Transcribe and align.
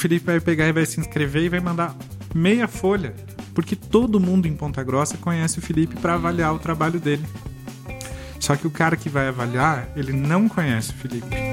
Felipe 0.00 0.24
vai 0.24 0.40
pegar 0.40 0.66
e 0.66 0.72
vai 0.72 0.86
se 0.86 0.98
inscrever 0.98 1.42
e 1.42 1.48
vai 1.50 1.60
mandar 1.60 1.94
meia 2.34 2.66
folha, 2.66 3.14
porque 3.54 3.76
todo 3.76 4.18
mundo 4.18 4.46
em 4.46 4.56
Ponta 4.56 4.82
Grossa 4.82 5.18
conhece 5.18 5.58
o 5.58 5.62
Felipe 5.62 5.94
para 5.96 6.14
avaliar 6.14 6.54
o 6.54 6.58
trabalho 6.58 6.98
dele. 6.98 7.24
Só 8.38 8.56
que 8.56 8.66
o 8.66 8.70
cara 8.70 8.96
que 8.96 9.10
vai 9.10 9.28
avaliar, 9.28 9.90
ele 9.94 10.12
não 10.12 10.48
conhece 10.48 10.92
o 10.92 10.94
Felipe. 10.94 11.49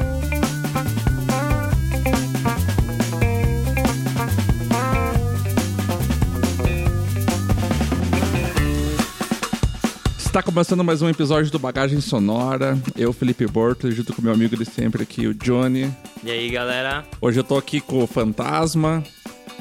Está 10.38 10.52
começando 10.52 10.84
mais 10.84 11.02
um 11.02 11.10
episódio 11.10 11.52
do 11.52 11.58
Bagagem 11.58 12.00
Sonora. 12.00 12.78
Eu, 12.96 13.12
Felipe 13.12 13.48
Borto, 13.48 13.90
junto 13.90 14.14
com 14.14 14.22
meu 14.22 14.32
amigo 14.32 14.56
de 14.56 14.66
sempre 14.66 15.02
aqui, 15.02 15.26
o 15.26 15.34
Johnny. 15.34 15.92
E 16.24 16.30
aí, 16.30 16.48
galera? 16.52 17.04
Hoje 17.20 17.40
eu 17.40 17.44
tô 17.44 17.58
aqui 17.58 17.82
com 17.82 18.04
o 18.04 18.06
Fantasma 18.06 19.04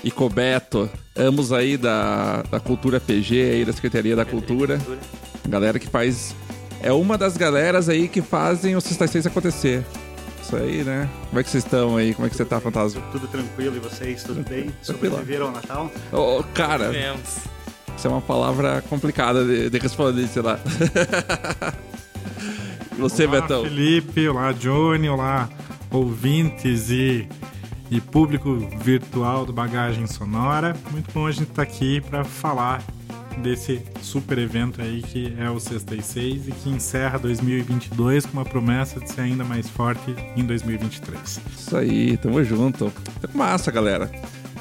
e 0.05 0.11
com 0.11 0.27
o 0.27 0.29
Beto, 0.29 0.91
ambos 1.17 1.51
aí 1.51 1.79
da, 1.79 2.43
da 2.43 2.61
Cultura 2.61 3.01
PG, 3.01 3.53
aí 3.53 3.65
da 3.65 3.73
Secretaria 3.73 4.15
da 4.15 4.27
Cultura. 4.27 4.79
Galera 5.49 5.79
que 5.79 5.89
faz... 5.89 6.37
É 6.83 6.93
uma 6.93 7.17
das 7.17 7.39
galeras 7.39 7.89
aí 7.89 8.07
que 8.07 8.21
fazem 8.21 8.77
o 8.77 8.81
Sexta 8.83 9.07
6 9.07 9.29
acontecer. 9.29 9.83
Isso 10.43 10.55
aí, 10.57 10.85
né? 10.85 11.09
Como 11.31 11.41
é 11.41 11.43
que 11.43 11.49
vocês 11.49 11.65
estão 11.65 11.97
aí? 11.97 12.13
Como 12.13 12.27
é 12.27 12.29
que 12.29 12.37
você 12.37 12.45
tá, 12.45 12.61
Fantasma? 12.61 13.01
Tudo 13.13 13.27
tranquilo 13.29 13.77
e 13.77 13.79
vocês, 13.79 14.23
tudo 14.23 14.47
bem? 14.47 14.71
Sobreviveram 14.83 15.47
ao 15.47 15.53
Natal? 15.53 15.91
Ô, 16.13 16.45
cara, 16.53 16.91
Vemos. 16.91 17.56
Isso 17.97 18.07
é 18.07 18.11
uma 18.11 18.21
palavra 18.21 18.83
complicada 18.89 19.45
de, 19.45 19.71
de 19.71 19.79
responder, 19.79 20.27
sei 20.29 20.43
lá. 20.43 20.59
Você, 22.99 23.27
Olá, 23.27 23.41
Betão? 23.41 23.65
Felipe, 23.65 24.29
olá, 24.29 24.53
Johnny, 24.53 25.09
olá, 25.09 25.49
ouvintes 25.91 26.91
e, 26.91 27.29
e 27.91 28.01
público 28.01 28.57
virtual 28.81 29.45
do 29.45 29.53
Bagagem 29.53 30.07
Sonora. 30.07 30.75
Muito 30.91 31.13
bom 31.13 31.27
a 31.27 31.31
gente 31.31 31.51
estar 31.51 31.63
aqui 31.63 32.01
para 32.01 32.25
falar 32.25 32.83
desse 33.43 33.83
super 34.01 34.39
evento 34.39 34.81
aí 34.81 35.03
que 35.03 35.35
é 35.39 35.51
o 35.51 35.61
Sexta 35.61 35.95
e 35.95 36.03
Seis 36.03 36.49
e 36.49 36.53
que 36.53 36.71
encerra 36.71 37.19
2022 37.19 38.25
com 38.25 38.33
uma 38.33 38.45
promessa 38.45 38.99
de 38.99 39.11
ser 39.11 39.23
ainda 39.23 39.45
mais 39.45 39.69
forte 39.69 40.15
em 40.35 40.45
2023. 40.45 41.41
Isso 41.55 41.77
aí, 41.77 42.17
tamo 42.17 42.43
junto. 42.43 42.91
Tá 43.21 43.29
massa, 43.35 43.71
galera. 43.71 44.11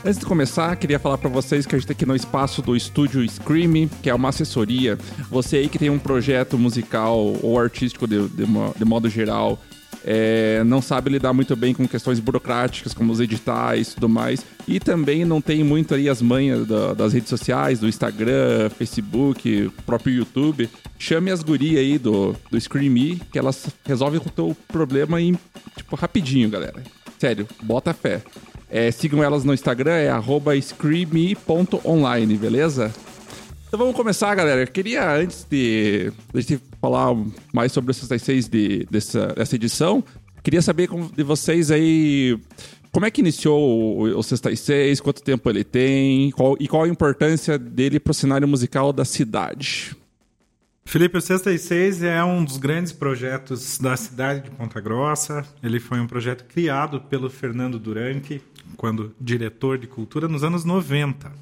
Antes 0.06 0.20
de 0.20 0.26
começar, 0.26 0.76
queria 0.76 1.00
falar 1.00 1.18
pra 1.18 1.30
vocês 1.30 1.66
que 1.66 1.74
a 1.76 1.80
gente 1.80 1.88
tá 1.88 1.94
aqui 1.94 2.06
no 2.06 2.16
espaço 2.16 2.62
do 2.62 2.76
estúdio 2.76 3.28
Scream, 3.28 3.88
que 4.04 4.10
é 4.10 4.14
uma 4.14 4.30
assessoria. 4.30 5.00
Você 5.32 5.58
aí 5.58 5.68
que 5.68 5.80
tem 5.80 5.90
um 5.90 5.98
projeto 5.98 6.60
musical 6.60 7.18
ou 7.42 7.60
artístico 7.60 8.06
de, 8.08 8.28
de 8.30 8.46
de 8.78 8.86
modo 8.86 9.10
geral, 9.10 9.60
é, 10.06 10.64
não 10.64 10.80
sabe 10.80 11.10
lidar 11.10 11.34
muito 11.34 11.56
bem 11.56 11.74
com 11.74 11.88
questões 11.88 12.20
burocráticas, 12.20 12.94
como 12.94 13.12
os 13.12 13.20
editais 13.20 13.88
e 13.88 13.96
tudo 13.96 14.08
mais, 14.08 14.46
e 14.68 14.80
também 14.80 15.26
não 15.26 15.42
tem 15.42 15.64
muito 15.64 15.96
aí 15.96 16.08
as 16.08 16.22
manhas 16.22 16.68
da- 16.68 16.94
das 16.94 17.12
redes 17.12 17.30
sociais, 17.30 17.80
do 17.80 17.88
Instagram, 17.88 18.70
Facebook, 18.78 19.72
próprio 19.88 20.14
YouTube, 20.18 20.70
chame 21.00 21.32
as 21.32 21.42
gurias 21.42 21.80
aí 21.80 21.98
do, 21.98 22.36
do 22.52 22.62
Scream 22.62 22.92
Me, 22.92 23.20
que 23.32 23.40
elas 23.40 23.66
resolvem 23.84 24.20
o 24.24 24.30
teu 24.30 24.56
problema 24.68 25.20
em, 25.20 25.36
tipo, 25.76 25.96
rapidinho, 25.96 26.48
galera. 26.48 26.84
Sério, 27.18 27.48
bota 27.64 27.92
fé. 27.92 28.22
É, 28.70 28.92
sigam 28.92 29.24
elas 29.24 29.44
no 29.44 29.54
Instagram, 29.54 29.92
é 29.94 30.10
screamy.online, 30.62 32.36
beleza? 32.38 32.94
Então 33.68 33.80
vamos 33.80 33.96
começar, 33.96 34.34
galera. 34.36 34.62
Eu 34.62 34.68
queria, 34.68 35.16
antes 35.16 35.46
de, 35.50 36.12
a 36.34 36.40
gente 36.40 36.60
falar 36.82 37.16
mais 37.54 37.72
sobre 37.72 37.92
os 37.92 37.98
66 37.98 38.48
de, 38.48 38.88
dessa, 38.90 39.28
dessa 39.28 39.56
edição, 39.56 40.04
queria 40.44 40.62
saber 40.62 40.90
de 41.16 41.24
vocês 41.24 41.72
aí 41.72 42.38
como 42.92 43.06
é 43.06 43.12
que 43.12 43.22
iniciou 43.22 43.60
o, 44.00 44.18
o 44.20 44.24
66, 44.24 45.02
quanto 45.02 45.22
tempo 45.22 45.50
ele 45.50 45.64
tem 45.64 46.32
qual- 46.32 46.56
e 46.60 46.68
qual 46.68 46.84
a 46.84 46.88
importância 46.88 47.58
dele 47.60 48.00
para 48.00 48.12
o 48.12 48.14
cenário 48.14 48.48
musical 48.48 48.94
da 48.94 49.04
cidade. 49.04 49.96
Felipe, 50.88 51.18
o 51.18 51.22
Sexta 51.22 51.52
e 51.52 51.58
Seis 51.58 52.02
é 52.04 52.24
um 52.24 52.46
dos 52.46 52.58
grandes 52.58 52.94
projetos 52.94 53.78
da 53.78 53.98
cidade 53.98 54.42
de 54.42 54.52
Ponta 54.52 54.80
Grossa. 54.80 55.46
Ele 55.62 55.80
foi 55.80 56.00
um 56.00 56.08
projeto 56.08 56.46
criado 56.46 57.02
pelo 57.02 57.30
Fernando 57.30 57.78
Durante, 57.78 58.42
quando 58.78 59.14
diretor 59.20 59.78
de 59.78 59.88
cultura, 59.88 60.28
nos 60.28 60.44
anos 60.44 60.64
90. 60.64 61.34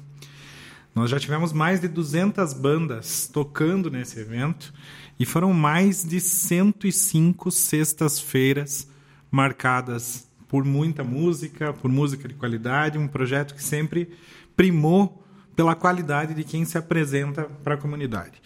Nós 0.92 1.10
já 1.10 1.20
tivemos 1.20 1.52
mais 1.52 1.80
de 1.80 1.86
200 1.86 2.52
bandas 2.54 3.30
tocando 3.32 3.90
nesse 3.90 4.18
evento 4.18 4.74
e 5.20 5.26
foram 5.26 5.52
mais 5.52 6.02
de 6.02 6.20
105 6.20 7.50
sextas-feiras 7.52 8.88
marcadas 9.30 10.26
por 10.48 10.64
muita 10.64 11.04
música, 11.04 11.72
por 11.72 11.90
música 11.90 12.26
de 12.26 12.34
qualidade, 12.34 12.98
um 12.98 13.06
projeto 13.06 13.54
que 13.54 13.62
sempre 13.62 14.10
primou 14.56 15.22
pela 15.54 15.76
qualidade 15.76 16.34
de 16.34 16.42
quem 16.42 16.64
se 16.64 16.76
apresenta 16.76 17.44
para 17.62 17.74
a 17.74 17.78
comunidade. 17.78 18.42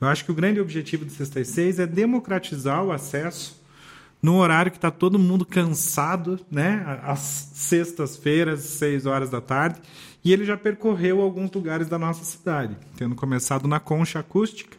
Eu 0.00 0.08
acho 0.08 0.24
que 0.24 0.30
o 0.30 0.34
grande 0.34 0.60
objetivo 0.60 1.04
do 1.04 1.10
Sexta 1.12 1.40
e 1.40 1.44
Seis 1.44 1.78
é 1.78 1.86
democratizar 1.86 2.82
o 2.84 2.90
acesso 2.92 3.60
no 4.22 4.36
horário 4.36 4.70
que 4.70 4.78
está 4.78 4.90
todo 4.90 5.18
mundo 5.18 5.44
cansado, 5.46 6.38
né? 6.50 6.84
Às 7.02 7.18
sextas-feiras, 7.54 8.60
seis 8.60 9.06
horas 9.06 9.30
da 9.30 9.40
tarde. 9.40 9.80
E 10.24 10.32
ele 10.32 10.44
já 10.44 10.56
percorreu 10.56 11.20
alguns 11.22 11.50
lugares 11.50 11.88
da 11.88 11.98
nossa 11.98 12.22
cidade, 12.24 12.76
tendo 12.96 13.14
começado 13.14 13.66
na 13.66 13.80
Concha 13.80 14.18
Acústica. 14.18 14.76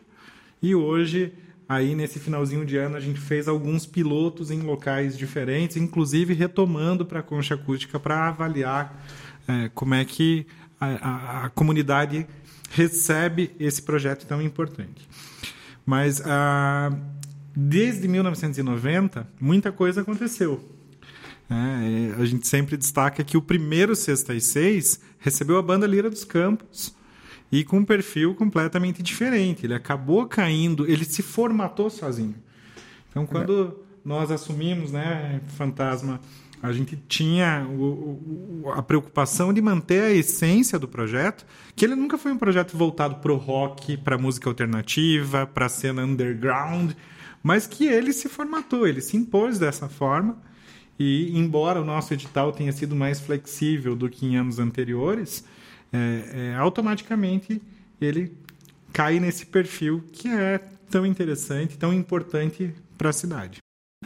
E 0.61 0.75
hoje, 0.75 1.33
aí 1.67 1.95
nesse 1.95 2.19
finalzinho 2.19 2.63
de 2.65 2.77
ano, 2.77 2.95
a 2.95 2.99
gente 2.99 3.19
fez 3.19 3.47
alguns 3.47 3.85
pilotos 3.85 4.51
em 4.51 4.61
locais 4.61 5.17
diferentes, 5.17 5.77
inclusive 5.77 6.33
retomando 6.35 7.03
para 7.03 7.21
a 7.21 7.23
Concha 7.23 7.55
Acústica 7.55 7.99
para 7.99 8.27
avaliar 8.27 9.03
eh, 9.47 9.71
como 9.73 9.95
é 9.95 10.05
que 10.05 10.45
a, 10.79 10.85
a- 10.85 11.45
a 11.45 11.49
comunidade 11.49 12.27
recebe 12.71 13.51
esse 13.59 13.81
projeto 13.81 14.25
tão 14.25 14.41
importante. 14.41 15.07
Mas 15.85 16.21
ah, 16.25 16.91
desde 17.55 18.07
1990, 18.07 19.27
muita 19.39 19.71
coisa 19.71 20.01
aconteceu. 20.01 20.63
É, 21.49 22.21
a 22.21 22.25
gente 22.25 22.47
sempre 22.47 22.77
destaca 22.77 23.23
que 23.23 23.35
o 23.35 23.41
primeiro 23.41 23.93
Sexta 23.93 24.33
e 24.33 24.39
Seis 24.39 25.01
recebeu 25.19 25.57
a 25.57 25.61
banda 25.61 25.85
Lira 25.85 26.09
dos 26.09 26.23
Campos 26.23 26.95
e 27.51 27.65
com 27.65 27.79
um 27.79 27.85
perfil 27.85 28.33
completamente 28.35 29.03
diferente. 29.03 29.65
Ele 29.65 29.73
acabou 29.73 30.25
caindo, 30.27 30.89
ele 30.89 31.03
se 31.03 31.21
formatou 31.21 31.89
sozinho. 31.89 32.35
Então, 33.09 33.25
quando 33.25 33.83
nós 34.05 34.31
assumimos, 34.31 34.93
né, 34.93 35.41
Fantasma, 35.57 36.21
a 36.61 36.71
gente 36.71 36.95
tinha 37.07 37.65
o- 37.67 38.61
o- 38.63 38.71
a 38.71 38.81
preocupação 38.83 39.51
de 39.51 39.61
manter 39.61 40.03
a 40.03 40.11
essência 40.11 40.77
do 40.77 40.87
projeto, 40.87 41.45
que 41.75 41.83
ele 41.83 41.95
nunca 41.95 42.17
foi 42.17 42.31
um 42.31 42.37
projeto 42.37 42.77
voltado 42.77 43.15
para 43.15 43.31
o 43.31 43.37
rock, 43.37 43.97
para 43.97 44.17
música 44.17 44.49
alternativa, 44.49 45.47
para 45.47 45.65
a 45.65 45.69
cena 45.69 46.03
underground, 46.05 46.91
mas 47.41 47.65
que 47.65 47.85
ele 47.87 48.13
se 48.13 48.29
formatou, 48.29 48.87
ele 48.87 49.01
se 49.01 49.17
impôs 49.17 49.57
dessa 49.57 49.89
forma. 49.89 50.37
E 50.99 51.35
embora 51.35 51.81
o 51.81 51.85
nosso 51.85 52.13
edital 52.13 52.51
tenha 52.51 52.71
sido 52.71 52.95
mais 52.95 53.19
flexível 53.19 53.95
do 53.95 54.07
que 54.07 54.25
em 54.25 54.35
anos 54.37 54.59
anteriores, 54.59 55.43
é, 55.91 56.51
é, 56.53 56.55
automaticamente 56.55 57.59
ele 57.99 58.37
cai 58.93 59.19
nesse 59.19 59.47
perfil 59.47 60.03
que 60.11 60.27
é 60.27 60.59
tão 60.91 61.05
interessante, 61.05 61.77
tão 61.77 61.91
importante 61.93 62.71
para 62.97 63.09
a 63.09 63.13
cidade. 63.13 63.57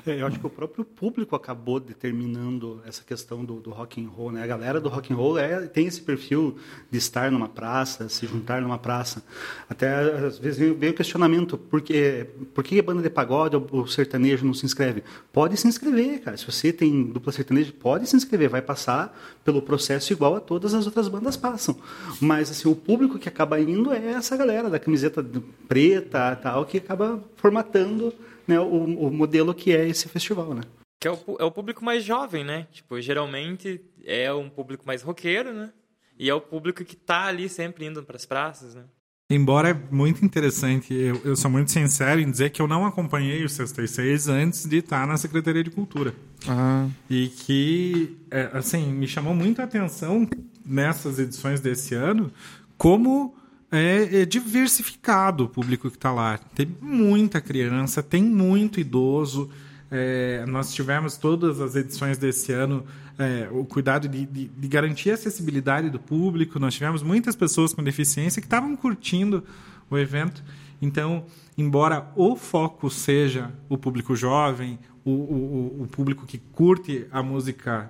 Eu 0.19 0.27
acho 0.27 0.39
que 0.39 0.45
o 0.45 0.49
próprio 0.49 0.85
público 0.85 1.35
acabou 1.35 1.79
determinando 1.79 2.81
essa 2.85 3.03
questão 3.03 3.43
do, 3.43 3.55
do 3.55 3.71
rock 3.71 4.01
and 4.01 4.07
roll, 4.07 4.31
né? 4.31 4.43
A 4.43 4.47
galera 4.47 4.79
do 4.79 4.87
rock 4.87 5.11
and 5.11 5.15
roll 5.15 5.37
é, 5.37 5.65
tem 5.67 5.87
esse 5.87 6.01
perfil 6.01 6.57
de 6.91 6.97
estar 6.97 7.31
numa 7.31 7.49
praça, 7.49 8.07
se 8.07 8.27
juntar 8.27 8.61
numa 8.61 8.77
praça. 8.77 9.23
Até 9.69 9.93
às 9.95 10.37
vezes 10.37 10.59
vem, 10.77 10.89
o 10.89 10.93
questionamento, 10.93 11.57
por 11.57 11.81
que, 11.81 12.27
por 12.53 12.63
que 12.63 12.79
a 12.79 12.83
banda 12.83 13.01
de 13.01 13.09
pagode 13.09 13.55
ou 13.55 13.67
o 13.71 13.87
sertanejo 13.87 14.45
não 14.45 14.53
se 14.53 14.65
inscreve? 14.65 15.03
Pode 15.33 15.57
se 15.57 15.67
inscrever, 15.67 16.21
cara. 16.21 16.37
Se 16.37 16.45
você 16.45 16.71
tem 16.71 17.03
dupla 17.03 17.31
sertaneja, 17.31 17.73
pode 17.73 18.07
se 18.07 18.15
inscrever, 18.15 18.49
vai 18.49 18.61
passar 18.61 19.17
pelo 19.43 19.61
processo 19.61 20.13
igual 20.13 20.35
a 20.35 20.39
todas 20.39 20.73
as 20.73 20.85
outras 20.85 21.07
bandas 21.07 21.35
passam. 21.35 21.75
Mas 22.21 22.51
assim, 22.51 22.69
o 22.69 22.75
público 22.75 23.17
que 23.17 23.27
acaba 23.27 23.59
indo 23.59 23.91
é 23.91 24.11
essa 24.11 24.37
galera 24.37 24.69
da 24.69 24.79
camiseta 24.79 25.25
preta, 25.67 26.35
tal, 26.35 26.65
que 26.65 26.77
acaba 26.77 27.23
formatando 27.37 28.13
né, 28.47 28.59
o, 28.59 29.07
o 29.07 29.11
modelo 29.11 29.53
que 29.53 29.75
é 29.75 29.87
esse 29.87 30.07
festival, 30.07 30.53
né? 30.53 30.61
Que 30.99 31.07
é 31.07 31.11
o, 31.11 31.19
é 31.39 31.43
o 31.43 31.51
público 31.51 31.83
mais 31.83 32.03
jovem, 32.03 32.43
né? 32.43 32.67
Tipo, 32.71 32.99
geralmente 33.01 33.81
é 34.03 34.31
um 34.33 34.49
público 34.49 34.85
mais 34.85 35.01
roqueiro, 35.01 35.53
né? 35.53 35.71
E 36.17 36.29
é 36.29 36.33
o 36.33 36.41
público 36.41 36.83
que 36.85 36.95
tá 36.95 37.25
ali 37.25 37.49
sempre 37.49 37.85
indo 37.85 38.01
pras 38.03 38.25
praças, 38.25 38.73
né? 38.73 38.83
Embora 39.29 39.69
é 39.69 39.73
muito 39.73 40.23
interessante, 40.23 40.93
eu, 40.93 41.19
eu 41.25 41.35
sou 41.35 41.49
muito 41.49 41.71
sincero 41.71 42.21
em 42.21 42.29
dizer 42.29 42.51
que 42.51 42.61
eu 42.61 42.67
não 42.67 42.85
acompanhei 42.85 43.43
o 43.43 43.49
Sexta 43.49 43.81
e 43.81 43.87
Seis 43.87 44.27
antes 44.27 44.67
de 44.67 44.77
estar 44.77 45.07
na 45.07 45.17
Secretaria 45.17 45.63
de 45.63 45.71
Cultura. 45.71 46.13
Ah, 46.47 46.87
E 47.09 47.29
que, 47.29 48.17
é, 48.29 48.51
assim, 48.53 48.93
me 48.93 49.07
chamou 49.07 49.33
muito 49.33 49.61
a 49.61 49.63
atenção 49.63 50.29
nessas 50.63 51.17
edições 51.17 51.59
desse 51.59 51.95
ano 51.95 52.31
como 52.77 53.35
é, 53.75 54.21
é 54.21 54.25
diversificado 54.25 55.45
o 55.45 55.49
público 55.49 55.89
que 55.89 55.97
está 55.97 56.11
lá. 56.11 56.37
Tem 56.37 56.67
muita 56.81 57.41
criança, 57.41 58.01
tem 58.01 58.23
muito 58.23 58.79
idoso, 58.79 59.49
é, 59.91 60.45
nós 60.47 60.73
tivemos 60.73 61.17
todas 61.17 61.61
as 61.61 61.75
edições 61.75 62.17
desse 62.17 62.51
ano 62.51 62.85
é, 63.17 63.47
o 63.51 63.63
cuidado 63.63 64.07
de, 64.07 64.25
de, 64.25 64.47
de, 64.47 64.67
garantir 64.67 65.11
a 65.11 65.13
acessibilidade 65.13 65.89
do 65.89 65.99
público. 65.99 66.59
Nós 66.59 66.73
tivemos 66.73 67.01
muitas 67.01 67.35
pessoas 67.35 67.73
com 67.73 67.83
deficiência 67.83 68.41
que 68.41 68.47
estavam 68.47 68.75
curtindo 68.75 69.43
o 69.89 69.97
evento. 69.97 70.43
Então, 70.81 71.25
embora 71.57 72.11
o 72.15 72.35
foco 72.35 72.89
seja 72.89 73.51
o 73.69 73.77
público 73.77 74.15
jovem, 74.15 74.77
o, 75.03 75.11
o, 75.11 75.83
o 75.83 75.87
público 75.87 76.25
que 76.25 76.37
curte 76.37 77.07
a 77.11 77.23
música 77.23 77.89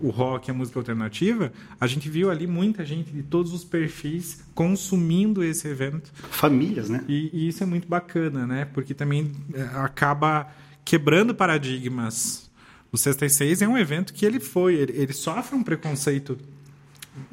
o 0.00 0.10
rock, 0.10 0.50
a 0.50 0.54
música 0.54 0.78
alternativa, 0.78 1.52
a 1.80 1.86
gente 1.86 2.08
viu 2.08 2.30
ali 2.30 2.46
muita 2.46 2.84
gente 2.84 3.10
de 3.10 3.22
todos 3.22 3.52
os 3.52 3.64
perfis 3.64 4.44
consumindo 4.54 5.42
esse 5.42 5.66
evento. 5.68 6.10
Famílias, 6.30 6.88
né? 6.88 7.04
E, 7.08 7.30
e 7.32 7.48
isso 7.48 7.62
é 7.62 7.66
muito 7.66 7.88
bacana, 7.88 8.46
né? 8.46 8.64
Porque 8.64 8.94
também 8.94 9.32
é, 9.54 9.62
acaba 9.76 10.48
quebrando 10.84 11.34
paradigmas. 11.34 12.50
O 12.92 12.96
Sexta 12.96 13.26
e 13.26 13.30
Seis 13.30 13.62
é 13.62 13.68
um 13.68 13.76
evento 13.76 14.14
que 14.14 14.24
ele 14.24 14.40
foi, 14.40 14.74
ele, 14.74 14.92
ele 14.96 15.12
sofre 15.12 15.56
um 15.56 15.62
preconceito 15.62 16.38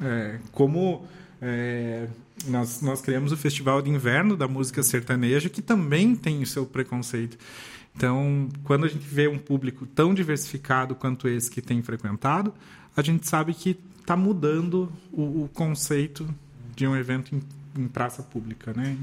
é, 0.00 0.38
como 0.52 1.06
é, 1.46 2.08
nós, 2.46 2.80
nós 2.80 3.02
criamos 3.02 3.30
o 3.30 3.36
Festival 3.36 3.82
de 3.82 3.90
Inverno 3.90 4.34
da 4.34 4.48
Música 4.48 4.82
Sertaneja, 4.82 5.50
que 5.50 5.60
também 5.60 6.16
tem 6.16 6.42
o 6.42 6.46
seu 6.46 6.64
preconceito. 6.64 7.36
Então, 7.94 8.48
quando 8.64 8.86
a 8.86 8.88
gente 8.88 9.06
vê 9.06 9.28
um 9.28 9.38
público 9.38 9.86
tão 9.86 10.14
diversificado 10.14 10.94
quanto 10.94 11.28
esse 11.28 11.50
que 11.50 11.60
tem 11.60 11.82
frequentado, 11.82 12.52
a 12.96 13.02
gente 13.02 13.28
sabe 13.28 13.52
que 13.52 13.78
está 14.00 14.16
mudando 14.16 14.90
o, 15.12 15.44
o, 15.44 15.50
conceito 15.52 16.26
de 16.74 16.86
um 16.86 16.96
evento 16.96 17.38
em 17.76 17.88
praça 17.88 18.22
pública, 18.22 18.72
né? 18.72 18.96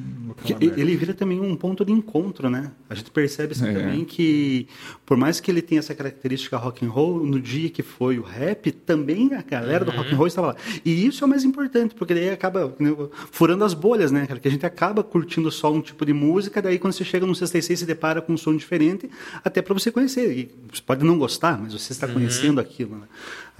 ele 0.59 0.95
vira 0.95 1.13
também 1.13 1.39
um 1.39 1.55
ponto 1.55 1.83
de 1.83 1.91
encontro, 1.91 2.49
né? 2.49 2.71
A 2.89 2.95
gente 2.95 3.11
percebe 3.11 3.51
assim, 3.51 3.67
é. 3.67 3.73
também 3.73 4.05
que, 4.05 4.67
por 5.05 5.17
mais 5.17 5.39
que 5.39 5.51
ele 5.51 5.61
tenha 5.61 5.79
essa 5.79 5.93
característica 5.93 6.55
rock 6.57 6.85
and 6.85 6.89
roll, 6.89 7.25
no 7.25 7.39
dia 7.39 7.69
que 7.69 7.83
foi 7.83 8.17
o 8.17 8.21
rap, 8.21 8.71
também 8.71 9.33
a 9.33 9.41
galera 9.41 9.83
uhum. 9.83 9.91
do 9.91 9.97
rock 9.97 10.13
and 10.13 10.17
roll 10.17 10.27
estava 10.27 10.47
lá. 10.47 10.55
E 10.85 11.05
isso 11.05 11.23
é 11.23 11.27
o 11.27 11.29
mais 11.29 11.43
importante, 11.43 11.93
porque 11.95 12.13
daí 12.13 12.29
acaba 12.29 12.73
né, 12.79 12.95
furando 13.31 13.63
as 13.65 13.73
bolhas, 13.73 14.11
né? 14.11 14.27
Que 14.41 14.47
a 14.47 14.51
gente 14.51 14.65
acaba 14.65 15.03
curtindo 15.03 15.51
só 15.51 15.71
um 15.71 15.81
tipo 15.81 16.05
de 16.05 16.13
música, 16.13 16.61
daí 16.61 16.79
quando 16.79 16.93
você 16.93 17.03
chega 17.03 17.25
no 17.25 17.35
66 17.35 17.79
se 17.79 17.85
depara 17.85 18.21
com 18.21 18.33
um 18.33 18.37
som 18.37 18.55
diferente, 18.55 19.09
até 19.43 19.61
para 19.61 19.73
você 19.73 19.91
conhecer. 19.91 20.37
E 20.37 20.51
você 20.71 20.81
pode 20.81 21.03
não 21.03 21.17
gostar, 21.17 21.59
mas 21.61 21.73
você 21.73 21.91
está 21.91 22.07
uhum. 22.07 22.13
conhecendo 22.13 22.61
aquilo, 22.61 22.97
né? 22.97 23.07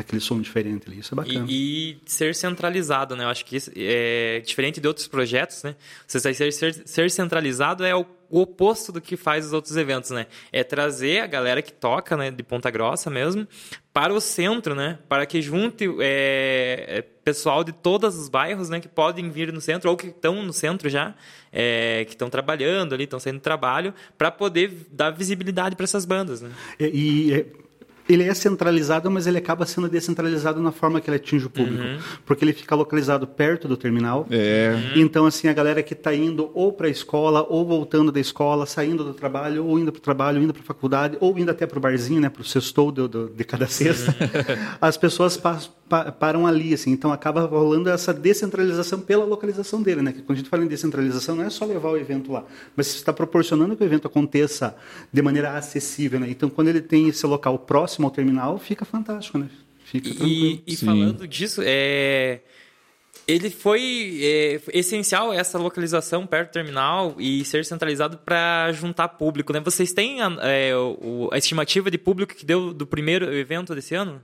aquele 0.02 0.22
som 0.22 0.40
diferente 0.40 0.88
ali. 0.88 1.00
Isso 1.00 1.14
é 1.14 1.16
bacana. 1.16 1.46
E, 1.48 1.92
e, 1.92 1.98
ser 2.06 2.36
centralizado, 2.36 3.16
né? 3.16 3.24
Eu 3.24 3.30
acho 3.30 3.46
que 3.46 3.58
é 3.76 4.42
diferente 4.46 4.80
de 4.80 4.88
outros 4.88 5.01
projetos, 5.08 5.64
né? 5.64 5.76
Você 6.08 6.34
ser, 6.34 6.52
ser, 6.52 6.74
ser 6.86 7.12
centralizado 7.12 7.84
é 7.86 7.96
o, 7.96 8.06
o, 8.30 8.42
oposto 8.42 8.92
do 8.92 9.02
que 9.02 9.18
faz 9.18 9.48
os 9.48 9.54
outros 9.54 9.76
eventos, 9.78 10.12
né? 10.12 10.28
É 10.52 10.64
trazer 10.64 11.20
a 11.22 11.28
galera 11.28 11.62
que 11.62 11.72
toca, 11.72 12.16
né, 12.18 12.32
de 12.32 12.44
Ponta 12.44 12.70
Grossa 12.70 13.10
mesmo, 13.10 13.48
para 13.94 14.14
o 14.14 14.22
centro, 14.22 14.76
né? 14.76 15.00
Para 15.08 15.26
que 15.26 15.42
junte 15.42 15.86
é, 16.00 16.86
é 16.88 17.02
pessoal 17.02 17.64
de 17.64 17.72
todos 17.72 18.18
os 18.18 18.30
bairros, 18.30 18.70
né, 18.70 18.80
que 18.80 18.88
podem 18.88 19.30
vir 19.30 19.54
no 19.54 19.62
centro 19.62 19.90
ou 19.90 19.98
que 19.98 20.08
estão 20.08 20.42
no 20.44 20.54
centro 20.54 20.90
já, 20.90 21.14
é, 21.52 22.04
que 22.06 22.14
estão 22.14 22.30
trabalhando 22.30 22.94
ali, 22.94 23.04
estão 23.04 23.20
saindo 23.20 23.38
do 23.38 23.44
trabalho, 23.44 23.94
para 24.18 24.32
poder 24.32 24.88
dar 24.92 25.12
visibilidade 25.12 25.76
para 25.76 25.84
essas 25.84 26.06
bandas, 26.06 26.42
né? 26.42 26.52
E, 26.80 27.32
e 27.32 27.61
ele 28.08 28.24
é 28.24 28.34
centralizado, 28.34 29.10
mas 29.10 29.28
ele 29.28 29.38
acaba 29.38 29.66
sendo 29.66 29.88
descentralizado 29.90 30.62
na 30.62 30.72
forma 30.72 31.00
que 31.00 31.10
ele 31.10 31.18
atinge 31.18 31.46
o 31.46 31.50
público. 31.50 31.84
Uhum. 31.84 32.00
Porque 32.26 32.44
ele 32.44 32.54
fica 32.54 32.76
localizado 32.76 33.26
perto 33.28 33.68
do 33.68 33.78
terminal. 33.78 34.28
É. 34.30 34.74
Uhum. 34.74 35.02
Então, 35.02 35.26
assim, 35.26 35.48
a 35.48 35.54
galera 35.54 35.82
que 35.84 35.94
está 35.94 36.14
indo 36.14 36.52
ou 36.54 36.74
para 36.74 36.88
a 36.88 36.90
escola, 36.90 37.46
ou 37.48 37.66
voltando 37.66 38.12
da 38.12 38.20
escola, 38.20 38.66
saindo 38.66 39.04
do 39.04 39.14
trabalho, 39.14 39.66
ou 39.66 39.80
indo 39.80 39.92
para 39.92 40.00
o 40.00 40.02
trabalho, 40.02 40.42
indo 40.42 40.54
para 40.54 40.62
a 40.62 40.66
faculdade, 40.66 41.18
ou 41.20 41.38
indo 41.38 41.52
até 41.52 41.66
para 41.66 41.78
o 41.78 41.82
barzinho, 41.82 42.22
né, 42.22 42.30
para 42.30 42.42
o 42.42 42.46
sextou 42.46 42.92
de, 42.92 43.08
de, 43.08 43.30
de 43.30 43.44
cada 43.44 43.68
sexta, 43.68 44.12
uhum. 44.12 44.76
as 44.82 44.98
pessoas 44.98 45.38
passam 45.38 45.82
param 46.18 46.48
ali, 46.48 46.74
assim. 46.74 46.92
Então 46.92 47.12
acaba 47.12 47.42
rolando 47.42 47.90
essa 47.90 48.14
descentralização 48.14 49.00
pela 49.00 49.26
localização 49.26 49.82
dele, 49.82 50.02
né? 50.02 50.14
Que 50.14 50.22
quando 50.22 50.38
a 50.38 50.40
gente 50.40 50.50
fala 50.50 50.64
em 50.64 50.68
descentralização, 50.68 51.36
não 51.36 51.44
é 51.44 51.50
só 51.50 51.66
levar 51.66 51.90
o 51.90 51.98
evento 51.98 52.32
lá, 52.32 52.46
mas 52.76 52.88
você 52.88 52.98
está 52.98 53.12
proporcionando 53.12 53.76
que 53.76 53.84
o 53.84 53.86
evento 53.86 54.08
aconteça 54.08 54.76
de 55.12 55.22
maneira 55.22 55.58
acessível, 55.58 56.20
né? 56.20 56.30
Então 56.30 56.50
quando 56.50 56.70
ele 56.70 56.82
tem 56.82 57.10
esse 57.10 57.26
local 57.26 57.60
próximo 57.60 57.91
ao 58.00 58.12
terminal, 58.12 58.58
fica 58.58 58.86
fantástico, 58.86 59.38
né? 59.38 59.50
Fica 59.84 60.10
e, 60.24 60.62
e 60.66 60.76
falando 60.78 61.28
disso, 61.28 61.62
é 61.66 62.42
ele 63.28 63.50
foi 63.50 64.20
é, 64.22 64.62
essencial 64.74 65.32
essa 65.34 65.58
localização 65.58 66.26
perto 66.26 66.50
do 66.50 66.54
terminal 66.54 67.16
e 67.18 67.46
ser 67.46 67.64
centralizado 67.66 68.18
para 68.18 68.72
juntar 68.74 69.08
público, 69.10 69.54
né? 69.54 69.60
Vocês 69.60 69.94
têm 69.94 70.22
a, 70.22 70.32
é, 70.42 70.72
a, 71.32 71.38
estimativa 71.38 71.90
de 71.92 71.98
público 71.98 72.34
que 72.36 72.46
deu 72.46 72.74
do 72.74 72.86
primeiro 72.86 73.32
evento 73.34 73.76
desse 73.76 73.96
ano? 73.96 74.22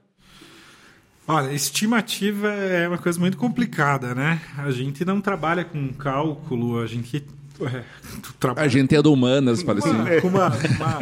Olha, 1.28 1.52
estimativa 1.52 2.48
é 2.48 2.88
uma 2.88 2.98
coisa 2.98 3.20
muito 3.20 3.38
complicada, 3.38 4.16
né? 4.16 4.42
A 4.58 4.72
gente 4.72 5.04
não 5.06 5.22
trabalha 5.22 5.64
com 5.64 5.94
cálculo, 5.94 6.80
a 6.80 6.88
gente 6.88 7.24
é, 7.62 7.84
trabalha... 8.40 8.66
A 8.66 8.70
gente 8.70 8.96
é 8.96 9.02
do 9.02 9.14
humanas, 9.14 9.62
parece. 9.62 9.90
Uma, 9.90 10.22
com 10.22 10.28
uma, 10.28 10.48
uma, 10.76 11.00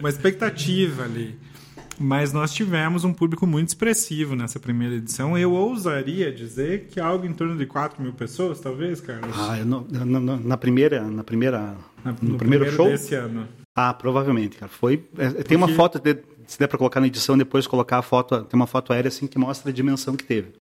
uma 0.00 0.08
expectativa 0.08 1.04
ali. 1.04 1.38
Mas 2.02 2.32
nós 2.32 2.54
tivemos 2.54 3.04
um 3.04 3.12
público 3.12 3.46
muito 3.46 3.68
expressivo 3.68 4.34
nessa 4.34 4.58
primeira 4.58 4.94
edição. 4.94 5.36
Eu 5.36 5.52
ousaria 5.52 6.32
dizer 6.32 6.86
que 6.86 6.98
algo 6.98 7.26
em 7.26 7.32
torno 7.34 7.58
de 7.58 7.66
4 7.66 8.02
mil 8.02 8.14
pessoas, 8.14 8.58
talvez, 8.58 9.02
Carlos? 9.02 9.36
Ah, 9.38 9.62
não, 9.64 9.86
na, 9.90 10.36
na, 10.38 10.56
primeira, 10.56 11.02
na 11.04 11.22
primeira, 11.22 11.76
na, 12.02 12.12
no, 12.12 12.30
no, 12.30 12.38
primeiro, 12.38 12.64
primeiro 12.64 12.72
show 12.72 12.86
desse 12.86 13.14
ano. 13.14 13.46
Ah, 13.76 13.92
provavelmente, 13.92 14.56
cara. 14.56 14.72
Foi. 14.72 15.04
É, 15.18 15.28
Porque... 15.28 15.44
Tem 15.44 15.56
uma 15.58 15.68
foto 15.68 15.98
de, 15.98 16.16
se 16.46 16.58
der 16.58 16.68
para 16.68 16.78
colocar 16.78 17.00
na 17.00 17.06
edição, 17.06 17.36
depois 17.36 17.66
colocar 17.66 17.98
a 17.98 18.02
foto, 18.02 18.44
tem 18.44 18.58
uma 18.58 18.66
foto 18.66 18.92
aérea 18.92 19.08
assim 19.08 19.26
que 19.26 19.38
mostra 19.38 19.70
a 19.70 19.74
dimensão 19.74 20.16
que 20.16 20.24
teve. 20.24 20.52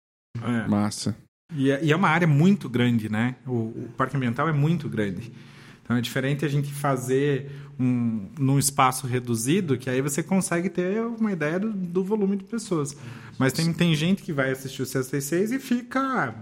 É. 0.43 0.67
Massa. 0.67 1.15
E 1.55 1.71
é, 1.71 1.83
e 1.83 1.91
é, 1.91 1.95
uma 1.95 2.09
área 2.09 2.27
muito 2.27 2.69
grande, 2.69 3.09
né? 3.09 3.35
O, 3.47 3.51
o, 3.51 3.89
parque 3.97 4.15
ambiental 4.15 4.47
é 4.47 4.53
muito 4.53 4.87
grande. 4.87 5.31
Então 5.89 5.97
é 5.97 6.01
diferente 6.01 6.45
a 6.45 6.47
gente 6.47 6.71
fazer 6.71 7.49
um, 7.79 8.29
num 8.37 8.59
espaço 8.59 9.07
reduzido, 9.07 9.75
que 9.75 9.89
aí 9.89 10.03
você 10.03 10.21
consegue 10.21 10.69
ter 10.69 11.01
uma 11.01 11.31
ideia 11.31 11.59
do, 11.59 11.71
do 11.73 12.03
volume 12.03 12.37
de 12.37 12.43
pessoas. 12.43 12.95
Mas 13.39 13.53
tem, 13.53 13.73
tem 13.73 13.95
gente 13.95 14.21
que 14.21 14.31
vai 14.31 14.51
assistir 14.51 14.83
o 14.83 14.85
66 14.85 15.51
e 15.51 15.57
fica 15.57 16.35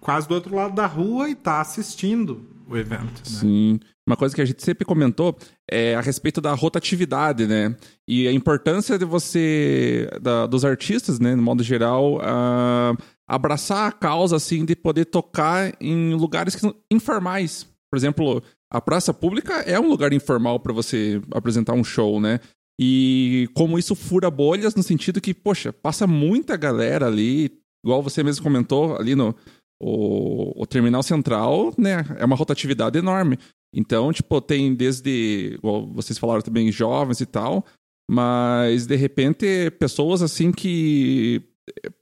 quase 0.00 0.26
do 0.26 0.34
outro 0.34 0.56
lado 0.56 0.74
da 0.74 0.86
rua 0.86 1.28
e 1.28 1.34
está 1.34 1.60
assistindo 1.60 2.44
o 2.68 2.76
evento. 2.76 3.04
Né? 3.04 3.22
Sim. 3.22 3.80
Uma 4.04 4.16
coisa 4.16 4.34
que 4.34 4.42
a 4.42 4.44
gente 4.44 4.64
sempre 4.64 4.84
comentou 4.84 5.38
é 5.70 5.94
a 5.94 6.00
respeito 6.00 6.40
da 6.40 6.52
rotatividade, 6.52 7.46
né? 7.46 7.76
E 8.08 8.26
a 8.26 8.32
importância 8.32 8.98
de 8.98 9.04
você, 9.04 10.10
da, 10.20 10.48
dos 10.48 10.64
artistas, 10.64 11.20
né, 11.20 11.36
no 11.36 11.42
modo 11.42 11.62
geral, 11.62 12.16
uh, 12.16 13.00
abraçar 13.24 13.88
a 13.88 13.92
causa, 13.92 14.34
assim, 14.34 14.64
de 14.64 14.74
poder 14.74 15.04
tocar 15.04 15.72
em 15.80 16.12
lugares 16.12 16.56
que 16.56 16.60
são 16.60 16.74
informais. 16.90 17.70
Por 17.90 17.96
exemplo, 17.96 18.42
a 18.70 18.80
praça 18.80 19.12
pública 19.12 19.54
é 19.60 19.78
um 19.78 19.88
lugar 19.88 20.12
informal 20.12 20.60
para 20.60 20.72
você 20.72 21.20
apresentar 21.32 21.74
um 21.74 21.84
show, 21.84 22.20
né? 22.20 22.40
E 22.80 23.48
como 23.54 23.78
isso 23.78 23.94
fura 23.94 24.30
bolhas 24.30 24.74
no 24.74 24.82
sentido 24.82 25.20
que, 25.20 25.34
poxa, 25.34 25.72
passa 25.72 26.06
muita 26.06 26.56
galera 26.56 27.06
ali, 27.06 27.58
igual 27.84 28.02
você 28.02 28.22
mesmo 28.22 28.42
comentou 28.42 28.96
ali 28.96 29.14
no, 29.14 29.34
o, 29.82 30.62
o 30.62 30.66
terminal 30.66 31.02
central, 31.02 31.74
né, 31.76 32.04
é 32.18 32.24
uma 32.24 32.36
rotatividade 32.36 32.98
enorme. 32.98 33.38
Então, 33.74 34.12
tipo, 34.12 34.40
tem 34.40 34.74
desde, 34.74 35.54
igual 35.54 35.86
vocês 35.92 36.18
falaram 36.18 36.42
também, 36.42 36.72
jovens 36.72 37.20
e 37.20 37.26
tal, 37.26 37.64
mas 38.10 38.86
de 38.86 38.96
repente 38.96 39.70
pessoas 39.78 40.22
assim 40.22 40.50
que 40.50 41.42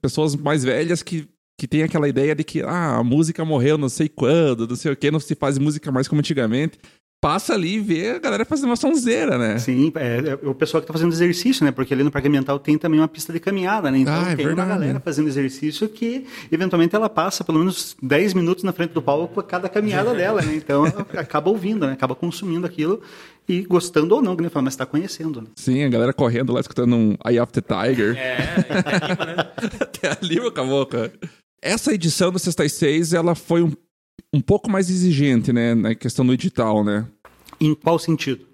pessoas 0.01 0.35
mais 0.35 0.63
velhas 0.63 1.03
que 1.03 1.27
que 1.59 1.67
tem 1.67 1.83
aquela 1.83 2.07
ideia 2.07 2.33
de 2.33 2.43
que 2.43 2.61
ah, 2.61 2.95
a 2.95 3.03
música 3.03 3.43
morreu 3.43 3.77
não 3.77 3.89
sei 3.89 4.07
quando, 4.07 4.65
não 4.65 4.77
sei 4.77 4.93
o 4.93 4.95
que, 4.95 5.11
não 5.11 5.19
se 5.19 5.35
faz 5.35 5.57
música 5.57 5.91
mais 5.91 6.07
como 6.07 6.19
antigamente 6.19 6.79
passa 7.21 7.53
ali 7.53 7.75
e 7.75 7.79
vê 7.79 8.11
a 8.11 8.19
galera 8.19 8.45
fazendo 8.45 8.67
uma 8.67 8.75
sonzeira, 8.75 9.37
né? 9.37 9.57
Sim, 9.57 9.91
é, 9.95 10.39
é 10.41 10.47
o 10.47 10.55
pessoal 10.55 10.81
que 10.81 10.85
está 10.85 10.93
fazendo 10.93 11.11
exercício, 11.11 11.65
né? 11.65 11.71
Porque 11.71 11.93
ali 11.93 12.03
no 12.03 12.11
Parque 12.11 12.27
Ambiental 12.27 12.57
tem 12.59 12.77
também 12.77 12.99
uma 12.99 13.07
pista 13.07 13.33
de 13.33 13.39
caminhada, 13.39 13.91
né? 13.91 13.99
Então 13.99 14.13
ah, 14.13 14.31
é 14.31 14.35
tem 14.35 14.45
verdade. 14.45 14.69
uma 14.69 14.77
galera 14.77 14.99
fazendo 14.99 15.27
exercício 15.27 15.87
que, 15.89 16.25
eventualmente, 16.51 16.95
ela 16.95 17.09
passa 17.09 17.43
pelo 17.43 17.59
menos 17.59 17.95
10 18.01 18.33
minutos 18.33 18.63
na 18.63 18.71
frente 18.71 18.93
do 18.93 19.01
palco 19.01 19.39
a 19.39 19.43
cada 19.43 19.67
caminhada 19.67 20.13
dela, 20.13 20.41
né? 20.41 20.55
Então 20.55 20.85
acaba 21.17 21.49
ouvindo, 21.49 21.85
né? 21.85 21.93
Acaba 21.93 22.15
consumindo 22.15 22.65
aquilo 22.65 23.01
e 23.47 23.63
gostando 23.63 24.15
ou 24.15 24.21
não, 24.21 24.35
que 24.35 24.41
nem 24.41 24.49
fala, 24.49 24.63
mas 24.63 24.73
está 24.73 24.85
conhecendo, 24.85 25.41
né? 25.41 25.47
Sim, 25.55 25.83
a 25.83 25.89
galera 25.89 26.13
correndo 26.13 26.53
lá, 26.53 26.61
escutando 26.61 26.95
um 26.95 27.15
Eye 27.25 27.39
of 27.39 27.51
the 27.51 27.61
Tiger. 27.61 28.15
É, 28.15 28.37
até 28.69 28.93
ali, 29.09 29.25
né? 29.25 29.49
até 29.81 30.17
ali 30.21 30.47
acabou, 30.47 30.85
cara. 30.85 31.11
Essa 31.61 31.93
edição 31.93 32.31
do 32.31 32.39
Sexta 32.39 32.65
e 32.65 32.69
Seis, 32.69 33.13
ela 33.13 33.35
foi 33.35 33.61
um 33.63 33.71
um 34.33 34.41
pouco 34.41 34.69
mais 34.69 34.89
exigente, 34.89 35.51
né, 35.51 35.73
na 35.73 35.95
questão 35.95 36.25
do 36.25 36.33
edital, 36.33 36.83
né? 36.83 37.07
Em 37.59 37.73
qual 37.73 37.97
sentido? 37.97 38.45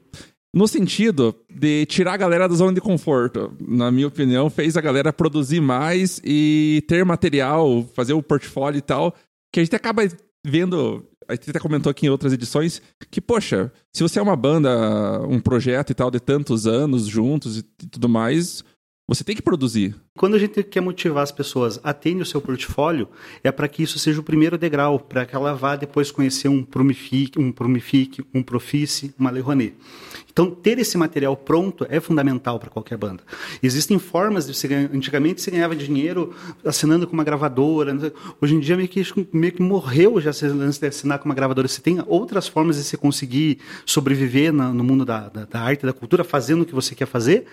No 0.54 0.68
sentido 0.68 1.36
de 1.50 1.86
tirar 1.86 2.14
a 2.14 2.18
galera 2.18 2.48
da 2.48 2.56
zona 2.56 2.74
de 2.74 2.80
conforto. 2.80 3.52
Na 3.60 3.92
minha 3.92 4.08
opinião, 4.08 4.50
fez 4.50 4.78
a 4.78 4.82
galera 4.82 5.12
produzir 5.12 5.60
mais 5.60 6.22
e 6.24 6.82
ter 6.88 7.04
material, 7.04 7.86
fazer 7.94 8.14
o 8.14 8.24
portfólio 8.24 8.78
e 8.78 8.82
tal, 8.82 9.14
que 9.52 9.60
a 9.60 9.64
gente 9.64 9.76
acaba 9.76 10.04
vendo 10.46 11.06
A 11.28 11.34
gente 11.34 11.50
até 11.50 11.60
comentou 11.60 11.90
aqui 11.90 12.06
em 12.06 12.10
outras 12.10 12.32
edições 12.32 12.82
que, 13.12 13.20
poxa, 13.20 13.72
se 13.92 14.02
você 14.02 14.20
é 14.20 14.22
uma 14.22 14.36
banda, 14.36 15.22
um 15.28 15.40
projeto 15.40 15.90
e 15.90 15.94
tal 15.94 16.10
de 16.10 16.20
tantos 16.20 16.66
anos 16.68 17.06
juntos 17.06 17.58
e 17.58 17.64
tudo 17.64 18.08
mais, 18.08 18.64
você 19.08 19.24
tem 19.24 19.36
que 19.36 19.42
produzir. 19.42 19.96
Quando 20.18 20.36
a 20.36 20.40
gente 20.40 20.64
quer 20.64 20.82
motivar 20.82 21.22
as 21.22 21.32
pessoas 21.32 21.80
a 21.84 21.94
terem 21.94 22.22
o 22.22 22.26
seu 22.26 22.42
portfólio, 22.42 23.08
é 23.44 23.52
para 23.52 23.68
que 23.68 23.84
isso 23.84 24.00
seja 24.00 24.20
o 24.20 24.24
primeiro 24.24 24.58
degrau, 24.58 25.00
para 25.00 25.26
que 25.26 25.36
ela 25.36 25.54
vá 25.54 25.76
depois 25.76 26.10
conhecer 26.10 26.48
um 26.48 26.64
Promific, 26.64 27.40
um 27.40 27.52
Promific, 27.52 28.26
um 28.34 28.42
Profice, 28.42 29.14
uma 29.20 29.30
Lei 29.30 29.44
Rouanet. 29.44 29.76
Então, 30.32 30.52
ter 30.52 30.80
esse 30.80 30.98
material 30.98 31.38
pronto 31.38 31.86
é 31.90 32.00
fundamental 32.02 32.60
para 32.60 32.70
qualquer 32.70 32.98
banda. 32.98 33.24
Existem 33.64 33.98
formas 33.98 34.46
de 34.46 34.54
se 34.54 34.68
ganhar. 34.68 34.90
Antigamente 34.94 35.42
se 35.42 35.50
ganhava 35.50 35.74
dinheiro 35.76 36.36
assinando 36.66 37.08
com 37.08 37.14
uma 37.14 37.24
gravadora. 37.24 37.96
Hoje 38.42 38.56
em 38.56 38.60
dia 38.60 38.76
meio 38.76 38.90
que, 38.90 39.02
meio 39.32 39.54
que 39.54 39.62
morreu 39.62 40.20
já 40.20 40.32
antes 40.32 40.78
de 40.78 40.88
assinar 40.88 41.20
com 41.20 41.26
uma 41.26 41.36
gravadora. 41.36 41.70
Você 41.70 41.80
tem 41.80 42.04
outras 42.06 42.50
formas 42.50 42.76
de 42.76 42.84
se 42.84 42.98
conseguir 42.98 43.60
sobreviver 43.86 44.52
no 44.52 44.84
mundo 44.84 45.06
da, 45.06 45.30
da, 45.30 45.46
da 45.46 45.62
arte, 45.62 45.86
da 45.86 45.94
cultura, 45.94 46.24
fazendo 46.26 46.64
o 46.64 46.66
que 46.66 46.76
você 46.76 46.94
quer 46.94 47.08
fazer, 47.08 47.46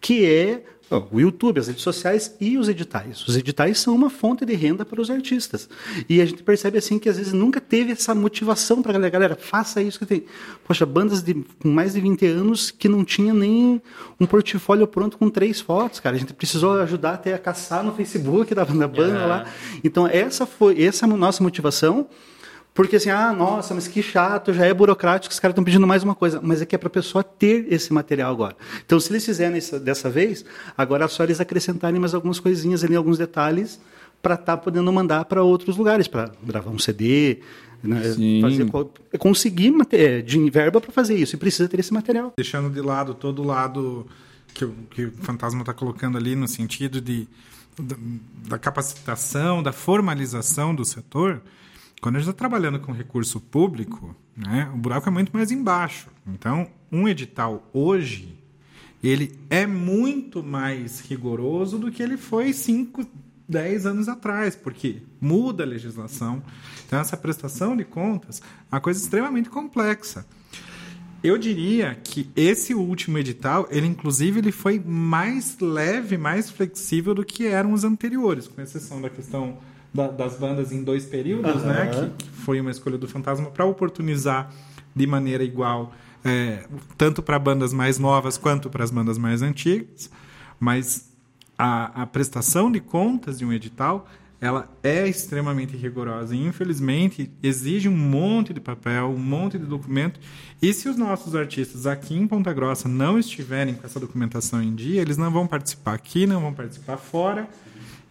que 0.00 0.24
é 0.24 0.62
o 0.90 1.20
YouTube, 1.20 1.60
as 1.60 1.68
redes 1.68 1.82
sociais 1.82 2.34
e 2.40 2.56
os 2.56 2.68
editais. 2.68 3.26
Os 3.26 3.36
editais 3.36 3.78
são 3.78 3.94
uma 3.94 4.08
fonte 4.08 4.44
de 4.44 4.54
renda 4.54 4.84
para 4.84 5.00
os 5.00 5.10
artistas. 5.10 5.68
E 6.08 6.20
a 6.20 6.26
gente 6.26 6.42
percebe 6.42 6.78
assim 6.78 6.98
que 6.98 7.08
às 7.08 7.18
vezes 7.18 7.32
nunca 7.32 7.60
teve 7.60 7.92
essa 7.92 8.14
motivação 8.14 8.80
para 8.80 8.92
a 8.92 8.94
galera, 8.94 9.10
galera, 9.10 9.36
faça 9.36 9.82
isso 9.82 9.98
que 9.98 10.06
tem. 10.06 10.24
Poxa, 10.66 10.86
bandas 10.86 11.22
de, 11.22 11.34
com 11.60 11.68
mais 11.68 11.92
de 11.92 12.00
20 12.00 12.26
anos 12.26 12.70
que 12.70 12.88
não 12.88 13.04
tinha 13.04 13.34
nem 13.34 13.82
um 14.18 14.26
portfólio 14.26 14.86
pronto 14.86 15.18
com 15.18 15.28
três 15.28 15.60
fotos, 15.60 16.00
cara. 16.00 16.16
A 16.16 16.18
gente 16.18 16.32
precisou 16.32 16.80
ajudar 16.80 17.14
até 17.14 17.34
a 17.34 17.38
caçar 17.38 17.84
no 17.84 17.92
Facebook 17.92 18.54
da, 18.54 18.64
da 18.64 18.88
banda 18.88 19.26
lá. 19.26 19.46
Então 19.84 20.06
essa 20.06 20.46
foi 20.46 20.82
essa 20.82 21.06
é 21.06 21.10
a 21.10 21.16
nossa 21.16 21.42
motivação. 21.42 22.06
Porque 22.78 22.94
assim, 22.94 23.10
ah, 23.10 23.32
nossa, 23.32 23.74
mas 23.74 23.88
que 23.88 24.00
chato, 24.00 24.52
já 24.52 24.64
é 24.64 24.72
burocrático, 24.72 25.32
os 25.32 25.40
caras 25.40 25.52
estão 25.52 25.64
pedindo 25.64 25.84
mais 25.84 26.04
uma 26.04 26.14
coisa. 26.14 26.38
Mas 26.40 26.62
é 26.62 26.64
que 26.64 26.76
é 26.76 26.78
para 26.78 26.86
a 26.86 26.90
pessoa 26.90 27.24
ter 27.24 27.66
esse 27.72 27.92
material 27.92 28.30
agora. 28.30 28.56
Então, 28.86 29.00
se 29.00 29.10
eles 29.10 29.26
fizerem 29.26 29.58
isso 29.58 29.80
dessa 29.80 30.08
vez, 30.08 30.44
agora 30.76 31.06
é 31.06 31.08
só 31.08 31.24
eles 31.24 31.40
acrescentarem 31.40 31.98
mais 31.98 32.14
algumas 32.14 32.38
coisinhas 32.38 32.84
ali, 32.84 32.94
alguns 32.94 33.18
detalhes, 33.18 33.80
para 34.22 34.34
estar 34.34 34.56
tá 34.56 34.56
podendo 34.56 34.92
mandar 34.92 35.24
para 35.24 35.42
outros 35.42 35.76
lugares, 35.76 36.06
para 36.06 36.30
gravar 36.40 36.70
um 36.70 36.78
CD, 36.78 37.40
né, 37.82 38.00
fazer, 38.42 38.70
conseguir 39.18 39.74
é, 39.90 40.22
de 40.22 40.48
verba 40.48 40.80
para 40.80 40.92
fazer 40.92 41.16
isso. 41.16 41.34
E 41.34 41.36
precisa 41.36 41.68
ter 41.68 41.80
esse 41.80 41.92
material. 41.92 42.32
Deixando 42.36 42.70
de 42.70 42.80
lado 42.80 43.12
todo 43.12 43.42
o 43.42 43.44
lado 43.44 44.06
que, 44.54 44.64
o, 44.64 44.72
que 44.88 45.06
o 45.06 45.12
Fantasma 45.22 45.62
está 45.62 45.74
colocando 45.74 46.16
ali, 46.16 46.36
no 46.36 46.46
sentido 46.46 47.00
de, 47.00 47.26
da, 47.76 47.96
da 48.50 48.56
capacitação, 48.56 49.64
da 49.64 49.72
formalização 49.72 50.72
do 50.72 50.84
setor 50.84 51.42
quando 52.00 52.16
a 52.16 52.18
gente 52.18 52.28
está 52.28 52.38
trabalhando 52.38 52.78
com 52.78 52.92
recurso 52.92 53.40
público, 53.40 54.14
né, 54.36 54.70
o 54.72 54.76
buraco 54.76 55.08
é 55.08 55.12
muito 55.12 55.32
mais 55.32 55.50
embaixo. 55.50 56.08
Então, 56.26 56.68
um 56.90 57.08
edital 57.08 57.68
hoje, 57.72 58.38
ele 59.02 59.38
é 59.50 59.66
muito 59.66 60.42
mais 60.42 61.00
rigoroso 61.00 61.78
do 61.78 61.90
que 61.90 62.02
ele 62.02 62.16
foi 62.16 62.52
5, 62.52 63.04
10 63.48 63.86
anos 63.86 64.08
atrás, 64.08 64.54
porque 64.54 65.02
muda 65.20 65.64
a 65.64 65.66
legislação. 65.66 66.42
Então, 66.86 67.00
essa 67.00 67.16
prestação 67.16 67.76
de 67.76 67.84
contas 67.84 68.40
é 68.40 68.74
uma 68.74 68.80
coisa 68.80 69.00
extremamente 69.00 69.48
complexa. 69.48 70.26
Eu 71.22 71.36
diria 71.36 71.96
que 71.96 72.30
esse 72.36 72.74
último 72.74 73.18
edital, 73.18 73.66
ele 73.72 73.88
inclusive 73.88 74.38
ele 74.38 74.52
foi 74.52 74.78
mais 74.78 75.58
leve, 75.58 76.16
mais 76.16 76.48
flexível 76.48 77.12
do 77.12 77.24
que 77.24 77.44
eram 77.44 77.72
os 77.72 77.82
anteriores, 77.82 78.46
com 78.46 78.60
exceção 78.62 79.02
da 79.02 79.10
questão 79.10 79.58
da, 79.92 80.08
das 80.08 80.36
bandas 80.36 80.72
em 80.72 80.82
dois 80.82 81.04
períodos, 81.04 81.62
uhum. 81.62 81.68
né? 81.68 81.86
Que, 81.86 82.24
que, 82.24 82.30
foi 82.30 82.60
uma 82.60 82.70
escolha 82.70 82.98
do 82.98 83.08
Fantasma 83.08 83.50
para 83.50 83.64
oportunizar 83.64 84.50
de 84.94 85.06
maneira 85.06 85.44
igual 85.44 85.92
é, 86.24 86.64
tanto 86.96 87.22
para 87.22 87.38
bandas 87.38 87.72
mais 87.72 87.98
novas 87.98 88.36
quanto 88.36 88.68
para 88.68 88.84
as 88.84 88.90
bandas 88.90 89.18
mais 89.18 89.42
antigas. 89.42 90.10
Mas 90.58 91.10
a, 91.56 92.02
a 92.02 92.06
prestação 92.06 92.70
de 92.70 92.80
contas 92.80 93.38
de 93.38 93.44
um 93.44 93.52
edital 93.52 94.08
ela 94.40 94.68
é 94.84 95.08
extremamente 95.08 95.76
rigorosa 95.76 96.34
e 96.34 96.46
infelizmente 96.46 97.30
exige 97.42 97.88
um 97.88 97.96
monte 97.96 98.54
de 98.54 98.60
papel, 98.60 99.08
um 99.08 99.18
monte 99.18 99.58
de 99.58 99.66
documento. 99.66 100.20
E 100.62 100.72
se 100.72 100.88
os 100.88 100.96
nossos 100.96 101.34
artistas 101.34 101.86
aqui 101.86 102.14
em 102.14 102.26
Ponta 102.26 102.52
Grossa 102.52 102.88
não 102.88 103.18
estiverem 103.18 103.74
com 103.74 103.84
essa 103.84 103.98
documentação 103.98 104.62
em 104.62 104.74
dia, 104.74 105.00
eles 105.00 105.16
não 105.16 105.30
vão 105.30 105.46
participar 105.46 105.94
aqui, 105.94 106.24
não 106.24 106.40
vão 106.40 106.54
participar 106.54 106.96
fora 106.98 107.48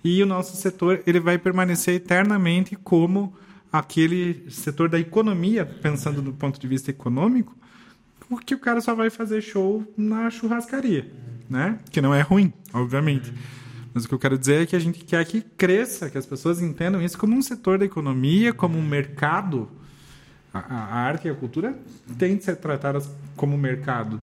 e 0.03 0.21
o 0.21 0.25
nosso 0.25 0.55
setor 0.55 1.01
ele 1.05 1.19
vai 1.19 1.37
permanecer 1.37 1.95
eternamente 1.95 2.75
como 2.75 3.33
aquele 3.71 4.49
setor 4.49 4.89
da 4.89 4.99
economia, 4.99 5.65
pensando 5.65 6.21
do 6.21 6.33
ponto 6.33 6.59
de 6.59 6.67
vista 6.67 6.89
econômico, 6.91 7.55
porque 8.29 8.55
o 8.55 8.59
cara 8.59 8.81
só 8.81 8.93
vai 8.95 9.09
fazer 9.09 9.41
show 9.41 9.85
na 9.97 10.29
churrascaria, 10.29 11.11
né? 11.49 11.79
Que 11.91 12.01
não 12.01 12.13
é 12.13 12.21
ruim, 12.21 12.51
obviamente. 12.73 13.33
Mas 13.93 14.05
o 14.05 14.07
que 14.07 14.13
eu 14.13 14.19
quero 14.19 14.37
dizer 14.37 14.63
é 14.63 14.65
que 14.65 14.75
a 14.75 14.79
gente 14.79 15.03
quer 15.03 15.25
que 15.25 15.41
cresça, 15.41 16.09
que 16.09 16.17
as 16.17 16.25
pessoas 16.25 16.61
entendam 16.61 17.01
isso 17.01 17.17
como 17.17 17.35
um 17.35 17.41
setor 17.41 17.79
da 17.79 17.85
economia, 17.85 18.53
como 18.53 18.77
um 18.77 18.85
mercado. 18.85 19.69
A, 20.53 20.59
a 20.59 20.95
arte 20.95 21.27
e 21.27 21.31
a 21.31 21.35
cultura 21.35 21.77
têm 22.17 22.37
de 22.37 22.43
ser 22.43 22.57
tratadas 22.57 23.09
como 23.35 23.57
mercado. 23.57 24.17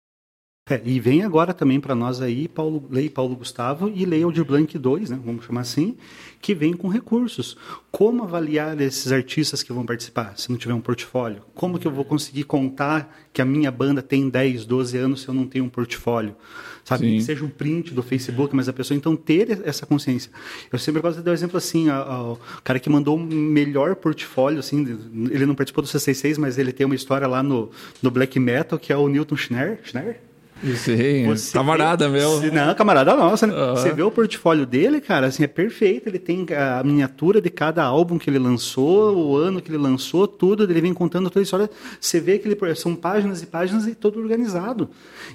É, 0.71 0.81
e 0.85 1.01
vem 1.01 1.25
agora 1.25 1.53
também 1.53 1.81
para 1.81 1.97
nós 1.97 2.23
aí 2.23 2.47
Paulo, 2.47 2.87
Lei 2.89 3.11
Paulo 3.11 3.35
Gustavo 3.35 3.91
e 3.93 4.05
Lei 4.05 4.23
Aldir 4.23 4.45
Blanc 4.45 4.79
2, 4.79 5.11
né, 5.11 5.19
vamos 5.25 5.45
chamar 5.45 5.63
assim, 5.63 5.97
que 6.41 6.55
vem 6.55 6.75
com 6.75 6.87
recursos. 6.87 7.57
Como 7.91 8.23
avaliar 8.23 8.81
esses 8.81 9.11
artistas 9.11 9.65
que 9.65 9.73
vão 9.73 9.85
participar, 9.85 10.35
se 10.37 10.49
não 10.49 10.57
tiver 10.57 10.73
um 10.73 10.81
portfólio? 10.81 11.43
Como 11.57 11.77
que 11.77 11.89
eu 11.89 11.91
vou 11.91 12.05
conseguir 12.05 12.45
contar 12.45 13.13
que 13.33 13.43
a 13.43 13.45
minha 13.45 13.69
banda 13.69 14.01
tem 14.01 14.29
10, 14.29 14.65
12 14.65 14.97
anos 14.97 15.23
se 15.23 15.29
eu 15.29 15.35
não 15.35 15.45
tenho 15.45 15.65
um 15.65 15.69
portfólio? 15.69 16.37
Sabe? 16.85 17.17
Que 17.17 17.23
seja 17.23 17.45
um 17.45 17.51
print 17.51 17.93
do 17.93 18.03
Facebook, 18.03 18.55
mas 18.55 18.69
a 18.69 18.73
pessoa 18.73 18.97
então 18.97 19.17
ter 19.17 19.61
essa 19.65 19.85
consciência. 19.85 20.31
Eu 20.73 20.79
sempre 20.79 21.03
gosto 21.03 21.19
de 21.19 21.25
dar 21.25 21.33
um 21.33 21.35
exemplo 21.35 21.57
assim, 21.57 21.89
o 21.91 22.39
cara 22.63 22.79
que 22.79 22.89
mandou 22.89 23.17
o 23.17 23.21
melhor 23.21 23.97
portfólio, 23.97 24.61
assim, 24.61 24.87
ele 25.31 25.47
não 25.47 25.57
participou 25.57 25.83
do 25.83 25.89
C66, 25.89 26.39
mas 26.39 26.59
ele 26.59 26.73
tem 26.73 26.87
uma 26.87 26.95
história 26.95 27.27
lá 27.27 27.43
no, 27.43 27.71
no 28.01 28.11
Black 28.11 28.39
Metal, 28.39 28.79
que 28.79 28.93
é 28.93 28.97
o 28.97 29.09
Newton 29.09 29.37
Schneider, 29.37 29.81
Schneider? 29.83 30.30
Sim, 30.77 31.27
você 31.27 31.53
camarada 31.53 32.09
vê, 32.09 32.19
meu. 32.19 32.41
Não, 32.53 32.75
camarada 32.75 33.15
nossa, 33.15 33.47
né? 33.47 33.55
Uhum. 33.55 33.77
Você 33.77 33.93
vê 33.93 34.03
o 34.03 34.11
portfólio 34.11 34.67
dele, 34.67 35.01
cara, 35.01 35.27
assim, 35.27 35.43
é 35.43 35.47
perfeito. 35.47 36.09
Ele 36.09 36.19
tem 36.19 36.47
a 36.55 36.83
miniatura 36.85 37.41
de 37.41 37.51
cada 37.51 37.83
álbum 37.85 38.19
que 38.19 38.29
ele 38.29 38.39
lançou, 38.39 39.17
o 39.17 39.37
ano 39.37 39.61
que 39.61 39.71
ele 39.71 39.79
lançou, 39.79 40.27
tudo. 40.27 40.65
Ele 40.65 40.81
vem 40.81 40.95
contando 40.95 41.31
toda 41.31 41.41
a 41.41 41.43
história. 41.43 41.71
Você 42.01 42.21
vê 42.21 42.39
que 42.39 42.49
ele, 42.49 42.75
são 42.75 42.95
páginas 42.95 43.43
e 43.43 43.47
páginas 43.47 43.87
e 43.87 43.95
todo 43.95 44.21
organizado. 44.21 44.91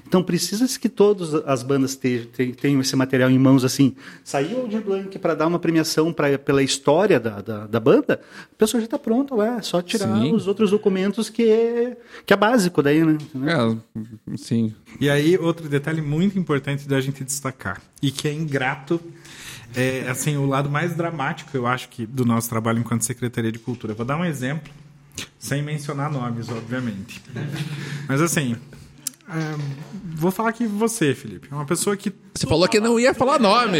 Então 0.07 0.21
precisa 0.21 0.65
que 0.79 0.89
todas 0.89 1.33
as 1.45 1.63
bandas 1.63 1.95
tenham 1.95 2.81
esse 2.81 2.95
material 2.95 3.29
em 3.29 3.39
mãos, 3.39 3.63
assim. 3.63 3.95
Saiu 4.23 4.57
o 4.57 4.61
Aldir 4.61 4.81
Blanc 4.81 5.17
para 5.19 5.35
dar 5.35 5.47
uma 5.47 5.59
premiação 5.59 6.11
pra, 6.11 6.37
pela 6.37 6.61
história 6.63 7.19
da, 7.19 7.41
da, 7.41 7.67
da 7.67 7.79
banda, 7.79 8.19
a 8.51 8.55
pessoa 8.57 8.81
já 8.81 8.85
está 8.85 8.97
pronta, 8.97 9.35
é 9.35 9.61
só 9.61 9.81
tirar 9.81 10.15
sim. 10.19 10.33
os 10.33 10.47
outros 10.47 10.71
documentos 10.71 11.29
que 11.29 11.49
é, 11.49 11.97
que 12.25 12.33
é 12.33 12.37
básico 12.37 12.81
daí, 12.81 13.03
né? 13.03 13.17
É, 13.45 14.37
sim. 14.37 14.73
E 14.99 15.09
aí, 15.09 15.14
outro 15.39 15.67
detalhe 15.67 16.01
muito 16.01 16.37
importante 16.37 16.87
da 16.87 16.99
gente 17.01 17.23
destacar, 17.23 17.81
e 18.01 18.11
que 18.11 18.27
é 18.27 18.33
ingrato, 18.33 19.01
é 19.75 20.07
assim, 20.09 20.37
o 20.37 20.45
lado 20.45 20.69
mais 20.69 20.95
dramático, 20.95 21.55
eu 21.55 21.67
acho, 21.67 21.89
que 21.89 22.05
do 22.05 22.25
nosso 22.25 22.49
trabalho 22.49 22.79
enquanto 22.79 23.03
Secretaria 23.03 23.51
de 23.51 23.59
Cultura. 23.59 23.93
Vou 23.93 24.05
dar 24.05 24.17
um 24.17 24.25
exemplo, 24.25 24.71
sem 25.37 25.61
mencionar 25.61 26.11
nomes, 26.11 26.49
obviamente. 26.49 27.21
Mas 28.07 28.21
assim, 28.21 28.55
é, 29.27 29.55
vou 30.15 30.29
falar 30.29 30.49
aqui 30.49 30.67
você, 30.67 31.15
Felipe. 31.15 31.47
É 31.51 31.55
uma 31.55 31.65
pessoa 31.65 31.97
que. 31.97 32.13
Você 32.33 32.45
falou 32.45 32.67
que 32.67 32.79
não 32.79 32.99
ia 32.99 33.13
falar 33.13 33.39
nome. 33.39 33.79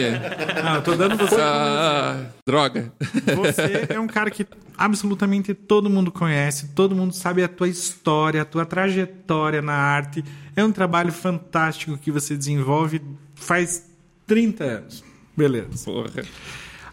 Ah, 0.64 0.76
eu 0.76 0.82
tô 0.82 0.96
dando 0.96 1.16
você. 1.18 1.36
Ah, 1.40 2.26
droga. 2.48 2.92
Você 3.36 3.94
é 3.94 4.00
um 4.00 4.08
cara 4.08 4.32
que 4.32 4.48
absolutamente 4.76 5.54
todo 5.54 5.90
mundo 5.90 6.12
conhece, 6.12 6.70
todo 6.70 6.96
mundo 6.96 7.14
sabe 7.14 7.44
a 7.44 7.48
tua 7.48 7.68
história, 7.68 8.42
a 8.42 8.46
tua 8.46 8.66
trajetória 8.66 9.62
na 9.62 9.76
arte. 9.76 10.24
É 10.56 10.64
um 10.64 10.72
trabalho 10.72 11.12
fantástico 11.12 11.98
que 11.98 12.12
você 12.12 12.36
desenvolve 12.36 13.02
faz 13.36 13.86
30 14.26 14.64
anos. 14.64 15.04
Beleza. 15.38 15.86
Porra. 15.86 16.24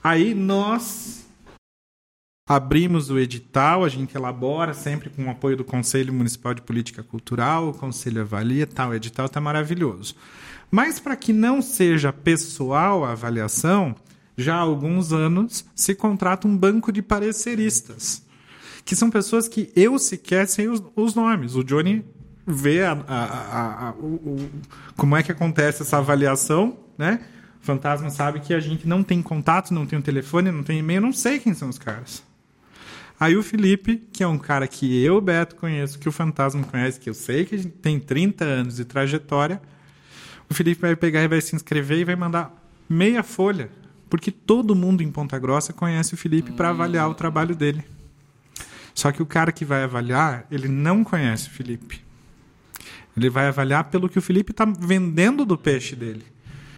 Aí 0.04 0.34
nós 0.34 1.21
abrimos 2.54 3.08
o 3.08 3.18
edital, 3.18 3.82
a 3.82 3.88
gente 3.88 4.14
elabora 4.14 4.74
sempre 4.74 5.08
com 5.08 5.24
o 5.24 5.30
apoio 5.30 5.56
do 5.56 5.64
Conselho 5.64 6.12
Municipal 6.12 6.52
de 6.52 6.60
Política 6.60 7.02
Cultural, 7.02 7.68
o 7.68 7.72
Conselho 7.72 8.20
avalia, 8.20 8.66
tal, 8.66 8.90
o 8.90 8.94
edital 8.94 9.26
está 9.26 9.40
maravilhoso. 9.40 10.14
Mas 10.70 11.00
para 11.00 11.16
que 11.16 11.32
não 11.32 11.62
seja 11.62 12.12
pessoal 12.12 13.04
a 13.04 13.12
avaliação, 13.12 13.94
já 14.36 14.56
há 14.56 14.60
alguns 14.60 15.12
anos 15.12 15.64
se 15.74 15.94
contrata 15.94 16.46
um 16.46 16.56
banco 16.56 16.92
de 16.92 17.00
pareceristas, 17.00 18.22
que 18.84 18.94
são 18.94 19.10
pessoas 19.10 19.48
que 19.48 19.72
eu 19.74 19.98
sequer 19.98 20.46
sei 20.46 20.68
os, 20.68 20.82
os 20.94 21.14
nomes. 21.14 21.54
O 21.54 21.64
Johnny 21.64 22.04
ver 22.46 22.84
a, 22.84 22.92
a, 23.08 23.88
a, 23.88 23.90
o, 23.92 24.50
como 24.96 25.16
é 25.16 25.22
que 25.22 25.32
acontece 25.32 25.82
essa 25.82 25.98
avaliação, 25.98 26.76
né? 26.98 27.20
O 27.62 27.64
fantasma 27.64 28.10
sabe 28.10 28.40
que 28.40 28.52
a 28.52 28.60
gente 28.60 28.86
não 28.86 29.02
tem 29.02 29.22
contato, 29.22 29.72
não 29.72 29.86
tem 29.86 29.96
o 29.96 30.00
um 30.00 30.02
telefone, 30.02 30.50
não 30.50 30.62
tem 30.62 30.80
e-mail, 30.80 31.00
não 31.00 31.12
sei 31.12 31.38
quem 31.38 31.54
são 31.54 31.68
os 31.68 31.78
caras. 31.78 32.22
Aí 33.22 33.36
o 33.36 33.42
Felipe, 33.44 34.02
que 34.12 34.24
é 34.24 34.26
um 34.26 34.36
cara 34.36 34.66
que 34.66 35.00
eu, 35.00 35.20
Beto, 35.20 35.54
conheço, 35.54 35.96
que 35.96 36.08
o 36.08 36.12
Fantasma 36.12 36.64
conhece, 36.64 36.98
que 36.98 37.08
eu 37.08 37.14
sei 37.14 37.44
que 37.44 37.68
tem 37.68 38.00
30 38.00 38.44
anos 38.44 38.74
de 38.74 38.84
trajetória, 38.84 39.62
o 40.50 40.54
Felipe 40.54 40.80
vai 40.80 40.96
pegar 40.96 41.22
e 41.22 41.28
vai 41.28 41.40
se 41.40 41.54
inscrever 41.54 41.98
e 42.00 42.04
vai 42.04 42.16
mandar 42.16 42.52
meia 42.88 43.22
folha, 43.22 43.70
porque 44.10 44.32
todo 44.32 44.74
mundo 44.74 45.04
em 45.04 45.12
Ponta 45.12 45.38
Grossa 45.38 45.72
conhece 45.72 46.14
o 46.14 46.16
Felipe 46.16 46.50
para 46.50 46.70
avaliar 46.70 47.08
o 47.08 47.14
trabalho 47.14 47.54
dele. 47.54 47.84
Só 48.92 49.12
que 49.12 49.22
o 49.22 49.26
cara 49.26 49.52
que 49.52 49.64
vai 49.64 49.84
avaliar, 49.84 50.44
ele 50.50 50.66
não 50.66 51.04
conhece 51.04 51.46
o 51.46 51.52
Felipe. 51.52 52.00
Ele 53.16 53.30
vai 53.30 53.46
avaliar 53.46 53.84
pelo 53.84 54.08
que 54.08 54.18
o 54.18 54.22
Felipe 54.22 54.50
está 54.50 54.64
vendendo 54.64 55.44
do 55.44 55.56
peixe 55.56 55.94
dele. 55.94 56.24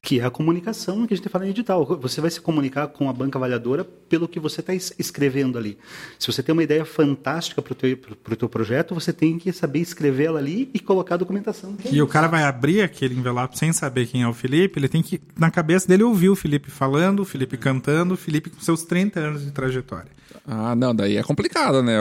Que 0.05 0.21
é 0.21 0.25
a 0.25 0.31
comunicação 0.31 1.07
que 1.07 1.15
a 1.15 1.17
gente 1.17 1.29
fala 1.29 1.47
em 1.47 1.51
edital. 1.51 1.85
Você 2.01 2.21
vai 2.21 2.31
se 2.31 2.41
comunicar 2.41 2.87
com 2.89 3.09
a 3.09 3.13
banca 3.13 3.39
avaliadora 3.39 3.83
pelo 3.83 4.29
que 4.29 4.39
você 4.39 4.61
está 4.61 4.75
escrevendo 4.75 5.59
ali. 5.59 5.79
Se 6.19 6.27
você 6.27 6.43
tem 6.43 6.53
uma 6.53 6.63
ideia 6.63 6.85
fantástica 6.85 7.63
para 7.63 7.73
o 7.73 7.75
teu, 7.75 7.97
pro 7.97 8.37
teu 8.37 8.49
projeto, 8.49 8.95
você 8.95 9.13
tem 9.13 9.39
que 9.39 9.51
saber 9.51 9.81
escrever 9.81 10.27
ela 10.27 10.39
ali 10.39 10.71
e 10.75 10.79
colocar 10.79 11.15
a 11.15 11.19
documentação. 11.19 11.75
É 11.85 11.95
e 11.95 12.03
o 12.03 12.07
cara 12.07 12.29
vai 12.29 12.45
abrir 12.45 12.83
aquele 12.83 13.15
envelope 13.15 13.59
sem 13.59 13.73
saber 13.73 14.07
quem 14.07 14.23
é 14.23 14.29
o 14.29 14.35
Felipe, 14.35 14.79
ele 14.79 14.89
tem 14.89 15.03
que, 15.03 15.21
na 15.37 15.51
cabeça 15.51 15.89
dele, 15.89 16.03
ouvir 16.03 16.29
o 16.29 16.37
Felipe 16.37 16.71
falando, 16.71 17.21
o 17.21 17.25
Felipe 17.25 17.57
cantando, 17.57 18.15
o 18.15 18.17
Felipe 18.17 18.51
com 18.51 18.61
seus 18.61 18.83
30 18.83 19.19
anos 19.19 19.45
de 19.45 19.51
trajetória. 19.53 20.11
Ah, 20.47 20.75
não, 20.75 20.95
daí 20.95 21.17
é 21.17 21.23
complicado, 21.23 21.83
né? 21.83 21.95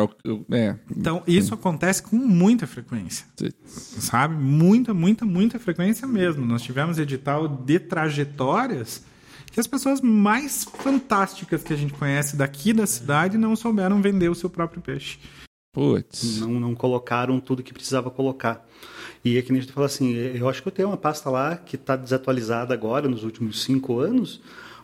É. 0.52 0.76
Então, 0.96 1.24
isso 1.26 1.54
acontece 1.54 2.04
com 2.04 2.16
muita 2.16 2.68
frequência. 2.68 3.26
Sim. 3.38 3.50
Sabe? 3.66 4.36
Muita, 4.36 4.94
muita, 4.94 5.26
muita 5.26 5.60
frequência 5.60 6.06
mesmo. 6.06 6.46
Nós 6.46 6.62
tivemos 6.62 6.98
edital 6.98 7.48
de 7.48 7.80
trajetórias 7.94 9.04
que 9.52 9.60
as 9.60 9.68
pessoas 9.68 10.02
mais 10.02 10.64
fantásticas 10.64 11.62
que 11.62 11.72
a 11.72 11.76
gente 11.76 11.94
conhece 11.94 12.36
daqui 12.36 12.74
da 12.74 12.88
cidade 12.88 13.38
não 13.38 13.56
souberam 13.56 14.02
vender 14.02 14.30
o 14.30 14.34
seu 14.34 14.50
próprio 14.50 14.82
peixe. 14.82 15.20
Putz. 15.72 16.40
Não, 16.40 16.60
não 16.60 16.74
colocaram 16.74 17.40
tudo 17.40 17.62
que 17.62 17.72
precisava 17.72 18.10
colocar. 18.10 18.68
E 19.24 19.38
é 19.38 19.44
que 19.44 19.52
nem 19.52 19.60
a 19.60 19.62
gente 19.62 19.74
fala 19.74 19.86
assim, 19.86 20.12
eu 20.12 20.50
acho 20.50 20.64
que 20.64 20.68
eu 20.68 20.72
tenho 20.72 20.88
uma 20.88 20.98
pasta 20.98 21.30
lá 21.30 21.56
que 21.56 21.76
está 21.76 21.96
desatualizada 21.96 22.74
agora, 22.74 23.08
nos 23.08 23.24
últimos 23.24 23.62
cinco 23.62 24.00
anos, 24.00 24.42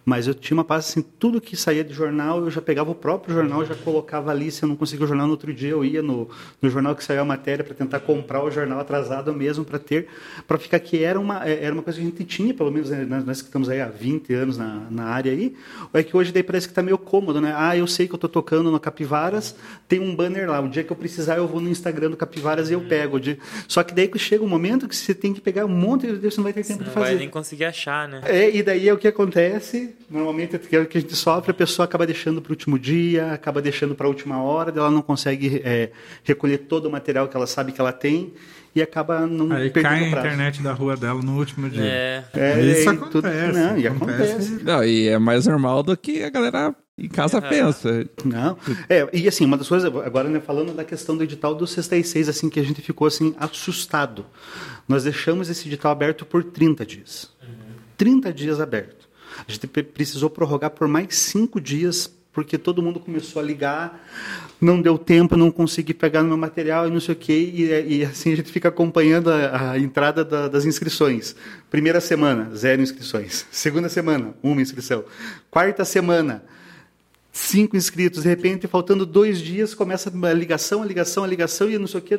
mas 0.10 0.25
eu 0.25 0.34
tinha 0.34 0.58
uma 0.58 0.63
pasta 0.63 0.89
assim, 0.89 1.08
tudo 1.20 1.39
que 1.39 1.56
saía 1.56 1.84
de 1.84 1.94
jornal, 1.94 2.39
eu 2.39 2.50
já 2.50 2.60
pegava 2.60 2.89
o 2.89 2.96
próprio 2.96 3.36
jornal, 3.36 3.63
já 3.63 3.75
colocava 3.75 4.32
ali, 4.32 4.50
se 4.50 4.63
eu 4.63 4.68
não 4.68 4.75
conseguia 4.75 5.06
o 5.06 5.08
jornal 5.08 5.28
no 5.28 5.34
outro 5.34 5.54
dia, 5.54 5.70
eu 5.70 5.86
ia 5.86 6.01
no, 6.01 6.28
no 6.60 6.68
jornal 6.68 6.96
que 6.96 7.04
saiu 7.04 7.22
a 7.22 7.25
matéria 7.25 7.63
para 7.63 7.75
tentar 7.75 8.00
comprar 8.00 8.44
o 8.44 8.50
jornal 8.50 8.80
atrasado 8.80 9.32
mesmo 9.32 9.63
para 9.63 9.78
ter, 9.78 10.08
para 10.48 10.58
ficar 10.58 10.80
que 10.80 11.04
era 11.04 11.20
uma, 11.20 11.48
é, 11.48 11.63
era 11.63 11.72
uma 11.72 11.84
coisa 11.84 12.00
que 12.00 12.06
a 12.08 12.10
gente 12.10 12.24
tinha, 12.24 12.56
pelo 12.56 12.72
menos 12.72 12.89
né, 12.89 13.06
nós 13.24 13.39
que 13.39 13.50
estamos 13.50 13.70
aí 13.70 13.80
há 13.80 13.88
20 13.88 14.34
anos 14.34 14.58
na, 14.58 14.88
na 14.89 15.04
área 15.04 15.32
aí, 15.32 15.56
é 15.94 16.01
que 16.01 16.18
hoje 16.18 16.32
daí 16.32 16.42
parece 16.42 16.68
que 16.68 16.72
está 16.72 16.82
meio 16.82 16.98
cômodo, 16.98 17.39
né? 17.39 17.54
Ah, 17.56 17.78
eu 17.78 17.86
sei 17.86 18.08
que 18.08 18.13
eu 18.13 18.18
estou 18.18 18.30
tocando 18.30 18.72
no 18.72 18.80
Capivaras, 18.80 19.56
tem 19.88 20.00
um 20.00 20.16
banner 20.16 20.50
lá, 20.50 20.60
o 20.60 20.68
dia 20.68 20.84
que 20.84 20.92
eu 20.92 20.98
precisar 20.98 21.38
eu 21.38 21.48
vou 21.48 21.62
no 21.62 21.70
Instagram 21.70 22.10
do 22.10 22.18
Capivaras 22.18 22.72
e 22.72 22.74
eu 22.74 22.82
pego. 22.82 23.20
Só 23.68 23.84
que 23.84 23.94
daí 23.94 24.10
chega 24.18 24.44
um 24.44 24.48
momento 24.48 24.88
que 24.88 24.96
você 24.96 25.13
tem 25.13 25.36
que 25.36 25.42
pegar 25.42 25.66
um 25.66 25.70
monte 25.70 26.08
de 26.08 26.30
você 26.30 26.38
não 26.38 26.46
vai 26.46 26.54
ter 26.54 26.66
tempo 26.66 26.84
de 26.84 26.89
fazer. 26.89 27.00
Não 27.00 27.06
vai 27.06 27.16
nem 27.16 27.30
conseguir 27.30 27.66
achar, 27.66 28.08
né? 28.08 28.22
É, 28.25 28.56
e 28.56 28.63
daí 28.63 28.89
é 28.89 28.94
o 28.94 28.98
que 28.98 29.08
acontece, 29.08 29.96
normalmente 30.10 30.56
é 30.56 30.79
o 30.79 30.86
que 30.86 30.98
a 30.98 31.01
gente 31.01 31.15
sofre, 31.15 31.51
a 31.51 31.53
pessoa 31.53 31.86
acaba 31.86 32.06
deixando 32.06 32.41
para 32.41 32.51
o 32.51 32.53
último 32.53 32.77
dia, 32.77 33.34
acaba 33.34 33.62
deixando 33.62 33.96
para 33.96 34.06
a 34.08 34.10
última 34.10 34.41
hora, 34.41 34.72
ela 34.75 34.91
não 34.91 35.01
consegue 35.01 35.62
é, 35.63 35.91
recolher 36.24 36.60
todo 36.60 36.86
o 36.86 36.91
material 36.91 37.27
que 37.27 37.36
ela 37.36 37.48
sabe 37.48 37.72
que 37.72 37.79
ela 37.82 37.91
tem 37.91 38.34
e 38.75 38.82
acaba 38.82 39.25
não 39.25 39.51
Aí 39.51 39.70
cai 39.70 40.03
a 40.03 40.08
internet 40.08 40.62
da 40.62 40.74
rua 40.74 40.96
dela 40.96 41.22
no 41.22 41.38
último 41.38 41.70
dia. 41.70 41.84
É, 41.84 42.24
é 42.36 42.62
isso 42.62 42.89
acontece. 42.89 43.12
Tudo, 43.12 43.27
não, 43.27 43.77
e 43.77 43.88
acontece. 43.88 44.32
acontece. 44.32 44.63
Não, 44.63 44.84
e 44.84 45.08
é 45.08 45.18
mais 45.18 45.48
normal 45.48 45.84
do 45.84 45.98
que 45.98 46.24
a 46.24 46.29
galera 46.29 46.75
em 46.98 47.08
casa 47.08 47.38
é. 47.38 47.41
pensa. 47.41 48.10
Não. 48.24 48.58
É, 48.88 49.08
e 49.13 49.27
assim, 49.27 49.46
uma 49.46 49.58
das 49.58 49.68
coisas, 49.68 49.91
agora 50.06 50.29
né, 50.29 50.39
falando 50.39 50.74
da 50.74 50.84
questão 50.84 51.18
do 51.18 51.24
edital 51.24 51.56
do 51.56 51.65
66, 51.65 52.29
assim, 52.29 52.50
que 52.50 52.60
a 52.60 52.63
gente 52.63 52.82
ficou 52.82 53.08
assim, 53.08 53.34
assustado. 53.39 54.25
Nós 54.88 55.03
deixamos 55.03 55.50
esse 55.50 55.68
edital 55.68 55.91
aberto 55.91 56.25
por 56.25 56.44
30 56.44 56.86
dias. 56.86 57.32
Uhum. 57.41 57.75
30 57.98 58.34
dias 58.34 58.60
aberto. 58.60 59.09
A 59.48 59.51
gente 59.51 59.67
precisou 59.67 60.29
prorrogar 60.29 60.72
por 60.72 60.88
mais 60.88 61.15
cinco 61.15 61.60
dias 61.60 62.10
porque 62.31 62.58
todo 62.58 62.81
mundo 62.81 63.00
começou 63.00 63.41
a 63.41 63.46
ligar, 63.46 64.08
não 64.62 64.81
deu 64.81 64.98
tempo, 64.98 65.36
não 65.36 65.51
consegui 65.51 65.93
pegar 65.93 66.22
no 66.22 66.29
meu 66.29 66.38
material 66.38 66.88
e 66.88 66.91
não 66.91 66.99
sei 66.99 67.13
o 67.13 67.17
quê, 67.17 67.52
e, 67.54 67.97
e 67.97 68.06
assim 68.06 68.32
a 68.32 68.36
gente 68.36 68.52
fica 68.52 68.69
acompanhando 68.69 69.30
a, 69.30 69.71
a 69.71 69.80
entrada 69.80 70.23
da, 70.23 70.47
das 70.47 70.63
inscrições. 70.63 71.36
Primeira 71.69 71.99
semana, 71.99 72.56
zero 72.56 72.82
inscrições. 72.82 73.45
Segunda 73.52 73.89
semana, 73.89 74.34
uma 74.43 74.62
inscrição. 74.62 75.04
Quarta 75.49 75.84
semana, 75.84 76.43
cinco 77.32 77.75
inscritos. 77.75 78.23
De 78.23 78.30
repente, 78.30 78.67
faltando 78.67 79.06
dois 79.06 79.39
dias, 79.39 79.73
começa 79.73 80.10
a 80.10 80.34
ligação, 80.34 80.84
a 80.84 80.86
ligação, 80.86 81.23
a 81.23 81.28
ligação, 81.28 81.69
e 81.69 81.78
não 81.78 81.88
sei 81.88 81.99
o 81.99 82.04
quê, 82.04 82.17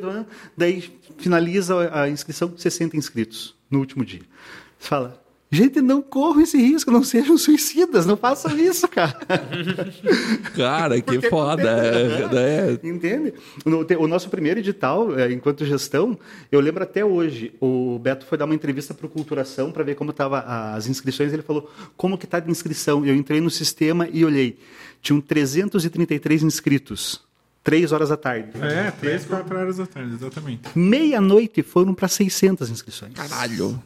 daí 0.57 0.93
finaliza 1.19 1.91
a 1.93 2.09
inscrição, 2.09 2.53
60 2.57 2.97
inscritos 2.97 3.55
no 3.71 3.79
último 3.79 4.05
dia. 4.05 4.23
Fala, 4.79 5.23
Gente, 5.53 5.81
não 5.81 6.01
corram 6.01 6.43
esse 6.43 6.57
risco, 6.57 6.93
não 6.93 7.03
sejam 7.03 7.37
suicidas, 7.37 8.07
não 8.07 8.17
façam 8.17 8.57
isso, 8.57 8.87
cara. 8.87 9.19
cara, 10.57 11.01
que 11.01 11.29
foda. 11.29 11.69
É, 11.69 12.79
é. 12.79 12.89
Entende? 12.89 13.35
No, 13.67 13.85
o 13.99 14.07
nosso 14.07 14.31
primeiro 14.31 14.61
edital, 14.61 15.19
é, 15.19 15.33
enquanto 15.33 15.65
gestão, 15.65 16.17
eu 16.53 16.61
lembro 16.61 16.85
até 16.85 17.05
hoje, 17.05 17.53
o 17.61 17.99
Beto 17.99 18.27
foi 18.27 18.39
dar 18.39 18.45
uma 18.45 18.55
entrevista 18.55 18.95
para 18.95 19.07
o 19.07 19.09
Culturação 19.09 19.73
para 19.73 19.83
ver 19.83 19.97
como 19.97 20.13
estavam 20.13 20.41
as 20.47 20.87
inscrições. 20.87 21.33
Ele 21.33 21.43
falou, 21.43 21.69
como 21.97 22.17
que 22.17 22.27
está 22.27 22.39
de 22.39 22.49
inscrição? 22.49 23.05
Eu 23.05 23.17
entrei 23.17 23.41
no 23.41 23.51
sistema 23.51 24.09
e 24.13 24.25
olhei. 24.25 24.57
Tinham 25.03 25.21
333 25.21 26.45
inscritos. 26.45 27.29
Três 27.65 27.91
horas 27.91 28.09
da 28.11 28.17
tarde. 28.17 28.51
É, 28.63 28.93
três, 28.93 29.25
quatro 29.25 29.59
horas 29.59 29.79
da 29.79 29.87
tarde, 29.87 30.15
exatamente. 30.15 30.63
Meia-noite 30.77 31.63
foram 31.65 31.93
para 31.93 32.07
600 32.07 32.71
inscrições. 32.71 33.15
Caralho. 33.15 33.83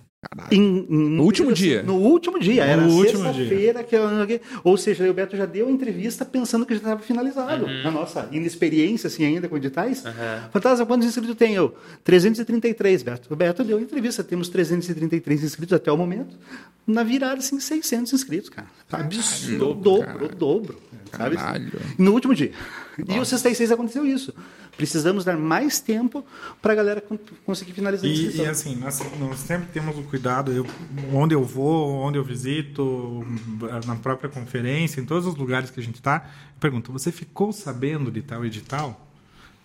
Em, 0.51 0.87
em, 0.89 1.09
no 1.11 1.23
último 1.25 1.53
dia. 1.53 1.83
No 1.83 1.97
último 1.97 2.39
dia, 2.39 2.65
era 2.65 2.89
sexta-feira. 2.89 3.85
Que, 3.85 3.97
ou 4.63 4.77
seja, 4.77 5.09
o 5.09 5.15
Beto 5.15 5.37
já 5.37 5.47
deu 5.47 5.69
a 5.69 5.71
entrevista 5.71 6.25
pensando 6.25 6.67
que 6.67 6.75
já 6.75 6.79
estava 6.79 7.01
finalizado. 7.01 7.65
Uhum. 7.67 7.83
Na 7.83 7.91
nossa 7.91 8.29
inexperiência, 8.33 9.07
assim, 9.09 9.25
ainda 9.25 9.49
com 9.49 9.57
editais. 9.57 10.05
Uhum. 10.05 10.13
Fantasma, 10.53 10.87
quantos 10.87 11.09
inscritos 11.09 11.35
tem 11.37 11.55
eu? 11.55 11.75
333, 12.03 13.03
Beto. 13.03 13.33
O 13.33 13.37
Beto 13.37 13.65
deu 13.65 13.79
a 13.79 13.81
entrevista, 13.81 14.23
temos 14.23 14.49
333 14.49 15.43
inscritos 15.45 15.73
até 15.73 15.91
o 15.91 15.97
momento. 15.97 16.37
Na 16.87 17.03
virada, 17.03 17.39
assim, 17.39 17.59
600 17.59 18.13
inscritos, 18.13 18.51
cara. 18.51 18.69
Absurdo. 18.93 19.71
O 19.71 19.75
dobro, 19.75 20.27
o 20.27 20.29
dobro. 20.29 20.79
Sabe? 21.16 21.37
No 21.98 22.12
último 22.12 22.35
dia. 22.35 22.53
Nossa. 22.98 23.12
E 23.12 23.20
o 23.20 23.24
66 23.24 23.72
aconteceu 23.72 24.07
isso. 24.07 24.35
Precisamos 24.77 25.24
dar 25.24 25.37
mais 25.37 25.81
tempo 25.81 26.24
para 26.61 26.72
a 26.72 26.77
galera 26.77 27.03
conseguir 27.44 27.72
finalizar 27.72 28.09
a 28.09 28.12
inscrição. 28.12 28.44
E, 28.44 28.48
e 28.48 28.50
assim, 28.50 28.77
nós, 28.77 29.00
nós, 29.18 29.38
sempre 29.38 29.68
temos 29.72 29.96
o 29.98 30.03
cuidado, 30.03 30.53
eu, 30.53 30.66
onde 31.12 31.35
eu 31.35 31.44
vou, 31.44 31.94
onde 31.94 32.18
eu 32.18 32.24
visito, 32.24 33.24
na 33.87 33.96
própria 33.96 34.29
conferência, 34.29 35.00
em 35.00 35.05
todos 35.05 35.27
os 35.27 35.37
lugares 35.37 35.70
que 35.70 35.81
a 35.81 35.83
gente 35.83 35.96
está, 35.96 36.29
pergunto, 36.59 36.92
você 36.92 37.12
ficou 37.12 37.53
sabendo 37.53 38.11
de 38.11 38.22
tal 38.22 38.44
edital? 38.44 39.09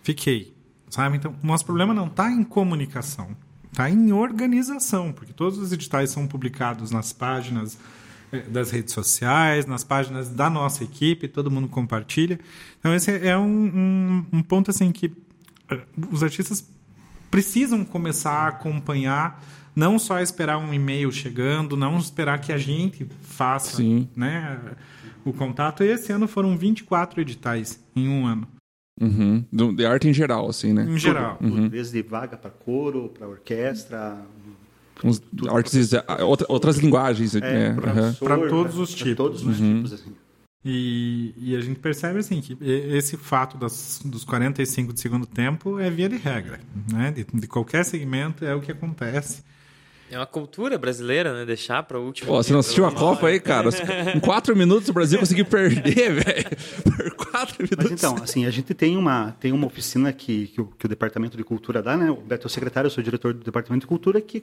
Fiquei. 0.02 0.54
Sabe? 0.90 1.16
Então, 1.16 1.34
o 1.42 1.46
nosso 1.46 1.64
problema 1.64 1.94
não 1.94 2.08
está 2.08 2.30
em 2.30 2.42
comunicação, 2.42 3.36
está 3.70 3.88
em 3.88 4.12
organização, 4.12 5.12
porque 5.12 5.32
todos 5.32 5.56
os 5.56 5.72
editais 5.72 6.10
são 6.10 6.26
publicados 6.26 6.90
nas 6.90 7.12
páginas 7.12 7.78
das 8.48 8.70
redes 8.70 8.94
sociais, 8.94 9.66
nas 9.66 9.82
páginas 9.82 10.28
da 10.28 10.48
nossa 10.48 10.84
equipe, 10.84 11.26
todo 11.28 11.50
mundo 11.50 11.68
compartilha. 11.68 12.38
Então 12.78 12.94
esse 12.94 13.10
é 13.10 13.36
um, 13.36 13.46
um, 14.32 14.38
um 14.38 14.42
ponto 14.42 14.70
assim 14.70 14.92
que 14.92 15.06
uh, 15.06 15.80
os 16.10 16.22
artistas 16.22 16.64
precisam 17.30 17.84
começar 17.84 18.32
a 18.32 18.48
acompanhar, 18.48 19.44
não 19.74 19.98
só 19.98 20.20
esperar 20.20 20.58
um 20.58 20.72
e-mail 20.74 21.10
chegando, 21.12 21.76
não 21.76 21.98
esperar 21.98 22.40
que 22.40 22.52
a 22.52 22.58
gente 22.58 23.06
faça 23.22 23.76
Sim. 23.76 24.08
né, 24.16 24.58
o 25.24 25.32
contato. 25.32 25.82
E 25.84 25.88
esse 25.88 26.12
ano 26.12 26.26
foram 26.26 26.56
24 26.56 27.20
editais 27.20 27.82
em 27.94 28.08
um 28.08 28.26
ano. 28.26 28.48
Uhum. 29.00 29.44
De 29.74 29.86
arte 29.86 30.08
em 30.08 30.12
geral, 30.12 30.50
assim, 30.50 30.74
né? 30.74 30.84
Em 30.84 30.98
geral. 30.98 31.38
Uhum. 31.40 31.68
Desde 31.68 32.02
vaga 32.02 32.36
para 32.36 32.50
coro, 32.50 33.08
para 33.08 33.26
orquestra, 33.26 34.18
uns 35.04 35.22
artes, 35.48 35.90
outras 36.48 36.78
linguagens. 36.78 37.34
É, 37.34 37.72
né? 37.72 38.16
Para 38.18 38.38
uhum. 38.38 38.48
todos 38.48 38.78
os 38.78 38.94
tipos. 38.94 39.16
Todos 39.16 39.46
os 39.46 39.60
uhum. 39.60 39.76
tipos, 39.76 39.92
assim. 39.92 40.12
E, 40.62 41.32
e, 41.38 41.56
a 41.56 41.60
gente 41.62 41.80
percebe 41.80 42.18
assim 42.18 42.42
que 42.42 42.56
esse 42.60 43.16
fato 43.16 43.56
das, 43.56 44.02
dos 44.04 44.24
45 44.24 44.92
de 44.92 45.00
segundo 45.00 45.26
tempo 45.26 45.78
é 45.78 45.88
via 45.88 46.06
de 46.06 46.16
regra, 46.16 46.60
né? 46.92 47.10
De, 47.10 47.24
de 47.24 47.46
qualquer 47.46 47.82
segmento 47.82 48.44
é 48.44 48.54
o 48.54 48.60
que 48.60 48.70
acontece. 48.70 49.42
É 50.10 50.18
uma 50.18 50.26
cultura 50.26 50.76
brasileira, 50.76 51.32
né? 51.32 51.46
Deixar 51.46 51.84
para 51.84 51.96
o 51.96 52.04
último. 52.04 52.28
Pô, 52.28 52.42
você 52.42 52.52
não 52.52 52.58
assistiu 52.58 52.84
a 52.84 52.92
Copa 52.92 53.28
aí, 53.28 53.38
cara? 53.38 53.70
em 54.14 54.18
quatro 54.18 54.56
minutos 54.56 54.88
o 54.88 54.92
Brasil 54.92 55.18
conseguiu 55.20 55.46
perder, 55.46 56.12
velho. 56.24 56.50
Por 56.82 57.14
quatro 57.14 57.56
minutos. 57.58 57.90
Mas 57.90 57.92
então, 57.92 58.16
assim, 58.16 58.44
a 58.44 58.50
gente 58.50 58.74
tem 58.74 58.96
uma, 58.96 59.30
tem 59.38 59.52
uma 59.52 59.66
oficina 59.68 60.12
que, 60.12 60.48
que 60.48 60.60
o, 60.60 60.66
que, 60.66 60.84
o, 60.84 60.88
Departamento 60.88 61.36
de 61.36 61.44
Cultura 61.44 61.80
dá, 61.80 61.96
né? 61.96 62.10
O 62.10 62.16
Beto 62.16 62.46
é 62.46 62.48
o 62.48 62.50
secretário, 62.50 62.88
eu 62.88 62.90
sou 62.90 63.04
diretor 63.04 63.32
do 63.32 63.44
Departamento 63.44 63.84
de 63.84 63.86
Cultura, 63.86 64.20
que 64.20 64.42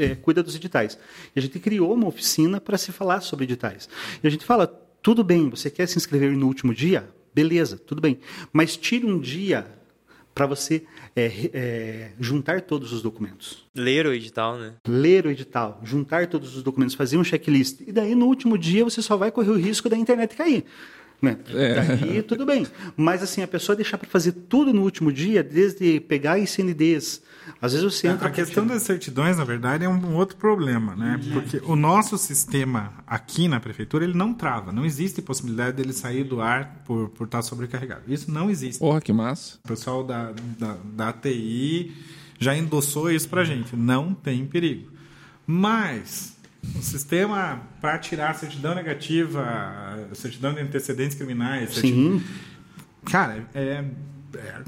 é, 0.00 0.14
cuida 0.14 0.42
dos 0.42 0.54
editais. 0.54 0.98
E 1.34 1.38
a 1.38 1.42
gente 1.42 1.58
criou 1.58 1.92
uma 1.94 2.08
oficina 2.08 2.60
para 2.60 2.78
se 2.78 2.92
falar 2.92 3.20
sobre 3.20 3.44
editais. 3.44 3.88
E 4.22 4.26
a 4.26 4.30
gente 4.30 4.44
fala, 4.44 4.66
tudo 5.02 5.24
bem, 5.24 5.50
você 5.50 5.70
quer 5.70 5.86
se 5.86 5.96
inscrever 5.98 6.32
no 6.36 6.46
último 6.46 6.74
dia? 6.74 7.08
beleza, 7.34 7.76
tudo 7.78 8.00
bem. 8.00 8.18
Mas 8.52 8.76
tire 8.76 9.06
um 9.06 9.18
dia 9.18 9.66
para 10.34 10.46
você 10.46 10.82
é, 11.14 11.50
é, 11.52 12.10
juntar 12.18 12.62
todos 12.62 12.92
os 12.92 13.02
documentos. 13.02 13.66
Ler 13.74 14.06
o 14.06 14.12
edital, 14.12 14.58
né? 14.58 14.74
Ler 14.86 15.26
o 15.26 15.30
edital, 15.30 15.80
juntar 15.84 16.26
todos 16.26 16.56
os 16.56 16.62
documentos, 16.62 16.94
fazer 16.94 17.18
um 17.18 17.24
checklist. 17.24 17.80
E 17.86 17.92
daí, 17.92 18.14
no 18.14 18.26
último 18.26 18.56
dia, 18.56 18.84
você 18.84 19.02
só 19.02 19.16
vai 19.16 19.30
correr 19.30 19.50
o 19.50 19.58
risco 19.58 19.88
da 19.88 19.96
internet 19.96 20.34
cair. 20.34 20.64
Né? 21.22 21.38
É. 21.54 21.74
Daí, 21.74 22.22
tudo 22.22 22.44
bem. 22.44 22.66
Mas, 22.96 23.22
assim, 23.22 23.42
a 23.42 23.46
pessoa 23.46 23.76
deixar 23.76 23.96
para 23.96 24.08
fazer 24.08 24.32
tudo 24.32 24.72
no 24.72 24.82
último 24.82 25.12
dia, 25.12 25.40
desde 25.40 26.00
pegar 26.00 26.36
ICNDs. 26.36 27.22
Às 27.60 27.72
vezes 27.72 27.94
você 27.94 28.08
entra... 28.08 28.26
A 28.26 28.30
questão 28.30 28.66
das 28.66 28.82
certidões, 28.82 29.36
na 29.36 29.44
verdade, 29.44 29.84
é 29.84 29.88
um 29.88 30.16
outro 30.16 30.36
problema, 30.36 30.96
né? 30.96 31.20
Porque 31.32 31.62
o 31.64 31.76
nosso 31.76 32.18
sistema 32.18 32.92
aqui 33.06 33.46
na 33.46 33.60
prefeitura, 33.60 34.04
ele 34.04 34.14
não 34.14 34.34
trava. 34.34 34.72
Não 34.72 34.84
existe 34.84 35.22
possibilidade 35.22 35.76
dele 35.76 35.92
sair 35.92 36.24
do 36.24 36.40
ar 36.40 36.82
por, 36.84 37.08
por 37.10 37.24
estar 37.24 37.42
sobrecarregado. 37.42 38.02
Isso 38.08 38.28
não 38.28 38.50
existe. 38.50 38.80
Porra, 38.80 39.00
que 39.00 39.12
massa. 39.12 39.58
O 39.64 39.68
pessoal 39.68 40.04
da, 40.04 40.32
da, 40.58 40.76
da 40.84 41.08
ATI 41.10 41.92
já 42.36 42.56
endossou 42.56 43.10
isso 43.12 43.28
pra 43.28 43.44
gente. 43.44 43.76
Não 43.76 44.12
tem 44.12 44.44
perigo. 44.44 44.90
Mas 45.46 46.36
o 46.76 46.82
sistema 46.82 47.60
para 47.80 47.98
tirar 47.98 48.30
a 48.30 48.34
certidão 48.34 48.74
negativa, 48.74 49.44
certidão 50.14 50.54
de 50.54 50.60
antecedentes 50.60 51.16
criminais, 51.16 51.70
certidão- 51.74 52.18
Sim. 52.18 52.24
cara, 53.04 53.44
é- 53.54 53.84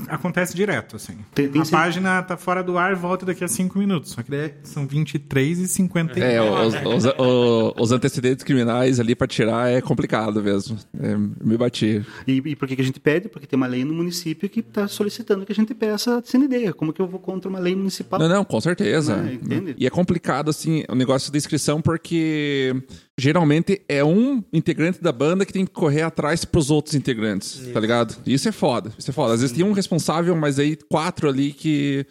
acontece 0.08 0.54
direto, 0.54 0.96
assim. 0.96 1.14
Tem- 1.34 1.48
tem 1.48 1.60
a 1.62 1.64
sempre- 1.64 1.80
página 1.80 2.22
tá 2.22 2.36
fora 2.36 2.62
do 2.62 2.76
ar, 2.78 2.94
volta 2.94 3.24
daqui 3.26 3.42
a 3.44 3.48
5 3.48 3.78
minutos. 3.78 4.12
Só 4.12 4.22
que 4.22 4.30
daí 4.30 4.52
são 4.62 4.86
23 4.86 5.58
e 5.58 5.68
50. 5.68 6.18
É, 6.18 6.40
os, 6.40 6.74
os, 6.74 7.04
o- 7.18 7.74
os 7.80 7.92
antecedentes 7.92 8.44
criminais 8.44 9.00
ali 9.00 9.14
pra 9.14 9.26
tirar 9.26 9.70
é 9.70 9.80
complicado 9.80 10.42
mesmo. 10.42 10.76
É, 11.00 11.16
me 11.16 11.56
bati. 11.56 12.04
E, 12.26 12.42
e 12.44 12.56
por 12.56 12.68
que, 12.68 12.76
que 12.76 12.82
a 12.82 12.84
gente 12.84 13.00
pede? 13.00 13.28
Porque 13.28 13.46
tem 13.46 13.56
uma 13.56 13.66
lei 13.66 13.84
no 13.84 13.94
município 13.94 14.48
que 14.48 14.60
está 14.60 14.86
solicitando 14.88 15.44
que 15.46 15.52
a 15.52 15.54
gente 15.54 15.74
peça 15.74 16.18
a 16.18 16.22
CND. 16.22 16.72
Como 16.72 16.92
que 16.92 17.00
eu 17.00 17.06
vou 17.06 17.20
contra 17.20 17.48
uma 17.48 17.58
lei 17.58 17.74
municipal? 17.74 18.18
Não, 18.20 18.28
não, 18.28 18.44
com 18.44 18.60
certeza. 18.60 19.16
Ah, 19.24 19.32
entende? 19.32 19.74
E 19.78 19.86
é 19.86 19.90
complicado, 19.90 20.50
assim, 20.50 20.84
o 20.88 20.94
negócio 20.94 21.30
da 21.32 21.38
inscrição, 21.38 21.80
porque 21.80 22.74
geralmente 23.18 23.80
é 23.88 24.04
um 24.04 24.42
integrante 24.52 25.00
da 25.02 25.12
banda 25.12 25.46
que 25.46 25.52
tem 25.52 25.64
que 25.64 25.72
correr 25.72 26.02
atrás 26.02 26.44
pros 26.44 26.70
outros 26.70 26.94
integrantes, 26.94 27.68
tá 27.72 27.78
ligado? 27.80 28.16
Isso 28.26 28.48
é 28.48 28.52
foda, 28.52 28.92
isso 28.98 29.10
é 29.10 29.12
foda. 29.14 29.34
Às 29.34 29.40
vezes 29.40 29.54
tem 29.56 29.64
um 29.64 29.72
responsável, 29.72 30.34
mas 30.36 30.58
aí 30.58 30.76
quatro 30.76 31.28
ali 31.28 31.52
que 31.52 32.04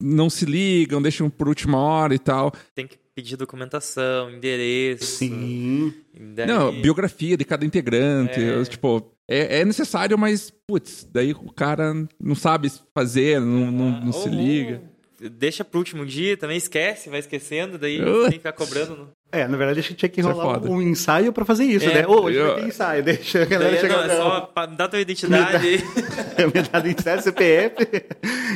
não 0.00 0.28
se 0.30 0.44
ligam, 0.44 1.00
deixam 1.02 1.28
por 1.28 1.48
última 1.48 1.78
hora 1.78 2.14
e 2.14 2.18
tal. 2.18 2.52
Tem 2.74 2.86
que 2.86 2.96
pedir 3.14 3.36
documentação, 3.36 4.30
endereço. 4.30 5.04
Sim. 5.04 5.92
daí- 6.34 6.46
Não, 6.46 6.72
biografia 6.80 7.36
de 7.36 7.44
cada 7.44 7.64
integrante, 7.64 8.40
É. 8.40 8.64
tipo... 8.64 9.12
É, 9.30 9.60
é 9.60 9.64
necessário, 9.64 10.16
mas, 10.16 10.50
putz, 10.66 11.06
daí 11.12 11.32
o 11.32 11.52
cara 11.52 11.92
não 12.18 12.34
sabe 12.34 12.72
fazer, 12.94 13.38
não, 13.40 13.70
não, 13.70 14.04
não 14.06 14.12
se 14.12 14.26
Ou- 14.26 14.34
liga. 14.34 14.82
Deixa 15.20 15.64
pro 15.64 15.78
último 15.80 16.06
dia, 16.06 16.36
também 16.36 16.56
esquece, 16.56 17.10
vai 17.10 17.18
esquecendo, 17.18 17.76
daí 17.76 18.00
Uh. 18.00 18.22
tem 18.22 18.30
que 18.32 18.36
ficar 18.38 18.52
cobrando. 18.52 18.96
No... 18.96 19.08
É, 19.32 19.48
na 19.48 19.56
verdade 19.56 19.80
a 19.80 19.82
gente 19.82 19.96
tinha 19.96 20.08
que 20.08 20.20
é 20.20 20.22
rolar 20.22 20.54
foda. 20.60 20.70
um 20.70 20.80
ensaio 20.80 21.32
para 21.32 21.44
fazer 21.44 21.64
isso, 21.64 21.86
É, 21.86 21.94
né? 22.02 22.06
Ô, 22.06 22.20
hoje 22.22 22.38
eu- 22.38 22.46
vai 22.52 22.60
ter 22.62 22.68
ensaio, 22.68 23.02
deixa 23.02 23.42
a 23.42 23.44
galera 23.44 23.72
Daí, 23.72 23.80
chegar. 23.80 24.06
não, 24.06 24.14
é 24.14 24.16
só 24.16 24.40
pra 24.42 24.66
dar 24.66 24.86
tua 24.88 25.00
identidade. 25.00 25.82
Metade 26.54 26.94
do 26.94 27.00
ensaio, 27.00 27.20
CPF, 27.22 27.74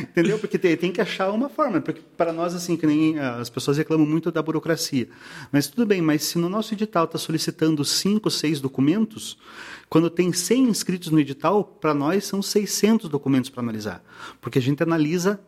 entendeu? 0.01 0.39
Porque 0.39 0.57
tem, 0.57 0.75
tem 0.77 0.91
que 0.91 1.01
achar 1.01 1.31
uma 1.31 1.49
forma, 1.49 1.81
porque 1.81 2.01
para 2.17 2.31
nós, 2.31 2.55
assim, 2.55 2.77
que 2.77 2.87
nem 2.87 3.19
ah, 3.19 3.35
as 3.37 3.49
pessoas 3.49 3.77
reclamam 3.77 4.05
muito 4.07 4.31
da 4.31 4.41
burocracia. 4.41 5.09
Mas 5.51 5.67
tudo 5.67 5.85
bem, 5.85 6.01
mas 6.01 6.23
se 6.23 6.37
no 6.37 6.47
nosso 6.47 6.73
edital 6.73 7.03
está 7.05 7.17
solicitando 7.17 7.83
cinco, 7.83 8.31
seis 8.31 8.61
documentos, 8.61 9.37
quando 9.89 10.09
tem 10.09 10.31
100 10.31 10.63
inscritos 10.69 11.09
no 11.11 11.19
edital, 11.19 11.63
para 11.63 11.93
nós 11.93 12.23
são 12.25 12.41
600 12.41 13.09
documentos 13.09 13.49
para 13.49 13.61
analisar. 13.61 14.03
Porque 14.41 14.57
a 14.57 14.61
gente 14.61 14.81
analisa 14.81 15.39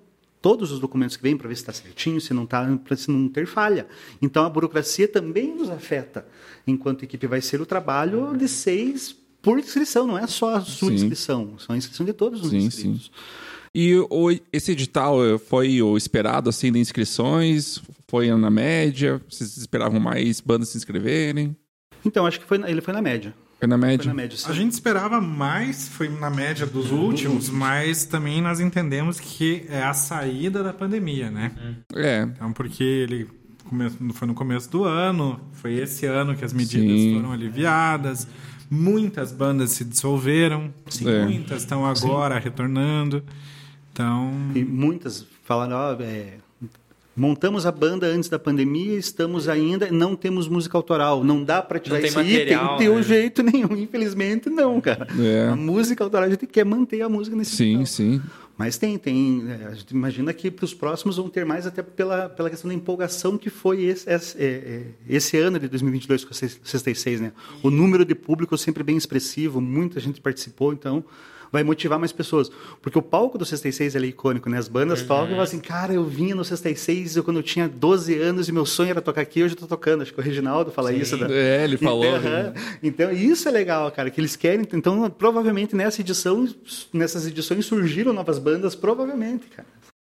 todos 0.46 0.72
os 0.72 0.80
documentos 0.80 1.18
que 1.18 1.24
vêm 1.24 1.36
para 1.36 1.48
ver 1.48 1.56
se 1.56 1.64
está 1.64 1.74
certinho, 1.74 2.22
se 2.22 2.32
não 2.32 2.44
está, 2.44 2.64
para 2.84 2.96
se 2.96 3.10
não 3.10 3.28
ter 3.28 3.48
falha. 3.48 3.88
Então 4.22 4.46
a 4.46 4.50
burocracia 4.50 5.08
também 5.08 5.56
nos 5.56 5.72
afeta. 5.72 6.24
Enquanto 6.68 7.02
equipe 7.02 7.26
vai 7.26 7.42
ser 7.42 7.62
o 7.62 7.66
trabalho 7.66 8.38
de 8.38 8.48
seis 8.48 9.16
por 9.42 9.58
inscrição, 9.58 10.06
não 10.06 10.16
é 10.16 10.28
só 10.28 10.58
a 10.58 10.62
sua 10.62 10.90
Sim. 10.90 10.94
inscrição, 10.94 11.58
são 11.58 11.74
a 11.74 11.78
inscrição 11.80 12.06
de 12.06 12.14
todos 12.14 12.42
os 12.44 12.52
Sim, 12.52 12.58
inscritos. 12.58 13.12
E 13.74 13.96
o, 13.96 14.30
esse 14.54 14.72
edital 14.72 15.26
eh, 15.26 15.40
foi 15.40 15.82
o 15.82 15.98
esperado, 15.98 16.48
assim, 16.48 16.72
de 16.72 16.78
inscrições? 16.78 17.82
Foi 18.08 18.30
na 18.30 18.52
média? 18.52 19.20
Vocês 19.28 19.58
esperavam 19.58 20.00
mais 20.00 20.42
bandas 20.42 20.70
se 20.70 20.78
inscreverem? 20.78 21.58
Então 22.06 22.24
acho 22.24 22.40
que 22.40 22.46
foi, 22.46 22.62
ele 22.70 22.82
foi 22.82 22.94
na 22.94 23.02
média. 23.02 23.34
Foi 23.66 23.70
na 23.70 23.78
Foi 23.80 23.88
média? 23.88 24.08
na 24.08 24.14
média. 24.14 24.38
sim. 24.38 24.50
A 24.50 24.54
gente 24.54 24.72
esperava 24.74 25.20
mais, 25.20 25.88
foi 25.88 26.08
na 26.08 26.30
média 26.30 26.66
dos 26.66 26.92
últimos, 26.92 27.50
mas 27.50 28.06
também 28.06 28.42
nós 28.42 28.60
entendemos 28.60 29.20
que 29.20 29.66
é 29.70 29.82
a 29.84 29.94
saída 29.94 30.64
da 30.64 30.72
pandemia, 30.72 31.32
né? 31.32 31.52
É, 31.96 32.22
Então, 32.24 32.54
porque 32.54 32.84
ele 32.84 33.28
foi 34.14 34.28
no 34.28 34.36
começo 34.36 34.70
do 34.70 34.84
ano, 34.84 35.40
foi 35.54 35.74
esse 35.74 36.06
ano 36.06 36.36
que 36.36 36.46
as 36.46 36.54
medidas 36.54 37.00
Sim. 37.00 37.16
foram 37.16 37.32
aliviadas, 37.32 38.28
muitas 38.70 39.32
bandas 39.32 39.72
se 39.72 39.84
dissolveram, 39.84 40.72
É. 41.04 41.24
muitas 41.26 41.62
estão 41.64 41.84
agora 41.86 42.38
retornando. 42.38 43.24
Então, 43.92 44.32
E 44.54 44.64
muitas 44.64 45.26
falaram, 45.44 45.76
ó, 45.76 46.02
é, 46.04 46.36
montamos 47.16 47.66
a 47.66 47.72
banda 47.72 48.08
antes 48.08 48.30
da 48.30 48.38
pandemia, 48.38 48.98
estamos 48.98 49.48
ainda, 49.48 49.90
não 49.92 50.16
temos 50.16 50.48
música 50.48 50.78
autoral, 50.78 51.24
não 51.24 51.44
dá 51.44 51.62
para 51.62 51.80
tirar 51.80 51.96
Não 51.96 52.02
tem 52.02 52.10
esse 52.10 52.20
item 52.20 52.58
material, 52.58 52.78
de 52.78 52.90
um 52.90 52.96
né? 52.96 53.04
jeito 53.04 53.44
nenhum, 53.44 53.76
infelizmente 53.78 54.50
não, 54.50 54.82
cara. 54.82 55.08
É. 55.20 55.48
A 55.50 55.56
música 55.56 56.04
autoral 56.04 56.28
a 56.28 56.30
gente 56.30 56.46
quer 56.46 56.66
manter 56.66 57.02
a 57.02 57.10
música 57.10 57.36
nesse 57.36 57.56
sim, 57.56 57.86
sim. 57.86 58.22
Mas 58.58 58.78
tem, 58.78 58.98
tem. 58.98 59.44
é, 59.50 59.68
A 59.68 59.74
gente 59.74 59.92
imagina 59.92 60.34
que 60.34 60.50
para 60.50 60.64
os 60.64 60.74
próximos 60.74 61.18
vão 61.18 61.30
ter 61.30 61.46
mais, 61.46 61.68
até 61.68 61.84
pela, 61.84 62.30
pela 62.30 62.50
questão 62.50 62.70
da 62.70 62.74
empolgação 62.74 63.38
que 63.38 63.50
foi 63.50 63.84
esse, 63.84 64.10
esse, 64.10 64.38
é, 64.38 64.46
é, 64.46 64.84
esse 65.10 65.38
ano 65.38 65.60
de 65.60 65.68
2022 65.68 66.24
com 66.24 66.32
a 66.32 66.34
66, 66.34 67.20
né? 67.20 67.34
O 67.62 67.70
número 67.70 68.06
de 68.06 68.16
público 68.16 68.58
sempre 68.58 68.82
bem 68.82 68.96
expressivo, 68.96 69.60
muita 69.60 70.00
gente 70.00 70.22
participou, 70.22 70.72
então 70.72 71.04
vai 71.56 71.64
motivar 71.64 71.98
mais 71.98 72.12
pessoas. 72.12 72.52
Porque 72.82 73.00
o 73.00 73.02
palco 73.02 73.38
do 73.38 73.46
66 73.46 73.96
ele 73.96 74.08
é 74.08 74.10
icônico, 74.10 74.50
né? 74.50 74.58
As 74.58 74.68
bandas 74.68 75.02
tocam 75.02 75.28
e 75.28 75.30
falam 75.30 75.44
assim, 75.44 75.60
cara, 75.60 75.94
eu 75.94 76.04
vinha 76.04 76.36
no 76.36 76.44
66 76.44 77.16
eu, 77.16 77.24
quando 77.24 77.38
eu 77.38 77.44
tinha 77.44 77.68
12 77.68 78.14
anos 78.20 78.50
e 78.50 78.52
meu 78.52 78.66
sonho 78.66 78.90
era 78.90 79.02
tocar 79.02 79.22
aqui, 79.22 79.42
hoje 79.42 79.54
eu 79.54 79.60
tô 79.60 79.68
tocando. 79.68 80.02
Acho 80.02 80.14
que 80.14 80.20
o 80.20 80.24
Reginaldo 80.24 80.70
fala 80.70 80.92
isso. 80.92 81.16
né? 81.16 81.28
É, 81.32 81.64
ele 81.64 81.78
falou. 81.78 82.06
Então, 82.06 82.16
aham. 82.16 82.54
então, 82.84 83.12
isso 83.12 83.48
é 83.48 83.52
legal, 83.52 83.90
cara, 83.92 84.10
que 84.10 84.20
eles 84.20 84.36
querem. 84.36 84.68
Então, 84.74 85.10
provavelmente 85.10 85.76
nessa 85.76 86.02
edição, 86.02 86.48
nessas 86.92 87.26
edições 87.26 87.66
surgiram 87.66 88.12
novas 88.12 88.38
bandas, 88.38 88.76
provavelmente, 88.76 89.48
cara. 89.48 89.68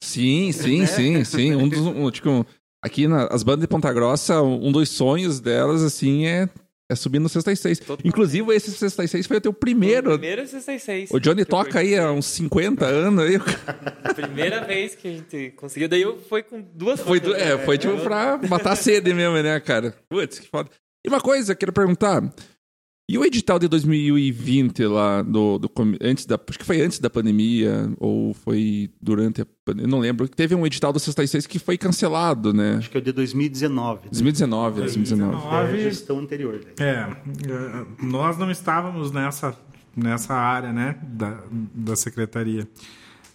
Sim, 0.03 0.53
sim, 0.53 0.85
sim, 0.85 1.25
sim. 1.25 1.55
Um 1.55 1.69
dos, 1.69 1.81
um, 1.81 2.11
tipo, 2.11 2.47
aqui 2.83 3.09
nas 3.09 3.43
bandas 3.43 3.63
de 3.63 3.69
Ponta 3.69 3.93
Grossa, 3.93 4.43
um 4.43 4.71
dos 4.71 4.91
sonhos 4.91 5.41
delas, 5.41 5.83
assim, 5.83 6.27
é, 6.27 6.49
é 6.91 6.95
subir 6.97 7.19
no 7.21 7.29
66. 7.29 7.79
Totalmente. 7.79 8.07
Inclusive, 8.09 8.53
esse 8.55 8.71
66 8.73 9.27
foi 9.27 9.37
o 9.37 9.41
teu 9.41 9.53
primeiro. 9.53 10.11
Primeiro 10.11 10.47
66. 10.47 11.11
O 11.13 11.19
Johnny 11.21 11.41
eu 11.43 11.47
toca 11.47 11.79
aí 11.79 11.97
há 11.97 12.11
uns 12.13 12.27
50 12.27 12.85
anos. 12.85 13.25
Aí, 13.25 13.39
Primeira 14.15 14.65
vez 14.65 14.95
que 14.95 15.09
a 15.09 15.11
gente 15.13 15.51
conseguiu. 15.57 15.89
Daí 15.89 16.03
eu 16.03 16.19
foi 16.29 16.43
com 16.43 16.61
duas 16.75 17.01
foi, 17.01 17.21
do- 17.21 17.35
é, 17.35 17.57
né? 17.57 17.65
foi 17.65 17.79
tipo 17.79 17.97
pra 18.01 18.39
matar 18.49 18.73
a 18.73 18.77
sede 18.77 19.15
mesmo, 19.15 19.37
né, 19.43 19.59
cara? 19.61 19.95
Putz, 20.09 20.39
que 20.41 20.49
foda. 20.49 20.69
E 21.05 21.09
uma 21.09 21.21
coisa, 21.21 21.55
quero 21.55 21.73
perguntar. 21.73 22.23
E 23.11 23.19
o 23.19 23.25
edital 23.25 23.59
de 23.59 23.67
2020 23.67 24.87
lá, 24.87 25.21
do, 25.21 25.59
do, 25.59 25.69
antes 26.01 26.25
da, 26.27 26.39
acho 26.49 26.57
que 26.61 26.65
foi 26.65 26.81
antes 26.81 27.01
da 27.01 27.11
pandemia, 27.11 27.93
ou 27.99 28.33
foi 28.33 28.89
durante 29.03 29.43
a 29.43 29.47
pandemia, 29.65 29.91
não 29.91 29.99
lembro. 29.99 30.29
Teve 30.29 30.55
um 30.55 30.65
edital 30.65 30.93
do 30.93 31.01
66 31.01 31.45
que 31.45 31.59
foi 31.59 31.77
cancelado, 31.77 32.55
né? 32.55 32.77
Acho 32.79 32.89
que 32.89 32.97
é 32.97 33.01
o 33.01 33.03
de 33.03 33.11
2019. 33.11 34.11
2019, 34.13 34.81
2019. 34.83 35.45
É 35.45 35.59
a 35.59 35.77
gestão 35.77 36.21
anterior. 36.21 36.61
daí. 36.65 36.87
é, 36.87 36.93
é, 36.93 37.87
nós 38.01 38.39
não 38.39 38.49
estávamos 38.49 39.11
nessa, 39.11 39.59
nessa 39.97 40.35
área, 40.35 40.73
né, 40.73 40.97
da, 41.03 41.43
da 41.51 41.97
secretaria. 41.97 42.69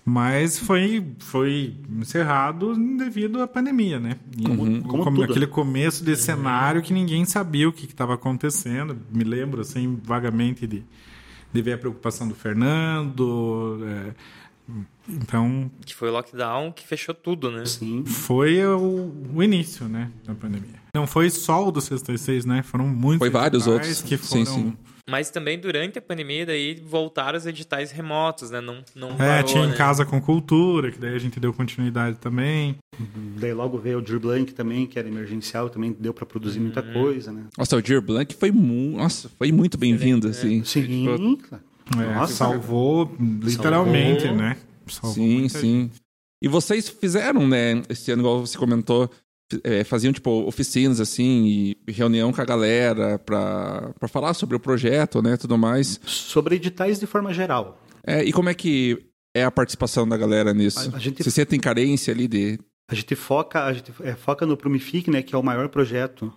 Mas 0.08 0.60
foi, 0.60 1.04
foi 1.18 1.74
encerrado 2.00 2.76
devido 2.96 3.42
à 3.42 3.48
pandemia, 3.48 4.00
né? 4.00 4.18
E 4.38 4.44
Como- 4.44 4.82
como 4.84 5.24
aquele 5.24 5.48
começo 5.48 6.06
de 6.06 6.16
cenário 6.16 6.82
que 6.84 6.94
ninguém 6.94 7.26
sabia 7.26 7.68
o 7.68 7.74
que 7.74 7.86
estava 7.88 8.14
acontecendo. 8.14 8.96
Me 9.12 9.24
lembro, 9.24 9.62
assim, 9.62 10.00
vagamente 10.04 10.68
de, 10.68 10.84
de 11.52 11.62
ver 11.62 11.74
a 11.74 11.78
preocupação 11.80 12.28
do 12.28 12.36
Fernando. 12.36 13.80
é, 13.84 14.14
então, 15.08 15.70
Que 15.86 15.94
foi 15.96 16.10
o 16.10 16.12
lockdown 16.14 16.72
que 16.72 16.86
fechou 16.88 17.14
tudo, 17.14 17.52
né? 17.52 17.66
Sim. 17.66 18.04
foi 18.06 18.66
o, 18.66 19.12
o 19.34 19.44
início, 19.44 19.88
né, 19.88 20.12
da 20.26 20.34
pandemia. 20.34 20.76
Não 20.94 21.06
foi 21.06 21.30
só 21.30 21.68
o 21.68 21.72
do 21.72 21.82
66, 21.82 22.46
né? 22.46 22.64
Foram 22.64 22.88
muitos 22.88 23.20
Foi 23.20 23.30
vários 23.30 23.68
outros. 23.68 24.02
que 24.02 24.18
Sim, 24.18 24.46
foram... 24.46 24.46
sim. 24.46 24.74
Mas 25.08 25.30
também 25.30 25.60
durante 25.60 26.00
a 26.00 26.02
pandemia, 26.02 26.48
daí 26.48 26.82
voltaram 26.84 27.38
os 27.38 27.46
editais 27.46 27.92
remotos, 27.92 28.50
né? 28.50 28.60
Não, 28.60 28.84
não 28.96 29.10
É, 29.12 29.18
parou, 29.18 29.44
tinha 29.44 29.64
em 29.66 29.68
né? 29.68 29.76
Casa 29.76 30.04
com 30.04 30.20
Cultura, 30.20 30.90
que 30.92 30.98
daí 30.98 31.14
a 31.14 31.20
gente 31.20 31.40
deu 31.40 31.54
continuidade 31.54 32.18
também. 32.18 32.76
Daí 33.40 33.54
logo 33.54 33.78
veio 33.78 34.00
o 34.00 34.02
Drew 34.02 34.20
Blank 34.20 34.54
também, 34.56 34.88
que 34.88 34.98
era 34.98 35.08
emergencial, 35.08 35.70
também 35.70 35.96
deu 36.00 36.12
para 36.12 36.26
produzir 36.26 36.60
muita 36.60 36.82
Uhum. 36.82 36.94
coisa, 36.94 37.32
né? 37.32 37.44
Nossa, 37.56 37.78
o 37.78 37.82
Dear 37.84 38.02
Blank 38.02 38.34
foi, 38.36 38.50
mu 38.52 38.98
Nossa, 38.98 39.30
foi 39.38 39.52
muito 39.52 39.78
bem-vindo, 39.78 40.28
assim. 40.28 40.64
Sim, 40.64 40.82
Tipo, 40.82 41.48
claro. 41.50 41.64
É, 41.94 42.16
Nossa. 42.16 42.34
salvou 42.34 43.16
literalmente, 43.20 44.22
Salvou. 44.24 44.38
né? 44.42 44.58
Salvou 44.88 45.14
Sim, 45.14 45.50
sim. 45.50 45.92
E 46.42 46.48
vocês 46.48 46.90
fizeram, 46.90 47.48
né, 47.48 47.82
esse 47.90 48.12
ano, 48.12 48.22
igual 48.22 48.46
você 48.46 48.58
comentou, 48.58 49.10
é, 49.64 49.84
faziam, 49.84 50.12
tipo, 50.12 50.30
oficinas, 50.48 51.00
assim, 51.00 51.76
e 51.88 51.92
reunião 51.92 52.32
com 52.34 52.42
a 52.42 52.46
galera 52.46 53.20
pra, 53.20 53.94
pra 54.00 54.08
falar 54.08 54.34
sobre 54.34 54.56
o 54.56 54.60
projeto, 54.60 55.22
né, 55.22 55.38
tudo 55.38 55.58
mais. 55.58 56.00
Sobre 56.06 56.56
editais 56.56 57.00
de 57.00 57.06
forma 57.06 57.34
geral. 57.34 57.82
É, 58.06 58.24
e 58.24 58.32
como 58.34 58.50
é 58.50 58.54
que 58.54 59.06
é 59.36 59.44
a 59.44 59.52
participação 59.52 60.08
da 60.08 60.18
galera 60.18 60.54
nisso? 60.54 60.92
A- 60.94 60.98
a 60.98 61.00
gente- 61.00 61.24
Você 61.24 61.32
sentem 61.32 61.60
carência 61.60 62.14
ali 62.14 62.28
de... 62.28 62.60
A 62.90 62.94
gente 62.96 63.16
foca, 63.16 63.64
a 63.64 63.74
gente 63.74 63.92
é, 64.04 64.14
foca 64.14 64.46
no 64.46 64.56
Promific, 64.58 65.10
né, 65.10 65.22
que 65.24 65.34
é 65.34 65.38
o 65.38 65.44
maior 65.44 65.70
projeto 65.70 66.32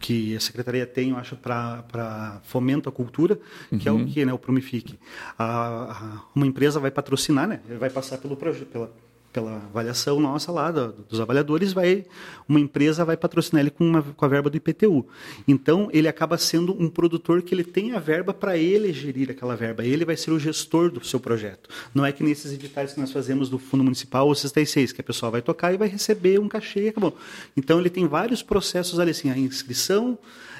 que, 0.00 0.34
a 0.34 0.40
secretaria 0.40 0.86
tem, 0.86 1.10
eu 1.10 1.16
acho, 1.18 1.36
para 1.36 2.40
fomento 2.44 2.88
à 2.88 2.92
cultura, 2.92 3.38
que 3.78 3.86
é 3.88 3.92
o 3.92 4.04
que, 4.06 4.24
né, 4.24 4.32
o 4.32 4.38
Promific. 4.38 4.98
A- 5.38 5.44
a- 5.44 6.22
uma 6.34 6.46
empresa 6.46 6.80
vai 6.80 6.90
patrocinar, 6.90 7.46
né, 7.46 7.60
vai 7.78 7.90
passar 7.90 8.16
pelo 8.18 8.34
projeto, 8.36 8.66
pela 8.68 8.90
pela 9.32 9.56
avaliação 9.56 10.18
nossa 10.18 10.50
lá 10.50 10.70
do- 10.72 10.92
dos 11.08 11.20
avaliadores, 11.20 11.72
vai 11.72 12.04
uma 12.48 12.58
empresa 12.58 13.04
vai 13.04 13.16
patrocinar 13.16 13.60
ele 13.60 13.70
com, 13.70 13.84
uma, 13.88 14.02
com 14.02 14.24
a 14.24 14.28
verba 14.28 14.50
do 14.50 14.56
IPTU. 14.56 15.06
Então 15.46 15.88
ele 15.92 16.08
acaba 16.08 16.36
sendo 16.36 16.72
um 16.80 16.88
produtor 16.88 17.40
que 17.42 17.54
ele 17.54 17.62
tem 17.62 17.92
a 17.92 18.00
verba 18.00 18.34
para 18.34 18.56
ele 18.58 18.92
gerir 18.92 19.30
aquela 19.30 19.54
verba. 19.54 19.84
Ele 19.84 20.04
vai 20.04 20.16
ser 20.16 20.32
o 20.32 20.38
gestor 20.38 20.90
do 20.90 21.04
seu 21.04 21.20
projeto. 21.20 21.70
Não 21.94 22.04
é 22.04 22.10
que 22.10 22.24
nesses 22.24 22.52
editais 22.52 22.92
que 22.92 23.00
nós 23.00 23.12
fazemos 23.12 23.48
do 23.48 23.58
Fundo 23.58 23.84
Municipal 23.84 24.26
ou 24.26 24.34
66, 24.34 24.92
que 24.92 25.00
a 25.00 25.04
pessoa 25.04 25.30
vai 25.30 25.42
tocar 25.42 25.72
e 25.72 25.76
vai 25.76 25.88
receber 25.88 26.40
um 26.40 26.48
cachê 26.48 26.84
e 26.84 26.88
acabou. 26.88 27.16
Então 27.56 27.78
ele 27.78 27.90
tem 27.90 28.08
vários 28.08 28.42
processos 28.42 28.98
ali, 28.98 29.12
assim, 29.12 29.30
a 29.30 29.38
inscrição, 29.38 30.18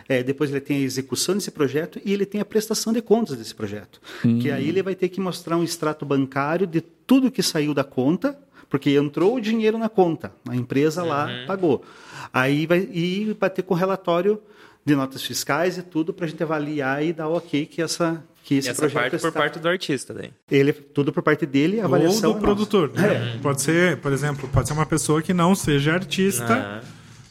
é, 0.09 0.23
depois 0.23 0.51
ele 0.51 0.61
tem 0.61 0.77
a 0.79 0.81
execução 0.81 1.35
desse 1.35 1.51
projeto 1.51 2.01
e 2.05 2.13
ele 2.13 2.27
tem 2.27 2.41
a 2.41 2.45
prestação 2.45 2.93
de 2.93 3.01
contas 3.03 3.37
desse 3.37 3.55
projeto. 3.55 4.01
Que 4.41 4.51
aí 4.51 4.69
ele 4.69 4.83
vai 4.83 4.95
ter 4.95 5.09
que 5.09 5.21
mostrar 5.21 5.57
um 5.57 5.65
extrato 5.65 6.05
bancário 6.05 6.67
de 6.67 6.81
tudo 6.81 7.31
que 7.31 7.43
saiu 7.43 7.73
da 7.75 7.83
conta, 7.85 8.39
porque 8.71 8.91
entrou 8.97 9.35
o 9.35 9.41
dinheiro 9.41 9.77
na 9.77 9.89
conta, 9.91 10.33
a 10.49 10.57
empresa 10.57 11.03
lá 11.03 11.29
pagou. 11.47 11.85
Aí 12.33 12.65
vai 12.67 12.89
e 12.91 13.37
vai 13.39 13.51
ter 13.51 13.63
com 13.63 13.75
relatório 13.75 14.41
de 14.85 14.95
notas 14.97 15.23
fiscais 15.23 15.77
e 15.77 15.83
tudo 15.83 16.15
para 16.15 16.25
a 16.25 16.29
gente 16.29 16.43
avaliar 16.43 17.05
e 17.05 17.13
dar 17.13 17.29
o 17.29 17.37
ok 17.37 17.67
que 17.67 17.83
essa 17.83 18.25
que 18.43 18.55
esse 18.55 18.71
Essa 18.71 18.81
projeto 18.81 18.95
parte 19.03 19.11
por 19.21 19.29
está- 19.29 19.39
parte 19.41 19.59
do 19.59 19.69
artista 19.69 20.15
daí. 20.15 20.31
ele 20.51 20.73
tudo 20.73 21.13
por 21.13 21.23
parte 21.23 21.45
dele, 21.45 21.79
a 21.81 21.85
avaliação 21.85 22.31
Ou 22.31 22.35
do 22.37 22.39
é 22.39 22.43
produtor. 22.43 22.91
né? 22.95 23.39
Pode 23.43 23.61
ser, 23.61 23.99
por 23.99 24.11
exemplo, 24.13 24.49
pode 24.49 24.67
ser 24.67 24.73
uma 24.75 24.87
pessoa 24.87 25.21
que 25.21 25.35
não 25.35 25.55
seja 25.55 25.93
artista, 25.93 26.55
Ah. 26.55 26.81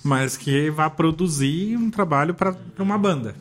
Mas 0.09 0.35
que 0.35 0.71
vá 0.71 0.89
produzir 0.89 1.77
um 1.77 1.91
trabalho 1.91 2.33
para 2.33 2.55
uma 2.79 2.97
banda. 2.97 3.35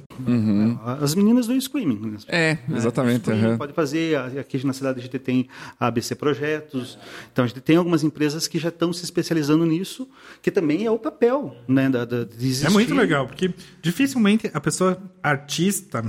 As 1.00 1.14
meninas 1.14 1.46
do 1.46 1.59
Screaming. 1.59 1.98
né? 1.98 2.18
É, 2.28 2.59
exatamente. 2.74 3.22
Screaming 3.22 3.46
aham. 3.46 3.59
Pode 3.59 3.72
fazer, 3.72 4.16
aqui 4.38 4.64
na 4.66 4.72
cidade 4.72 4.98
a 4.98 5.02
gente 5.02 5.18
tem 5.18 5.48
a 5.81 5.87
ABC 5.87 6.14
Projetos, 6.14 6.98
então 7.33 7.44
a 7.44 7.48
gente 7.48 7.61
tem 7.61 7.76
algumas 7.76 8.04
empresas 8.04 8.46
que 8.46 8.59
já 8.59 8.68
estão 8.68 8.92
se 8.92 9.04
especializando 9.04 9.64
nisso, 9.64 10.09
que 10.42 10.50
também 10.50 10.85
é 10.85 10.90
o 10.90 10.98
papel 10.98 11.57
né, 11.66 11.88
da, 11.88 12.04
da, 12.04 12.24
de 12.24 12.46
existir. 12.46 12.66
É 12.66 12.70
muito 12.70 12.94
legal, 12.94 13.26
porque 13.26 13.52
dificilmente 13.81 14.50
a 14.52 14.61
pessoa 14.61 14.98
artista 15.22 16.04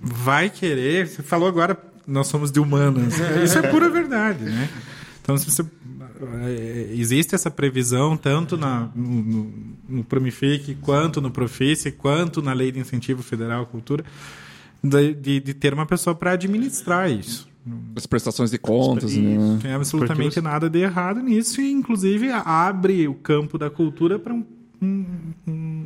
vai 0.00 0.48
querer. 0.48 1.08
Você 1.08 1.22
falou 1.22 1.48
agora, 1.48 1.76
nós 2.06 2.28
somos 2.28 2.52
de 2.52 2.60
humanas. 2.60 3.14
Isso 3.42 3.58
é 3.58 3.62
pura 3.62 3.88
verdade, 3.88 4.44
né? 4.44 4.68
Então, 5.22 5.38
se 5.38 5.50
você, 5.50 5.64
é, 6.44 6.88
existe 6.92 7.34
essa 7.34 7.50
previsão 7.50 8.14
tanto 8.16 8.58
na, 8.58 8.90
no, 8.94 9.73
no, 9.88 10.04
Promific, 10.04 10.74
quanto 10.76 11.20
no 11.20 11.30
Profice, 11.30 11.92
quanto 11.92 12.42
na 12.42 12.52
Lei 12.52 12.70
de 12.72 12.78
Incentivo 12.80 13.22
Federal 13.22 13.62
à 13.62 13.66
Cultura, 13.66 14.04
de, 14.82 15.14
de, 15.14 15.40
de 15.40 15.54
ter 15.54 15.72
uma 15.72 15.86
pessoa 15.86 16.14
para 16.14 16.32
administrar 16.32 17.10
isso. 17.10 17.48
As 17.96 18.04
prestações 18.06 18.50
de 18.50 18.58
contas, 18.58 19.12
Isso. 19.12 19.22
né? 19.22 19.38
Não 19.38 19.58
tem 19.58 19.72
absolutamente 19.72 20.38
nada 20.38 20.68
de 20.68 20.80
errado 20.80 21.22
nisso 21.22 21.62
e, 21.62 21.72
inclusive, 21.72 22.28
abre 22.30 23.08
o 23.08 23.14
campo 23.14 23.56
da 23.56 23.70
cultura 23.70 24.18
para 24.18 24.34
um, 24.34 24.44
um, 24.82 25.06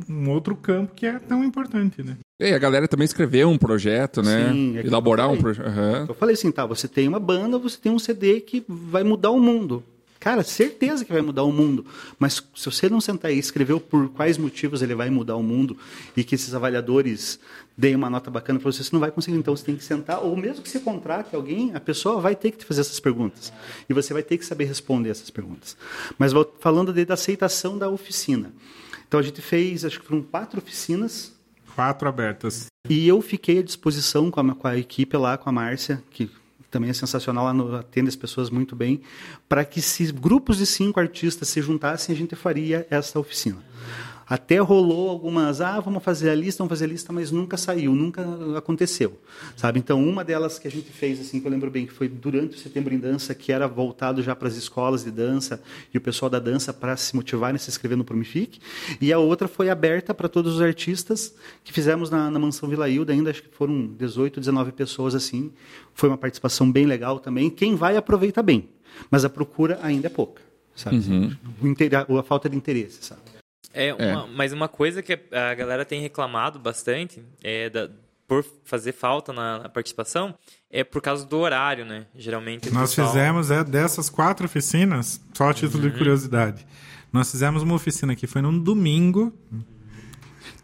um- 0.09 0.29
outro 0.29 0.57
campo 0.57 0.93
que 0.93 1.05
é 1.05 1.17
tão 1.19 1.41
importante, 1.41 2.03
né? 2.03 2.17
E 2.37 2.53
a 2.53 2.57
galera 2.59 2.85
também 2.85 3.05
escreveu 3.05 3.49
um 3.49 3.57
projeto, 3.57 4.21
né? 4.21 4.51
Sim, 4.51 4.77
é 4.77 4.85
Elaborar 4.85 5.27
eu 5.27 5.33
um 5.33 5.37
projeto. 5.37 5.67
Aham. 5.67 6.05
Eu 6.09 6.13
falei 6.15 6.33
assim, 6.33 6.51
tá, 6.51 6.65
você 6.65 6.85
tem 6.85 7.07
uma 7.07 7.19
banda, 7.19 7.57
você 7.57 7.77
tem 7.77 7.91
um 7.93 7.99
CD 7.99 8.41
que 8.41 8.61
vai 8.67 9.05
mudar 9.05 9.31
o 9.31 9.39
mundo. 9.39 9.81
Cara, 10.19 10.43
certeza 10.43 11.05
que 11.05 11.13
vai 11.13 11.21
mudar 11.21 11.43
o 11.43 11.51
mundo. 11.51 11.85
Mas 12.19 12.43
se 12.53 12.65
você 12.65 12.89
não 12.89 12.99
sentar 12.99 13.31
e 13.31 13.39
escrever 13.39 13.79
por 13.79 14.09
quais 14.09 14.37
motivos 14.37 14.81
ele 14.81 14.93
vai 14.93 15.09
mudar 15.09 15.37
o 15.37 15.43
mundo 15.43 15.77
e 16.15 16.23
que 16.23 16.35
esses 16.35 16.53
avaliadores 16.53 17.39
deem 17.77 17.95
uma 17.95 18.09
nota 18.09 18.29
bacana 18.29 18.59
para 18.59 18.69
você, 18.69 18.83
você 18.83 18.89
não 18.91 18.99
vai 18.99 19.11
conseguir. 19.11 19.37
Então 19.37 19.55
você 19.55 19.63
tem 19.63 19.77
que 19.77 19.83
sentar, 19.83 20.21
ou 20.21 20.35
mesmo 20.35 20.61
que 20.61 20.69
você 20.69 20.79
contrate 20.79 21.33
alguém, 21.33 21.73
a 21.73 21.79
pessoa 21.79 22.19
vai 22.19 22.35
ter 22.35 22.51
que 22.51 22.57
te 22.57 22.65
fazer 22.65 22.81
essas 22.81 22.99
perguntas. 22.99 23.53
E 23.89 23.93
você 23.93 24.13
vai 24.13 24.21
ter 24.21 24.37
que 24.37 24.45
saber 24.45 24.65
responder 24.65 25.09
essas 25.09 25.29
perguntas. 25.29 25.77
Mas 26.17 26.33
falando 26.59 26.91
de, 26.91 27.05
da 27.05 27.13
aceitação 27.13 27.77
da 27.77 27.87
oficina. 27.87 28.51
Então 29.07 29.19
a 29.21 29.23
gente 29.23 29.41
fez, 29.41 29.85
acho 29.85 30.01
que 30.01 30.05
foram 30.05 30.21
quatro 30.21 30.59
oficinas 30.59 31.33
Quatro 31.73 32.09
abertas. 32.09 32.65
e 32.89 33.07
eu 33.07 33.21
fiquei 33.21 33.59
à 33.59 33.63
disposição 33.63 34.29
com 34.29 34.41
a, 34.41 34.55
com 34.55 34.67
a 34.67 34.77
equipe 34.77 35.15
lá, 35.15 35.37
com 35.37 35.49
a 35.49 35.51
Márcia, 35.53 36.03
que 36.11 36.29
também 36.69 36.89
é 36.89 36.93
sensacional, 36.93 37.47
atende 37.75 38.09
as 38.09 38.15
pessoas 38.15 38.49
muito 38.49 38.75
bem, 38.75 39.01
para 39.47 39.65
que 39.65 39.81
se 39.81 40.11
grupos 40.11 40.57
de 40.57 40.65
cinco 40.65 40.99
artistas 40.99 41.47
se 41.47 41.61
juntassem, 41.61 42.13
a 42.13 42.17
gente 42.17 42.35
faria 42.35 42.85
essa 42.89 43.19
oficina. 43.19 43.57
Até 44.29 44.59
rolou 44.59 45.09
algumas, 45.09 45.59
ah, 45.59 45.79
vamos 45.79 46.03
fazer 46.03 46.29
a 46.29 46.35
lista, 46.35 46.59
vamos 46.59 46.69
fazer 46.69 46.85
a 46.85 46.87
lista, 46.87 47.11
mas 47.11 47.31
nunca 47.31 47.57
saiu, 47.57 47.95
nunca 47.95 48.23
aconteceu, 48.55 49.19
sabe? 49.57 49.79
Então, 49.79 50.07
uma 50.07 50.23
delas 50.23 50.59
que 50.59 50.67
a 50.67 50.71
gente 50.71 50.91
fez, 50.91 51.19
assim, 51.19 51.39
que 51.39 51.47
eu 51.47 51.51
lembro 51.51 51.71
bem, 51.71 51.87
que 51.87 51.91
foi 51.93 52.07
durante 52.07 52.55
o 52.55 52.59
Setembro 52.59 52.93
em 52.93 52.99
Dança, 52.99 53.33
que 53.33 53.51
era 53.51 53.67
voltado 53.67 54.21
já 54.21 54.35
para 54.35 54.47
as 54.47 54.55
escolas 54.55 55.03
de 55.03 55.09
dança 55.09 55.59
e 55.91 55.97
o 55.97 56.01
pessoal 56.01 56.29
da 56.29 56.37
dança 56.37 56.71
para 56.71 56.95
se 56.95 57.15
motivarem 57.15 57.55
a 57.55 57.59
se 57.59 57.71
inscrever 57.71 57.97
no 57.97 58.03
Promific, 58.03 58.59
e 59.01 59.11
a 59.11 59.17
outra 59.17 59.47
foi 59.47 59.67
aberta 59.67 60.13
para 60.13 60.29
todos 60.29 60.55
os 60.57 60.61
artistas 60.61 61.33
que 61.63 61.73
fizemos 61.73 62.11
na, 62.11 62.29
na 62.29 62.37
Mansão 62.37 62.69
Vila 62.69 62.87
Hilda, 62.87 63.11
ainda 63.11 63.31
acho 63.31 63.41
que 63.41 63.49
foram 63.55 63.87
18, 63.97 64.39
19 64.39 64.71
pessoas 64.73 65.15
assim, 65.15 65.51
foi 65.95 66.07
uma 66.07 66.17
participação 66.19 66.71
bem 66.71 66.85
legal 66.85 67.19
também, 67.19 67.49
quem 67.49 67.75
vai 67.75 67.97
aproveita 67.97 68.43
bem, 68.43 68.69
mas 69.09 69.25
a 69.25 69.29
procura 69.29 69.79
ainda 69.81 70.05
é 70.05 70.09
pouca, 70.11 70.41
sabe? 70.75 70.97
O 71.63 71.67
inter- 71.67 71.91
a 71.95 72.21
falta 72.23 72.47
de 72.47 72.55
interesse, 72.55 72.99
sabe? 73.01 73.21
É, 73.73 73.93
uma- 73.93 74.27
mas 74.27 74.51
uma 74.51 74.67
coisa 74.67 75.01
que 75.01 75.17
a 75.31 75.53
galera 75.53 75.85
tem 75.85 76.01
reclamado 76.01 76.57
bastante 76.59 77.21
é 77.43 77.69
da- 77.69 77.89
por 78.27 78.45
fazer 78.63 78.91
falta 78.91 79.33
na, 79.33 79.59
na 79.59 79.69
participação 79.69 80.35
é 80.69 80.83
por 80.83 81.01
causa 81.01 81.25
do 81.25 81.37
horário, 81.37 81.83
né? 81.85 82.05
Geralmente. 82.15 82.71
Nós 82.71 82.89
pessoal- 82.91 83.07
fizemos 83.07 83.49
é, 83.51 83.63
dessas 83.63 84.09
quatro 84.09 84.45
oficinas, 84.45 85.19
só 85.33 85.49
a 85.49 85.53
título 85.53 85.89
de 85.89 85.97
curiosidade. 85.97 86.65
Nós 87.11 87.31
fizemos 87.31 87.63
uma 87.63 87.73
oficina 87.73 88.15
que 88.15 88.27
foi 88.27 88.41
num 88.41 88.57
domingo, 88.59 89.33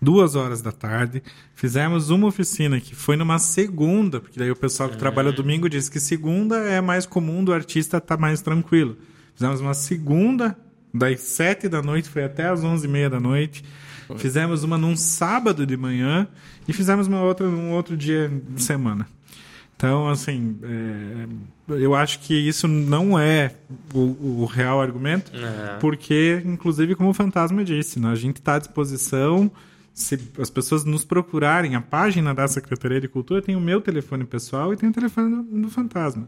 duas 0.01 0.35
horas 0.35 0.61
da 0.61 0.71
tarde. 0.71 1.23
Fizemos 1.55 2.09
uma 2.09 2.27
oficina 2.27 2.79
que 2.79 2.93
foi 2.95 3.15
numa 3.15 3.39
segunda, 3.39 4.19
porque 4.19 4.39
daí 4.39 4.51
o 4.51 4.55
pessoal 4.55 4.89
que 4.89 4.97
trabalha 4.97 5.31
domingo 5.31 5.69
diz 5.69 5.89
que 5.89 5.99
segunda 5.99 6.57
é 6.69 6.81
mais 6.81 7.05
comum 7.05 7.43
do 7.43 7.53
artista 7.53 7.97
estar 7.97 8.17
mais 8.17 8.41
tranquilo. 8.41 8.97
Fizemos 9.33 9.59
uma 9.59 9.73
segunda, 9.73 10.55
das 10.97 11.19
sete 11.21 11.67
da 11.67 11.81
noite, 11.81 12.09
foi 12.09 12.23
até 12.23 12.47
as 12.47 12.63
onze 12.63 12.87
e 12.87 12.89
meia 12.89 13.09
da 13.09 13.19
noite. 13.19 13.63
Fizemos 14.17 14.63
uma 14.63 14.77
num 14.77 14.95
sábado 14.95 15.65
de 15.65 15.75
manhã 15.75 16.27
e 16.67 16.73
fizemos 16.73 17.07
uma 17.07 17.21
outra 17.21 17.47
num 17.49 17.71
outro 17.71 17.97
dia 17.97 18.31
de 18.49 18.61
semana. 18.61 19.07
Então, 19.75 20.07
assim, 20.07 20.57
é, 20.63 21.27
eu 21.81 21.93
acho 21.93 22.19
que 22.19 22.33
isso 22.33 22.67
não 22.67 23.19
é 23.19 23.51
o, 23.93 24.43
o 24.43 24.45
real 24.45 24.81
argumento, 24.81 25.31
Aham. 25.35 25.79
porque, 25.81 26.41
inclusive, 26.45 26.95
como 26.95 27.09
o 27.09 27.13
Fantasma 27.13 27.63
disse, 27.63 27.99
né, 27.99 28.09
a 28.09 28.15
gente 28.15 28.37
está 28.37 28.55
à 28.55 28.59
disposição. 28.59 29.51
Se 29.93 30.19
as 30.39 30.49
pessoas 30.49 30.83
nos 30.83 31.05
procurarem, 31.05 31.75
a 31.75 31.81
página 31.81 32.33
da 32.33 32.47
Secretaria 32.47 32.99
de 32.99 33.07
Cultura 33.07 33.41
tem 33.41 33.55
o 33.55 33.61
meu 33.61 33.79
telefone 33.81 34.25
pessoal 34.25 34.73
e 34.73 34.77
tem 34.77 34.89
o 34.89 34.93
telefone 34.93 35.35
do, 35.35 35.61
do 35.61 35.69
Fantasma. 35.69 36.27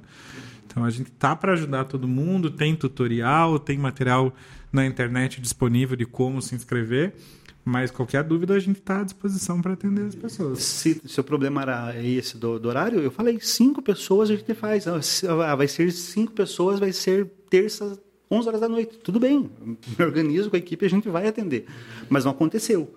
Então 0.67 0.83
a 0.83 0.89
gente 0.89 1.09
tá 1.11 1.35
para 1.35 1.53
ajudar 1.53 1.85
todo 1.85 2.07
mundo, 2.07 2.51
tem 2.51 2.75
tutorial, 2.75 3.57
tem 3.57 3.77
material 3.77 4.33
na 4.71 4.85
internet 4.85 5.41
disponível 5.41 5.95
de 5.95 6.05
como 6.05 6.41
se 6.41 6.53
inscrever, 6.53 7.13
mas 7.63 7.89
qualquer 7.89 8.23
dúvida 8.23 8.53
a 8.53 8.59
gente 8.59 8.77
está 8.79 9.01
à 9.01 9.03
disposição 9.03 9.61
para 9.61 9.73
atender 9.73 10.05
as 10.05 10.15
pessoas. 10.15 10.59
Se 10.59 11.01
seu 11.05 11.23
problema 11.23 11.61
era 11.61 12.01
esse 12.01 12.37
do, 12.37 12.59
do 12.59 12.69
horário, 12.69 12.99
eu 12.99 13.09
falei, 13.09 13.39
cinco 13.41 13.81
pessoas 13.81 14.29
a 14.29 14.35
gente 14.35 14.53
faz. 14.53 14.87
Ah, 14.87 14.99
ah, 15.51 15.55
vai 15.55 15.67
ser 15.67 15.91
cinco 15.91 16.33
pessoas, 16.33 16.79
vai 16.79 16.91
ser 16.91 17.25
terça, 17.49 17.99
11 18.29 18.47
horas 18.47 18.61
da 18.61 18.69
noite. 18.69 18.97
Tudo 18.97 19.19
bem, 19.19 19.49
me 19.65 20.05
organizo 20.05 20.49
com 20.49 20.55
a 20.55 20.59
equipe 20.59 20.85
a 20.85 20.89
gente 20.89 21.09
vai 21.09 21.27
atender. 21.27 21.65
Mas 22.09 22.25
não 22.25 22.31
aconteceu. 22.31 22.93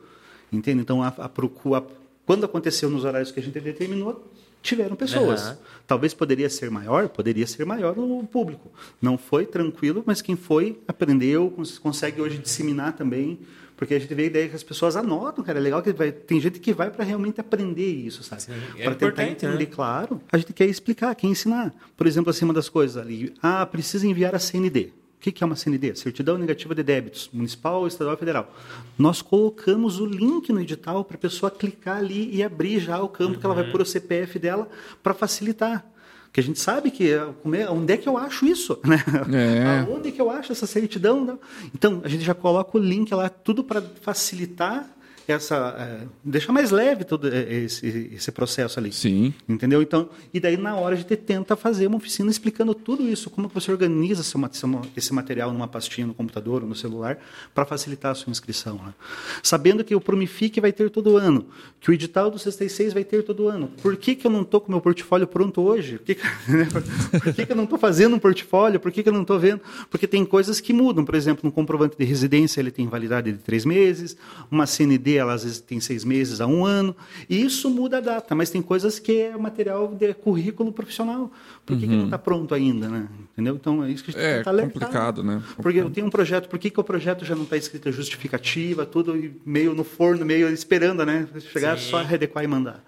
Entende? 0.52 0.82
Então, 0.82 1.02
a, 1.02 1.08
a 1.08 1.28
procura, 1.28 1.84
quando 2.26 2.44
aconteceu 2.44 2.90
nos 2.90 3.04
horários 3.04 3.30
que 3.30 3.38
a 3.38 3.42
gente 3.42 3.58
determinou, 3.60 4.28
tiveram 4.62 4.96
pessoas. 4.96 5.42
Aham. 5.42 5.58
Talvez 5.86 6.14
poderia 6.14 6.48
ser 6.48 6.70
maior, 6.70 7.08
poderia 7.08 7.46
ser 7.46 7.64
maior 7.66 7.98
o 7.98 8.24
público. 8.26 8.70
Não 9.02 9.18
foi 9.18 9.44
tranquilo, 9.46 10.02
mas 10.06 10.22
quem 10.22 10.36
foi 10.36 10.78
aprendeu, 10.86 11.50
cons- 11.50 11.78
consegue 11.78 12.20
hoje 12.20 12.38
disseminar 12.38 12.92
também, 12.92 13.40
porque 13.76 13.94
a 13.94 13.98
gente 13.98 14.14
vê 14.14 14.24
a 14.24 14.26
ideia 14.26 14.48
que 14.48 14.54
as 14.54 14.62
pessoas 14.62 14.94
anotam, 14.94 15.42
cara, 15.42 15.58
é 15.58 15.62
legal 15.62 15.82
que 15.82 15.92
vai, 15.92 16.12
tem 16.12 16.38
gente 16.40 16.60
que 16.60 16.72
vai 16.72 16.90
para 16.90 17.02
realmente 17.02 17.40
aprender 17.40 17.90
isso, 17.90 18.22
sabe? 18.22 18.42
é 18.78 18.84
Para 18.84 18.94
tentar 18.94 19.22
né? 19.22 19.30
entender, 19.30 19.66
claro. 19.66 20.20
A 20.30 20.36
gente 20.38 20.52
quer 20.52 20.66
explicar, 20.66 21.14
quer 21.14 21.26
ensinar. 21.26 21.74
Por 21.96 22.06
exemplo, 22.06 22.30
assim, 22.30 22.44
uma 22.44 22.54
das 22.54 22.68
coisas 22.68 22.96
ali, 22.96 23.34
ah, 23.42 23.64
precisa 23.66 24.06
enviar 24.06 24.34
a 24.34 24.38
CND. 24.38 24.92
O 25.20 25.32
que 25.32 25.44
é 25.44 25.46
uma 25.46 25.54
CND? 25.54 25.94
Certidão 25.96 26.38
Negativa 26.38 26.74
de 26.74 26.82
Débitos, 26.82 27.28
municipal, 27.30 27.86
estadual 27.86 28.14
e 28.16 28.18
federal. 28.18 28.54
Nós 28.98 29.20
colocamos 29.20 30.00
o 30.00 30.06
link 30.06 30.50
no 30.50 30.60
edital 30.62 31.04
para 31.04 31.16
a 31.16 31.20
pessoa 31.20 31.50
clicar 31.50 31.98
ali 31.98 32.34
e 32.34 32.42
abrir 32.42 32.80
já 32.80 32.98
o 33.02 33.08
campo 33.08 33.38
que 33.38 33.44
ela 33.44 33.54
vai 33.54 33.70
pôr 33.70 33.82
o 33.82 33.84
CPF 33.84 34.38
dela 34.38 34.66
para 35.02 35.12
facilitar. 35.12 35.84
Porque 36.24 36.40
a 36.40 36.42
gente 36.42 36.58
sabe 36.58 36.90
que 36.90 37.10
é, 37.12 37.28
é- 37.58 37.68
onde 37.70 37.92
é 37.92 37.96
que 37.98 38.08
eu 38.08 38.16
acho 38.16 38.46
isso, 38.46 38.78
né? 38.82 39.02
É. 39.86 39.92
Onde 39.92 40.08
é 40.08 40.12
que 40.12 40.20
eu 40.20 40.30
acho 40.30 40.52
essa 40.52 40.66
certidão? 40.66 41.24
né? 41.24 41.36
Então, 41.74 42.00
a 42.02 42.08
gente 42.08 42.24
já 42.24 42.34
coloca 42.34 42.78
o 42.78 42.80
link 42.80 43.12
lá, 43.14 43.28
tudo 43.28 43.62
para 43.62 43.82
facilitar 43.82 44.88
essa, 45.28 45.76
é, 45.78 46.06
deixar 46.24 46.52
mais 46.52 46.70
leve 46.70 47.04
todo 47.04 47.28
esse, 47.28 48.10
esse 48.14 48.32
processo 48.32 48.78
ali. 48.78 48.92
Sim. 48.92 49.32
Entendeu? 49.48 49.80
Então, 49.82 50.08
e 50.32 50.40
daí 50.40 50.56
na 50.56 50.74
hora 50.74 50.94
a 50.94 50.98
gente 50.98 51.16
tenta 51.16 51.56
fazer 51.56 51.86
uma 51.86 51.96
oficina 51.96 52.30
explicando 52.30 52.74
tudo 52.74 53.08
isso, 53.08 53.30
como 53.30 53.48
você 53.48 53.70
organiza 53.70 54.22
seu 54.22 54.40
esse 54.96 55.12
material 55.12 55.52
numa 55.52 55.68
pastinha 55.68 56.06
no 56.06 56.14
computador 56.14 56.62
ou 56.62 56.68
no 56.68 56.74
celular 56.74 57.18
para 57.54 57.64
facilitar 57.64 58.12
a 58.12 58.14
sua 58.14 58.30
inscrição. 58.30 58.76
né? 58.76 58.94
Sabendo 59.42 59.84
que 59.84 59.94
o 59.94 60.00
Promific 60.00 60.60
vai 60.60 60.72
ter 60.72 60.90
todo 60.90 61.16
ano, 61.16 61.46
que 61.80 61.90
o 61.90 61.94
edital 61.94 62.30
do 62.30 62.38
66 62.38 62.92
vai 62.92 63.04
ter 63.04 63.22
todo 63.22 63.48
ano. 63.48 63.70
Por 63.82 63.96
que, 63.96 64.14
que 64.14 64.26
eu 64.26 64.30
não 64.30 64.42
estou 64.42 64.60
com 64.60 64.68
o 64.68 64.70
meu 64.70 64.80
portfólio 64.80 65.26
pronto 65.26 65.60
hoje? 65.62 65.98
Por 65.98 66.06
que, 66.06 66.14
que, 66.16 66.22
né? 66.50 66.68
Por 67.20 67.34
que, 67.34 67.46
que 67.46 67.52
eu 67.52 67.56
não 67.56 67.64
estou 67.64 67.78
fazendo 67.78 68.16
um 68.16 68.18
portfólio? 68.18 68.80
Por 68.80 68.90
que, 68.90 69.02
que 69.02 69.08
eu 69.08 69.12
não 69.12 69.22
estou 69.22 69.38
vendo? 69.38 69.60
Porque 69.90 70.06
tem 70.06 70.24
coisas 70.24 70.60
que 70.60 70.72
mudam. 70.72 71.04
Por 71.04 71.14
exemplo, 71.14 71.48
um 71.48 71.50
comprovante 71.50 71.96
de 71.98 72.04
residência 72.04 72.60
ele 72.60 72.70
tem 72.70 72.86
validade 72.88 73.32
de 73.32 73.38
três 73.38 73.64
meses, 73.64 74.16
uma 74.50 74.66
CND 74.66 75.19
ela 75.20 75.34
às 75.34 75.44
vezes 75.44 75.60
tem 75.60 75.80
seis 75.80 76.04
meses 76.04 76.40
a 76.40 76.46
um 76.46 76.64
ano, 76.64 76.94
e 77.28 77.42
isso 77.42 77.70
muda 77.70 77.98
a 77.98 78.00
data, 78.00 78.34
mas 78.34 78.50
tem 78.50 78.62
coisas 78.62 78.98
que 78.98 79.20
é 79.20 79.36
material 79.36 79.88
de 79.88 80.12
currículo 80.14 80.72
profissional. 80.72 81.30
Por 81.64 81.78
que, 81.78 81.86
que 81.86 81.94
não 81.94 82.06
está 82.06 82.18
pronto 82.18 82.54
ainda? 82.54 82.88
Né? 82.88 83.08
Entendeu? 83.32 83.54
Então 83.54 83.84
é 83.84 83.90
isso 83.90 84.02
que 84.02 84.10
a 84.10 84.40
gente 84.42 84.48
É 84.48 84.62
complicado, 84.62 85.22
né? 85.22 85.42
Porque 85.56 85.78
eu 85.78 85.90
tenho 85.90 86.06
um 86.06 86.10
projeto, 86.10 86.48
por 86.48 86.58
que, 86.58 86.70
que 86.70 86.80
o 86.80 86.84
projeto 86.84 87.24
já 87.24 87.34
não 87.34 87.44
está 87.44 87.56
escrito 87.56 87.92
justificativa, 87.92 88.84
tudo 88.84 89.16
meio 89.44 89.74
no 89.74 89.84
forno, 89.84 90.24
meio 90.24 90.48
esperando, 90.48 91.04
né? 91.04 91.28
Chegar 91.52 91.78
Sim. 91.78 91.90
só 91.90 92.00
adequar 92.00 92.44
e 92.44 92.46
mandar. 92.46 92.84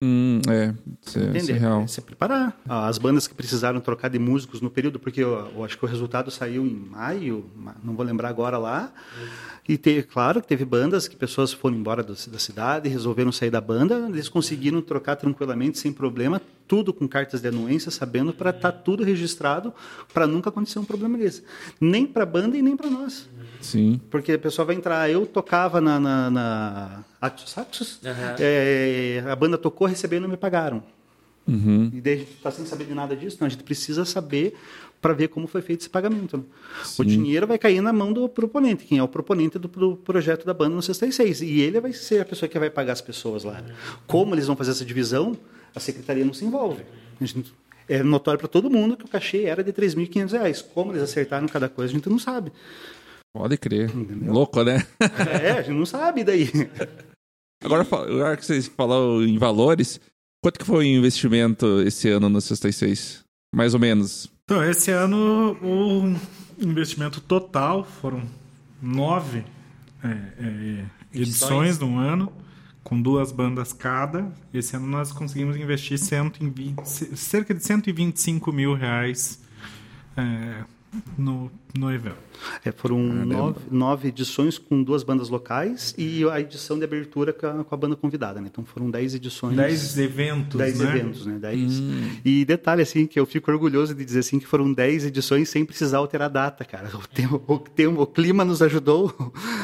Hum, 0.00 0.40
é, 0.48 0.74
isso 1.04 1.18
é, 1.18 1.22
isso 1.22 1.36
é 1.36 1.38
Entender? 1.38 1.52
real. 1.58 1.82
É 1.82 1.86
se 1.88 2.00
preparar. 2.00 2.56
As 2.68 2.98
bandas 2.98 3.26
que 3.26 3.34
precisaram 3.34 3.80
trocar 3.80 4.08
de 4.08 4.18
músicos 4.18 4.60
no 4.60 4.70
período, 4.70 4.98
porque 4.98 5.22
eu, 5.22 5.50
eu 5.54 5.64
acho 5.64 5.76
que 5.76 5.84
o 5.84 5.88
resultado 5.88 6.30
saiu 6.30 6.64
em 6.64 6.70
maio, 6.72 7.44
ma- 7.56 7.74
não 7.82 7.94
vou 7.96 8.04
lembrar 8.06 8.28
agora 8.28 8.58
lá. 8.58 8.92
E 9.68 9.76
te, 9.76 10.02
claro 10.02 10.40
que 10.40 10.46
teve 10.48 10.64
bandas 10.64 11.06
que 11.08 11.16
pessoas 11.16 11.52
foram 11.52 11.76
embora 11.76 12.02
do- 12.02 12.14
da 12.30 12.38
cidade, 12.38 12.88
resolveram 12.88 13.30
sair 13.32 13.50
da 13.50 13.60
banda, 13.60 14.06
eles 14.08 14.28
conseguiram 14.28 14.80
trocar 14.80 15.16
tranquilamente, 15.16 15.78
sem 15.78 15.92
problema, 15.92 16.40
tudo 16.66 16.92
com 16.92 17.06
cartas 17.08 17.40
de 17.42 17.48
anuência, 17.48 17.90
sabendo 17.90 18.32
para 18.32 18.50
estar 18.50 18.72
tudo 18.72 19.02
registrado, 19.04 19.74
para 20.14 20.26
nunca 20.26 20.48
acontecer 20.48 20.78
um 20.78 20.84
problema 20.84 21.18
desse. 21.18 21.42
Nem 21.80 22.06
para 22.06 22.22
a 22.22 22.26
banda 22.26 22.56
e 22.56 22.62
nem 22.62 22.76
para 22.76 22.88
nós. 22.88 23.28
Sim. 23.60 24.00
Porque 24.10 24.32
a 24.32 24.38
pessoa 24.38 24.64
vai 24.66 24.76
entrar. 24.76 25.10
Eu 25.10 25.26
tocava 25.26 25.80
na, 25.80 25.98
na, 25.98 26.30
na 26.30 27.04
Axos 27.20 27.50
Saxos, 27.50 28.00
Aham. 28.04 28.36
é, 28.38 29.22
a 29.28 29.34
banda 29.36 29.58
tocou, 29.58 29.86
recebeu 29.86 30.18
e 30.18 30.20
não 30.20 30.28
me 30.28 30.36
pagaram. 30.36 30.82
Uhum. 31.46 31.90
E 31.94 32.00
daí 32.00 32.12
a 32.14 32.16
gente 32.18 32.32
está 32.32 32.50
sem 32.50 32.66
saber 32.66 32.84
de 32.84 32.94
nada 32.94 33.16
disso, 33.16 33.36
então 33.36 33.46
a 33.46 33.48
gente 33.48 33.62
precisa 33.64 34.04
saber 34.04 34.54
para 35.00 35.14
ver 35.14 35.28
como 35.28 35.46
foi 35.46 35.62
feito 35.62 35.80
esse 35.80 35.88
pagamento. 35.88 36.36
né? 36.36 36.42
O 36.82 36.84
Sim. 36.84 37.04
dinheiro 37.04 37.46
vai 37.46 37.56
cair 37.56 37.80
na 37.80 37.92
mão 37.92 38.12
do 38.12 38.28
proponente, 38.28 38.84
quem 38.84 38.98
é 38.98 39.02
o 39.02 39.08
proponente 39.08 39.58
do, 39.58 39.66
do 39.68 39.96
projeto 39.96 40.44
da 40.44 40.52
banda 40.52 40.74
no 40.76 40.82
66. 40.82 41.40
E 41.40 41.60
ele 41.60 41.80
vai 41.80 41.92
ser 41.92 42.20
a 42.20 42.24
pessoa 42.24 42.48
que 42.48 42.58
vai 42.58 42.68
pagar 42.68 42.92
as 42.92 43.00
pessoas 43.00 43.44
lá. 43.44 43.62
Como 44.06 44.34
eles 44.34 44.46
vão 44.46 44.56
fazer 44.56 44.72
essa 44.72 44.84
divisão, 44.84 45.36
a 45.74 45.80
secretaria 45.80 46.24
não 46.24 46.34
se 46.34 46.44
envolve. 46.44 46.82
A 47.20 47.24
gente- 47.24 47.54
é 47.88 48.02
notório 48.02 48.38
para 48.38 48.48
todo 48.48 48.68
mundo 48.68 48.98
que 48.98 49.06
o 49.06 49.08
cachê 49.08 49.44
era 49.44 49.64
de 49.64 49.72
3.500 49.72 50.32
reais. 50.32 50.60
Como 50.60 50.92
eles 50.92 51.02
acertaram 51.02 51.46
cada 51.48 51.70
coisa, 51.70 51.90
a 51.90 51.96
gente 51.96 52.10
não 52.10 52.18
sabe. 52.18 52.52
Pode 53.38 53.56
crer. 53.56 53.90
Louco, 54.26 54.62
né? 54.64 54.84
É, 55.42 55.52
a 55.52 55.62
gente 55.62 55.76
não 55.76 55.86
sabe 55.86 56.24
daí. 56.24 56.50
Agora, 57.64 57.82
agora 57.82 58.36
que 58.36 58.46
vocês 58.46 58.68
falaram 58.68 59.20
em 59.22 59.36
valores, 59.36 60.00
quanto 60.40 60.60
que 60.60 60.64
foi 60.64 60.84
o 60.84 60.96
investimento 60.96 61.80
esse 61.82 62.08
ano 62.08 62.28
no 62.28 62.40
66? 62.40 63.24
Mais 63.52 63.74
ou 63.74 63.80
menos. 63.80 64.30
Então, 64.44 64.62
esse 64.62 64.92
ano 64.92 65.56
o 65.60 66.14
investimento 66.64 67.20
total 67.20 67.82
foram 67.84 68.22
nove 68.80 69.44
é, 70.04 70.08
é, 70.08 70.84
edições 71.12 71.80
no 71.80 71.98
ano, 71.98 72.32
com 72.84 73.02
duas 73.02 73.32
bandas 73.32 73.72
cada. 73.72 74.32
Esse 74.54 74.76
ano 74.76 74.86
nós 74.86 75.10
conseguimos 75.10 75.56
investir 75.56 75.98
120, 75.98 76.84
c- 76.86 77.16
cerca 77.16 77.52
de 77.52 77.64
125 77.64 78.52
mil 78.52 78.72
reais 78.74 79.40
é, 80.16 80.62
no, 81.18 81.50
no 81.76 81.92
evento. 81.92 82.28
É, 82.64 82.70
foram 82.70 83.00
nove, 83.02 83.58
nove 83.68 84.08
edições 84.08 84.58
com 84.58 84.80
duas 84.80 85.02
bandas 85.02 85.28
locais 85.28 85.92
e 85.98 86.24
a 86.30 86.40
edição 86.40 86.78
de 86.78 86.84
abertura 86.84 87.32
com 87.32 87.46
a, 87.46 87.64
com 87.64 87.74
a 87.74 87.78
banda 87.78 87.96
convidada, 87.96 88.40
né? 88.40 88.48
Então 88.50 88.64
foram 88.64 88.88
dez 88.88 89.12
edições. 89.12 89.56
Dez 89.56 89.98
eventos, 89.98 90.56
Dez 90.56 90.78
né? 90.78 90.88
eventos, 90.96 91.26
né? 91.26 91.36
Dez. 91.40 91.82
E 92.24 92.44
detalhe, 92.44 92.82
assim, 92.82 93.06
que 93.06 93.18
eu 93.18 93.26
fico 93.26 93.50
orgulhoso 93.50 93.92
de 93.92 94.04
dizer 94.04 94.20
assim 94.20 94.38
que 94.38 94.46
foram 94.46 94.72
dez 94.72 95.04
edições 95.04 95.48
sem 95.48 95.64
precisar 95.64 95.98
alterar 95.98 96.26
a 96.26 96.32
data, 96.32 96.64
cara. 96.64 96.88
O, 96.94 97.06
tempo, 97.08 97.42
o, 97.46 97.58
tempo, 97.58 98.02
o 98.02 98.06
clima 98.06 98.44
nos 98.44 98.62
ajudou. 98.62 99.12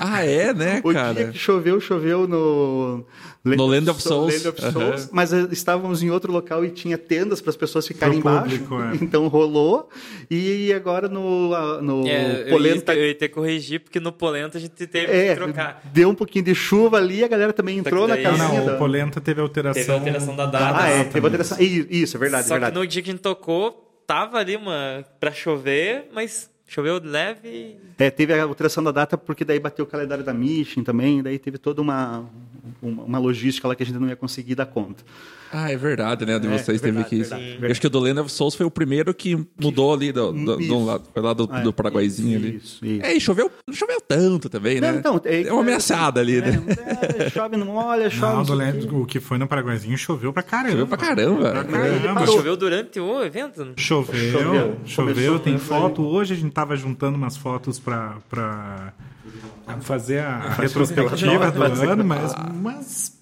Ah, 0.00 0.24
é, 0.24 0.52
né, 0.52 0.80
O 0.84 0.90
dia 0.92 1.00
cara? 1.00 1.28
que 1.28 1.38
choveu, 1.38 1.80
choveu 1.80 2.26
no... 2.26 3.04
No 3.44 3.66
Land 3.66 3.90
of 3.90 4.00
Soul- 4.02 4.30
Souls. 4.30 4.42
Land 4.44 4.48
of. 4.48 4.72
Souls, 4.72 5.08
Mas 5.12 5.30
eh, 5.30 5.46
estávamos 5.52 6.02
em 6.02 6.10
outro 6.10 6.32
local 6.32 6.64
e 6.64 6.70
tinha 6.70 6.96
tendas 6.96 7.42
para 7.42 7.50
as 7.50 7.56
pessoas 7.56 7.86
ficarem 7.86 8.18
Pro 8.18 8.30
embaixo. 8.30 8.58
público, 8.58 8.80
é. 8.82 8.96
Então 9.04 9.28
rolou. 9.28 9.88
E 10.30 10.72
agora 10.72 11.08
no, 11.10 11.52
a- 11.54 11.82
no 12.02 12.08
É, 12.08 12.24
eu, 12.32 12.38
ia, 12.44 12.50
Polenta... 12.50 12.94
eu 12.94 13.06
ia 13.06 13.14
ter 13.14 13.28
que 13.28 13.34
corrigir, 13.34 13.80
porque 13.80 14.00
no 14.00 14.12
Polenta 14.12 14.58
a 14.58 14.60
gente 14.60 14.72
teve 14.86 15.12
É, 15.12 15.28
que 15.30 15.34
trocar. 15.40 15.80
deu 15.92 16.08
um 16.08 16.14
pouquinho 16.14 16.44
de 16.44 16.54
chuva 16.54 16.96
ali, 16.98 17.22
a 17.24 17.28
galera 17.28 17.52
também 17.52 17.76
Só 17.76 17.80
entrou 17.88 18.08
na 18.08 18.14
daí- 18.14 18.24
Não, 18.24 18.30
casinha. 18.36 18.58
não, 18.60 18.66
da- 18.66 18.74
o 18.74 18.78
Polenta 18.78 19.20
teve 19.20 19.40
alteração. 19.40 19.82
Teve 19.82 19.92
alteração 19.92 20.36
da 20.36 20.46
data. 20.46 20.78
Ah, 20.82 20.88
é, 20.88 21.04
teve 21.04 21.26
alteração. 21.26 21.58
Isso, 21.60 22.16
é 22.16 22.20
verdade, 22.20 22.46
Só 22.48 22.54
é 22.54 22.58
verdade. 22.58 22.72
que 22.72 22.78
no 22.80 22.86
dia 22.86 23.02
que 23.02 23.10
a 23.10 23.12
gente 23.12 23.22
tocou, 23.22 24.02
tava 24.06 24.38
ali 24.38 24.56
uma 24.56 25.04
pra 25.20 25.32
chover, 25.32 26.08
mas 26.12 26.50
choveu 26.66 27.00
leve 27.02 27.48
e 27.48 27.76
É, 27.98 28.10
teve 28.10 28.32
a 28.34 28.42
alteração 28.42 28.82
da 28.82 28.90
data 28.90 29.16
porque 29.16 29.44
daí 29.44 29.60
bateu 29.60 29.84
o 29.84 29.88
calendário 29.88 30.24
da 30.24 30.32
Mission 30.34 30.82
também, 30.82 31.22
daí 31.22 31.38
teve 31.38 31.58
toda 31.58 31.80
uma, 31.80 32.28
uma, 32.88 33.02
uma 33.04 33.18
logística 33.18 33.66
lá 33.68 33.74
que 33.74 33.82
a 33.82 33.86
gente 33.86 33.98
não 33.98 34.08
ia 34.08 34.16
conseguir 34.16 34.54
dar 34.54 34.66
conta. 34.66 35.02
Ah, 35.56 35.70
é 35.70 35.76
verdade, 35.76 36.26
né? 36.26 36.36
De 36.40 36.48
É, 36.48 36.58
vocês 36.58 36.80
verdade, 36.80 37.08
teve 37.08 37.22
que. 37.22 37.28
verdade, 37.30 37.50
verdade. 37.52 37.70
acho 37.72 37.80
que 37.80 37.86
o 37.86 37.90
do 37.90 38.00
Land 38.00 38.18
of 38.18 38.32
Souls 38.32 38.56
foi 38.56 38.66
o 38.66 38.70
primeiro 38.70 39.14
que 39.14 39.36
mudou 39.60 39.94
ali 39.94 40.10
do, 40.10 40.32
do, 40.32 40.60
Isso. 40.60 40.68
do 40.68 40.84
lado. 40.84 41.04
Foi 41.14 41.22
lá 41.22 41.32
do, 41.32 41.48
Ah, 41.48 41.60
do 41.60 41.72
Paraguaizinho 41.72 42.36
ali. 42.38 42.56
Isso, 42.56 42.84
isso. 42.84 43.04
É, 43.06 43.14
e 43.14 43.20
choveu, 43.20 43.48
não 43.64 43.72
choveu 43.72 44.00
tanto 44.00 44.48
também, 44.48 44.80
né? 44.80 44.90
Não, 44.90 44.98
então, 44.98 45.20
é, 45.24 45.52
uma 45.52 45.60
ameaçada 45.62 46.20
ali, 46.20 46.40
né? 46.40 46.60
É, 47.18 47.30
chove, 47.30 47.56
não 47.56 47.66
molha, 47.66 48.10
chove. 48.10 48.34
Não, 48.34 48.42
do 48.42 48.52
o 48.52 48.56
Land- 48.56 48.86
quê. 48.88 48.94
o 48.96 49.06
que 49.06 49.20
foi 49.20 49.38
no 49.38 49.46
Paraguaizinho 49.46 49.96
choveu 49.96 50.32
pra 50.32 50.42
caramba. 50.42 50.70
Choveu 50.72 50.86
pra 50.88 50.96
caramba. 50.98 51.50
Pra 51.64 51.86
ele 51.88 52.00
caramba. 52.00 52.26
choveu 52.26 52.56
durante 52.56 52.98
o 52.98 53.22
evento. 53.22 53.74
Choveu, 53.76 54.32
Choveu. 54.32 54.76
choveu, 54.84 55.14
Começou, 55.14 55.38
tem 55.38 55.52
né, 55.52 55.58
foto. 55.60 56.02
Hoje 56.02 56.34
a 56.34 56.36
gente 56.36 56.50
tava 56.52 56.74
juntando 56.74 57.16
umas 57.16 57.36
fotos 57.36 57.78
pra, 57.78 58.16
pra 58.28 58.92
fazer 59.80 60.18
a 60.20 60.50
retrospectiva 60.54 61.50
do 61.50 61.62
ano, 61.62 62.04
mas 62.04 62.32
umas 62.34 63.14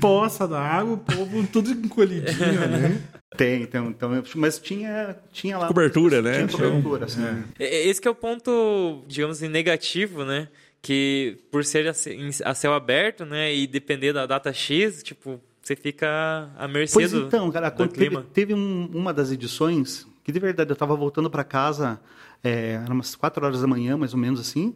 poça 0.00 0.46
da 0.46 0.60
água, 0.60 0.94
o 0.94 0.98
povo 0.98 1.46
tudo 1.46 1.70
encolhidinho, 1.70 2.52
né? 2.68 3.00
Tem, 3.36 3.62
então, 3.62 3.88
então, 3.88 4.22
mas 4.36 4.58
tinha, 4.58 5.16
tinha 5.32 5.58
lá. 5.58 5.68
Cobertura, 5.68 6.22
né? 6.22 6.46
Tinha 6.46 6.48
cobertura, 6.48 7.04
assim. 7.06 7.22
É- 7.58 7.86
Esse 7.88 8.00
que 8.00 8.08
é 8.08 8.10
o 8.10 8.14
ponto, 8.14 9.02
digamos 9.06 9.36
assim, 9.38 9.48
negativo, 9.48 10.24
né? 10.24 10.48
Que 10.80 11.38
por 11.50 11.64
ser 11.64 11.88
a 11.88 12.54
céu 12.54 12.72
aberto, 12.74 13.24
né? 13.26 13.54
E 13.54 13.66
depender 13.66 14.12
da 14.12 14.24
data 14.26 14.52
X, 14.52 15.02
tipo, 15.02 15.40
você 15.60 15.74
fica 15.74 16.48
à 16.56 16.68
mercê 16.68 16.94
Pois 16.94 17.10
do, 17.10 17.26
então, 17.26 17.50
cara, 17.50 17.68
do 17.70 17.76
quando 17.76 17.90
teve, 17.92 18.06
clima. 18.08 18.26
teve 18.32 18.54
um- 18.54 18.88
uma 18.94 19.12
das 19.12 19.30
edições 19.32 20.06
que 20.22 20.30
de 20.32 20.38
verdade 20.38 20.70
eu 20.70 20.74
estava 20.74 20.94
voltando 20.94 21.28
para 21.30 21.42
casa, 21.44 22.00
é, 22.42 22.80
eram 22.84 22.94
umas 22.94 23.14
4 23.16 23.44
horas 23.44 23.60
da 23.60 23.66
manhã, 23.66 23.96
mais 23.96 24.12
ou 24.14 24.18
menos 24.20 24.40
assim, 24.40 24.74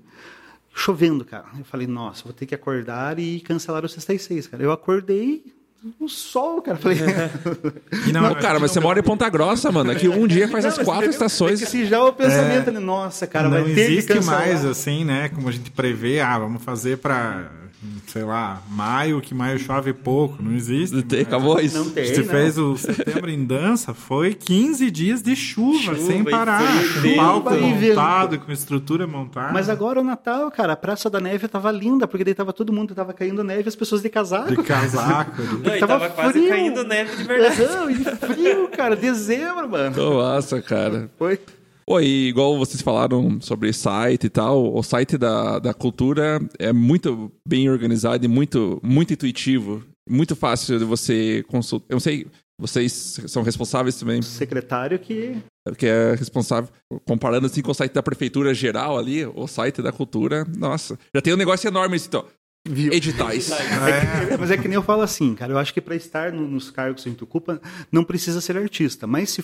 chovendo, 0.74 1.24
cara. 1.24 1.44
Eu 1.59 1.64
falei, 1.64 1.86
nossa, 1.86 2.24
vou 2.24 2.32
ter 2.32 2.47
que 2.47 2.55
acordar 2.55 3.18
e 3.18 3.40
cancelar 3.40 3.84
o 3.84 3.88
66, 3.88 4.47
cara. 4.47 4.62
Eu 4.62 4.72
acordei, 4.72 5.42
um 6.01 6.09
sol, 6.09 6.61
cara. 6.62 6.76
Falei, 6.78 6.99
E 8.07 8.12
Não, 8.12 8.34
cara, 8.34 8.59
mas 8.59 8.70
você 8.70 8.80
mora 8.80 8.99
em 8.99 9.03
Ponta 9.03 9.28
Grossa, 9.28 9.70
mano. 9.72 9.90
Aqui 9.90 10.09
um 10.09 10.26
dia 10.26 10.49
faz 10.49 10.64
Não, 10.64 10.70
as 10.70 10.76
quatro 10.78 10.92
entendeu? 11.05 11.11
estações. 11.11 11.61
É 11.62 11.64
que 11.64 11.70
se 11.70 11.86
já 11.86 12.05
o 12.05 12.12
pensamento 12.12 12.68
ali, 12.68 12.78
nossa, 12.78 13.26
cara, 13.26 13.49
não 13.49 13.62
vai 13.62 13.64
ter 13.64 13.74
que 13.74 13.80
existe 13.80 14.24
mais 14.24 14.64
assim, 14.64 15.05
né? 15.05 15.28
Como 15.30 15.49
a 15.49 15.53
gente 15.53 15.70
prevê, 15.70 16.20
ah, 16.20 16.38
vamos 16.38 16.62
fazer 16.62 16.99
pra 16.99 17.51
sei 18.07 18.22
lá, 18.24 18.62
maio, 18.68 19.20
que 19.20 19.33
maio 19.35 19.59
chove 19.59 19.93
pouco, 19.93 20.43
não 20.43 20.53
existe. 20.53 21.03
Tem, 21.03 21.22
acabou 21.22 21.59
isso. 21.61 21.78
Não 21.78 21.91
tem, 21.91 22.05
Se 22.14 22.20
não. 22.22 22.28
fez 22.28 22.59
o 22.59 22.76
setembro 22.76 23.31
em 23.31 23.45
dança, 23.45 23.95
foi 23.95 24.35
15 24.35 24.91
dias 24.91 25.22
de 25.22 25.35
chuva, 25.35 25.95
Chuva 25.95 25.97
sem 25.97 26.22
parar. 26.24 26.62
Com 27.03 27.16
palco 27.16 27.51
montado, 27.55 28.39
com 28.39 28.53
estrutura 28.53 29.07
montada. 29.07 29.53
Mas 29.53 29.68
agora 29.68 30.01
o 30.01 30.05
Natal, 30.05 30.51
cara, 30.51 30.74
a 30.74 30.76
Praça 30.76 31.09
da 31.09 31.20
Neve 31.20 31.49
tava 31.49 31.70
linda, 31.70 32.07
porque 32.07 32.24
daí 32.24 32.35
tava 32.35 32.53
todo 32.53 32.72
mundo, 32.72 32.95
tava 32.95 33.12
caindo 33.12 33.43
neve, 33.43 33.68
as 33.68 33.76
pessoas 33.76 34.03
de 34.03 34.09
casaco. 34.11 34.51
De 34.51 34.62
casaco. 34.62 35.41
Não, 35.64 35.74
e 35.74 35.78
Tava 35.81 35.99
tava 36.01 36.11
quase 36.11 36.33
frio. 36.33 36.49
caindo 36.49 36.85
neve 36.85 37.16
de 37.16 37.24
verdade. 37.24 37.62
Aham, 37.62 37.91
e 37.91 37.95
frio, 37.95 38.68
cara, 38.68 38.95
dezembro, 38.97 39.68
mano. 39.68 39.97
Nossa, 39.97 40.61
cara. 40.61 41.11
Foi. 41.18 41.39
Pô, 41.91 41.99
e 41.99 42.28
igual 42.28 42.57
vocês 42.57 42.80
falaram 42.80 43.41
sobre 43.41 43.72
site 43.72 44.22
e 44.26 44.30
tal, 44.30 44.72
o 44.76 44.80
site 44.80 45.18
da, 45.18 45.59
da 45.59 45.74
cultura 45.74 46.41
é 46.57 46.72
muito 46.72 47.32
bem 47.45 47.68
organizado 47.68 48.24
e 48.24 48.28
muito, 48.28 48.78
muito 48.80 49.12
intuitivo. 49.12 49.82
Muito 50.09 50.36
fácil 50.36 50.78
de 50.78 50.84
você 50.84 51.45
consultar. 51.49 51.86
Eu 51.88 51.95
não 51.97 52.01
sei, 52.01 52.28
vocês 52.61 53.18
são 53.26 53.43
responsáveis 53.43 53.97
também, 53.97 54.22
Secretário 54.22 55.01
que 55.01 55.36
que 55.76 55.86
é 55.86 56.14
responsável, 56.14 56.70
comparando 57.05 57.47
assim 57.47 57.61
com 57.61 57.72
o 57.72 57.74
site 57.74 57.93
da 57.93 58.05
prefeitura 58.05 58.55
geral 58.55 58.97
ali, 58.97 59.26
o 59.26 59.49
site 59.49 59.82
da 59.82 59.91
cultura, 59.91 60.47
nossa, 60.57 60.97
já 61.12 61.20
tem 61.20 61.34
um 61.34 61.36
negócio 61.36 61.66
enorme 61.66 61.97
assim, 61.97 62.07
então. 62.07 62.24
viu. 62.68 62.93
Editais. 62.93 63.51
É, 64.30 64.36
mas 64.36 64.51
é 64.51 64.57
que 64.57 64.68
nem 64.68 64.74
eu 64.76 64.82
falo 64.82 65.03
assim, 65.03 65.34
cara. 65.34 65.53
Eu 65.53 65.59
acho 65.59 65.72
que 65.74 65.80
para 65.80 65.97
estar 65.97 66.30
no- 66.32 66.47
nos 66.47 66.70
cargos 66.70 67.03
que 67.03 67.09
a 67.09 67.12
gente 67.12 67.24
ocupa, 67.24 67.61
não 67.91 68.05
precisa 68.05 68.41
ser 68.41 68.57
artista. 68.57 69.07
Mas 69.07 69.30
se 69.30 69.38